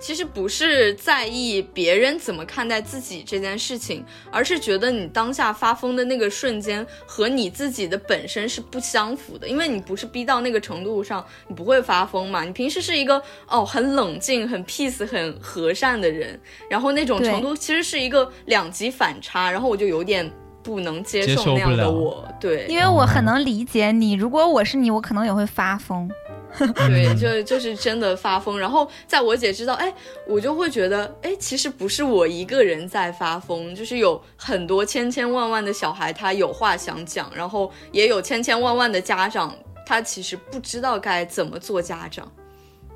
[0.00, 12.42] 其实不是在意别人怎么看待自己这件事情，而是觉得你当下发疯的那个瞬间和你自己的本身是不相符的，因为你不是逼到那个程度上，你不会发疯嘛。
[12.44, 16.40] 你平时是一个哦很冷静、很 peace、很和善的人，
[16.70, 26.10] 然后那种程度其实是一个两极反差，然后我就有点不能接受那样的我，对，因为我很能理解你，如果我是你，我可能也会发疯。
[26.58, 28.58] 对，嗯就就是真的发疯。
[28.58, 29.92] 然后在我姐知道，哎，
[30.26, 39.54] 我就会觉得，哎，其实不是我一个人在发疯，就是有很多千千万万的小孩，他有话想讲，然后也有千千万万的家长，
[39.86, 42.30] 他其实不知道该怎么做家长。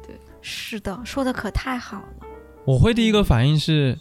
[0.06, 2.26] 对是的，说的可太好了。
[2.64, 3.98] 我会第一个反应是，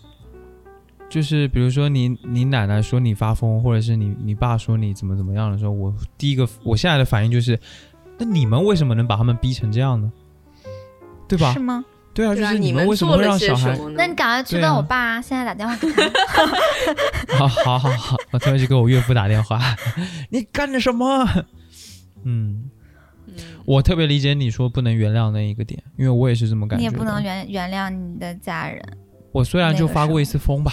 [1.09, 7.59] 就是比如说你你奶奶说你发疯，或者是你你爸说你怎么怎么样的时候，我第一个我现在的反应就是，
[8.23, 10.11] 那你们为什么能把他们逼成这样呢？
[11.27, 11.59] 对吧是？
[11.59, 11.83] 吗？
[12.13, 13.75] 对啊，就是你们为什么会让小孩？
[13.95, 16.03] 那你赶快去问我爸，现在打电话给他。
[17.35, 19.59] 好好好好，我特别去给我岳父打电话，
[20.29, 21.25] 你干了什么？
[22.23, 22.69] 嗯，
[23.25, 23.33] 嗯
[23.65, 26.87] 我特别理解你说不能原谅那一个点，因为我也是这么感觉的。
[26.87, 28.79] 你也不能原原谅你的家人，
[29.31, 30.71] 我虽然就发过一次疯吧，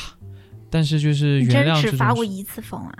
[0.68, 1.96] 但是就是原谅真只。
[1.96, 2.92] 发过一次疯啊？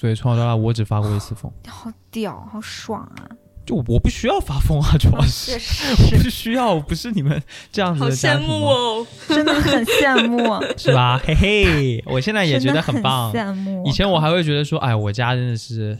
[0.00, 1.52] 对，从小到大我只发过一次疯。
[1.66, 3.26] 好屌，好爽啊！
[3.66, 7.42] 就我不需要发疯啊，主要是确实我不需要，不是你们
[7.72, 8.66] 这样子好的家羡慕？
[8.66, 9.06] 哦。
[9.28, 10.38] 真的很羡慕，
[10.78, 11.20] 是吧？
[11.24, 13.32] 嘿嘿，我现在也觉得很棒。
[13.32, 13.84] 羡慕。
[13.86, 15.98] 以前我还会觉得说，哎，我家真的是，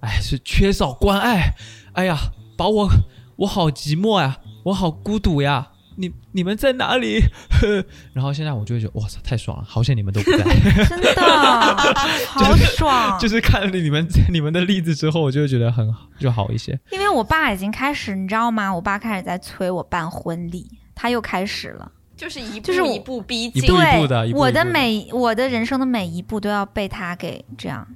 [0.00, 1.54] 哎，是缺少关爱，
[1.94, 2.18] 哎呀，
[2.56, 2.88] 把我
[3.36, 7.20] 我好寂寞呀，我好孤独呀，你你们在哪里？
[7.50, 10.44] 呵 然后现在我就会觉得，哇塞，太爽了，好险你们都不在。
[10.88, 11.10] 真的
[12.28, 16.78] 好爽，就是看了你们你们的例子之后，我就会觉得很好，就好一些。
[16.90, 18.72] 因为我爸已经开始，你知道吗？
[18.74, 21.92] 我爸开始在催我办婚礼，他又开始了。
[22.16, 27.86] 就是一步就是一步逼近，一步一对，步的一步一步的我的每我的人生的每一步都要被他给这样，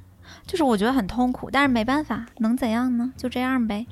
[0.46, 3.12] 就是我觉得很痛苦，但是没办法，能怎样呢？
[3.16, 3.86] 就这样呗。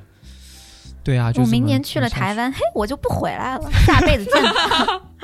[1.02, 4.34] 对啊，就我明年去了台湾，嘿，我就不回来了，下辈子见。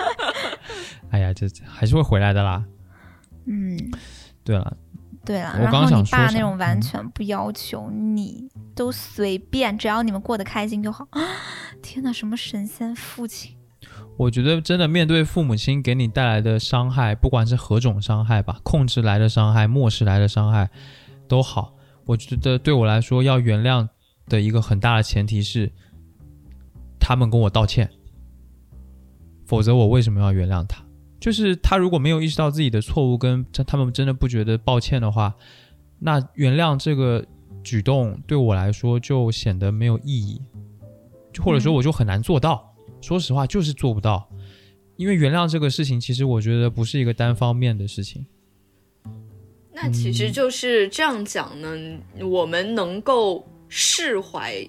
[1.11, 2.65] 哎呀，这还是会回来的啦。
[3.47, 3.79] 嗯，
[4.43, 4.77] 对了，
[5.25, 11.07] 对了，我刚然后你想说啥爸那种完嗯全不要求你，都随便，只要你们过得开心就好。
[11.83, 13.57] 天哪，什么神仙父亲？
[14.17, 20.71] 我觉得真的面对父母亲给你带来的伤害，不管是何种伤害吧，控制来的伤害、漠视来的伤害，
[21.29, 21.75] 都好。
[22.07, 23.89] 我觉得对我来说，要原谅
[24.29, 25.71] 的一个很大的前提是，
[26.99, 27.91] 他们跟我道歉，
[29.47, 30.85] 否则我为什么要原谅他？
[31.21, 35.35] 就是他如果没有意识到自己的错误，跟他他们真的不觉得抱歉的话，
[35.99, 37.25] 那原谅这个
[37.63, 40.41] 举动对我来说就显得没有意义，
[41.33, 42.75] 就或者说嗯我就很难做到。
[43.01, 44.29] 说实话，就是做不到，
[44.97, 48.27] 因为原谅这个事情，其实我觉得不是一个单方面的事情。
[49.73, 51.69] 那其实就是这样讲呢，
[52.21, 53.47] 我们能够
[53.77, 54.65] 释怀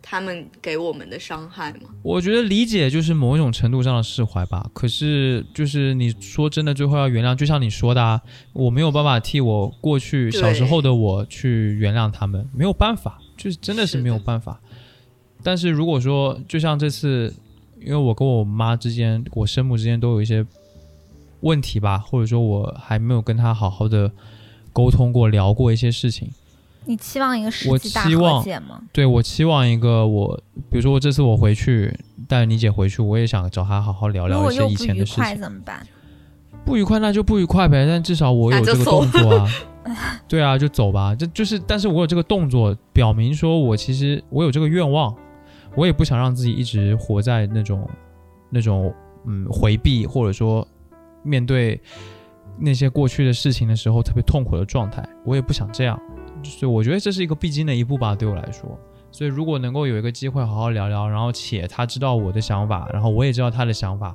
[0.00, 1.90] 他们给我们的伤害吗？
[2.04, 4.70] 我觉得理解就是某种程度上的释怀吧。
[4.72, 8.22] 可是就是你说真的，最后要原谅，就像你说的啊，
[8.52, 14.60] 我没有办法替我过去小时候的我去原谅他们，没有办法，就是真的是没有办法。
[15.42, 17.34] 但是如果说，就像这次，
[17.80, 20.46] 因为我跟我妈之间，我生母之间都有一些
[21.40, 24.12] 问题吧，或者说我还没有跟她好好的
[24.72, 26.30] 沟通过、聊过一些事情。
[26.86, 28.80] 你期望一个世我纪大望解吗？
[28.92, 30.36] 对我期望一个我，
[30.70, 31.92] 比如说我这次我回去
[32.28, 35.36] 带着你姐回去，我也想找她好好聊聊一些以前的事情。
[35.38, 35.86] 怎么办？
[36.64, 39.48] 不愉快那就不愉快呗，但至少我有这个动作啊。
[40.26, 41.14] 对啊，就走吧。
[41.14, 45.14] 这就是，但是我有这个动作，表明说我其实我有这个愿望，
[45.76, 47.86] 我也不想让自己一直活在那种
[48.48, 48.94] 那种
[49.26, 50.66] 嗯回避或者说
[51.22, 51.78] 面对
[52.58, 56.00] 那些过去的事情的时候特别痛苦的状态，我也不想这样。
[56.44, 58.78] 所以我觉得这是一个必经的一步吧，对我来说。
[59.10, 64.14] 所以如果能够有一个机会好好聊聊，然后且他知道我的想法，然后我也知道他的想法，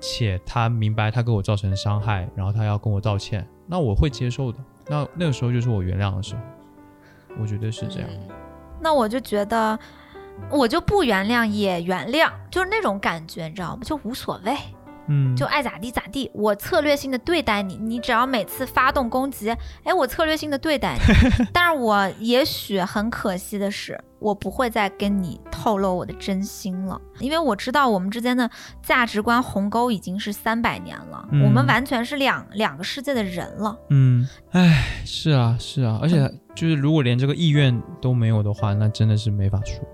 [0.00, 4.58] 且他明白他给我造成的伤害，然后他要跟我道歉，那我会接受的。
[4.88, 6.40] 那那个时候就是我原谅的时候，
[7.40, 8.08] 我觉得是这样。
[8.10, 8.28] 嗯
[8.78, 9.76] 那我就觉得，
[10.50, 13.80] 我就不原谅也原谅，就是那种感觉，你知道吗？
[13.82, 14.54] 就无所谓，
[15.08, 16.30] 嗯，就爱咋地咋地。
[16.34, 19.50] 我策略性的对待你，你只要每次发动攻击，
[19.84, 21.46] 哎，我策略性的对待你。
[21.52, 28.50] 但是我也许很可惜的是，我不会再跟你透露我的真心了，因为我知道我们之间的
[28.82, 33.76] 价值观鸿沟已经是三百年了，嗯我们完全是两两个世界的人了。
[33.90, 39.84] 嗯，唉，是啊，是啊，而且就是如果连这个意愿都没有的话，那真的是没法说。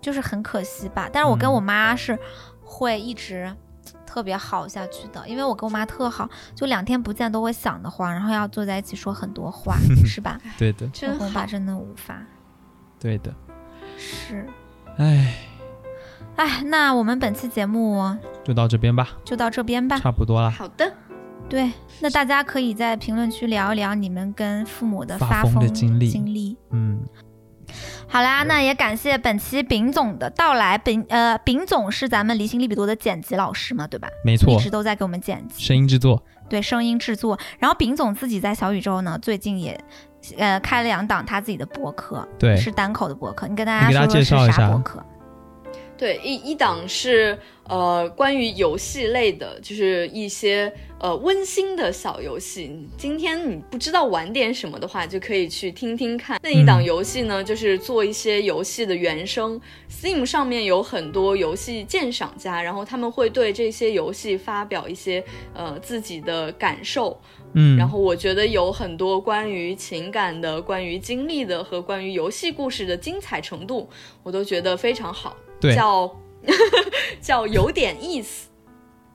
[0.00, 1.10] 就是很可惜吧。
[1.12, 2.16] 但是我跟嗯我妈是
[2.62, 3.52] 会一直
[4.08, 9.76] 特别好下去的，因为我跟我妈特好，就两天不见都会想的慌，然后要坐在一起说很多话，
[10.06, 10.40] 是吧？
[10.56, 11.44] 对的，真好跟我爸。
[11.44, 12.18] 真的无法，
[12.98, 13.34] 对的。
[13.98, 14.46] 是。
[14.96, 15.34] 唉，
[16.36, 19.98] 哎，那我们本期节目就到这边吧，就到这边吧。
[19.98, 20.50] 差不多了。
[20.50, 20.90] 好的，
[21.48, 21.70] 对，
[22.00, 26.56] 那大家可以在评论区聊一聊你们跟父母的发疯疯的经历经历。
[26.70, 27.00] 嗯，
[28.10, 30.78] 好啦，那也感谢本期丙总的到来。
[30.78, 34.08] 丙呃，丙总是咱们离心利比多的剪辑老师嘛，对吧？
[34.24, 35.62] 没错一，直都在给我们剪辑。
[35.62, 36.22] 声音制作。
[36.48, 37.38] 对声音制作。
[37.58, 39.78] 然后丙总自己在小宇宙呢，最近也
[40.38, 43.46] 呃开了两档他自己的博客，对是单口的博客。
[43.46, 45.04] 你跟大家家说说是介绍一下啥博客？
[45.98, 47.36] 对，一一档是
[47.68, 52.88] 呃关于游戏类的，就是一些呃温馨的小游戏。
[52.96, 56.38] 今天你不知道玩点什么的话，就可以去听听看。
[56.40, 59.60] 那一档嗯游戏呢，就是做一些游戏的原声。
[59.90, 67.20] Steam 上面有很多游戏鉴赏家，然后他们会对这些游戏发表一些呃自己的感受。
[67.54, 73.88] 嗯，然后我觉得有很多关于情感的、关于经历的和关于游戏故事的精彩程度，
[74.22, 75.36] 我都觉得非常好。
[75.60, 76.16] 对叫
[77.20, 78.48] 叫有点意思，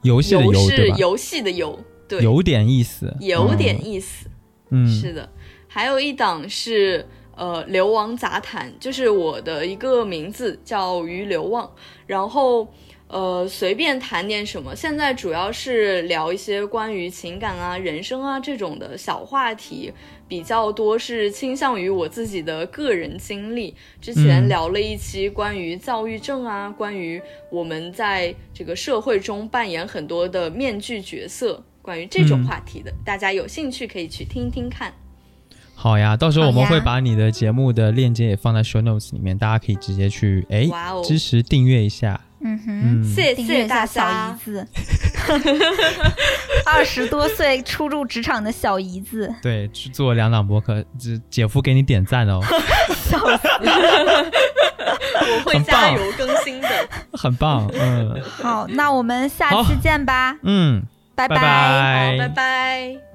[0.02, 4.28] 游戏的游对游戏的游，对，有点意思，有点意思，
[4.70, 5.30] 嗯，是的。
[5.68, 11.72] 还有一档是呃流亡杂谈，就是我的一个名字叫于流望，
[12.06, 12.68] 然后。
[13.10, 14.76] 呃，随便谈点什么。
[14.76, 19.94] 现在主要是聊一些关于情感啊、人生啊这种的小话题
[20.34, 23.76] 比较多，是倾向于我自己的个人经历。
[24.01, 34.91] 之前聊了一期关于躁郁症啊，关于我们在这个社会中扮演很多的面具角色，关于这种话题的，大家有兴趣可以去听听看。
[35.76, 40.68] 好呀，到时候我们会把你的节目的链接也放在 show notes 里面，大家可以直接去哎
[41.03, 42.19] 支持订阅一下。
[42.44, 44.68] 嗯哼，谢谢大小姨子，
[46.68, 52.41] 二十多岁初入职场的小姨子，对，去做两档博客，这姐夫给你点赞哦，
[53.06, 56.68] 笑死，我会加油更新的，
[57.14, 60.84] 很棒，嗯，好，那我们下期见吧，嗯，
[61.15, 63.12] 拜拜，好，拜拜。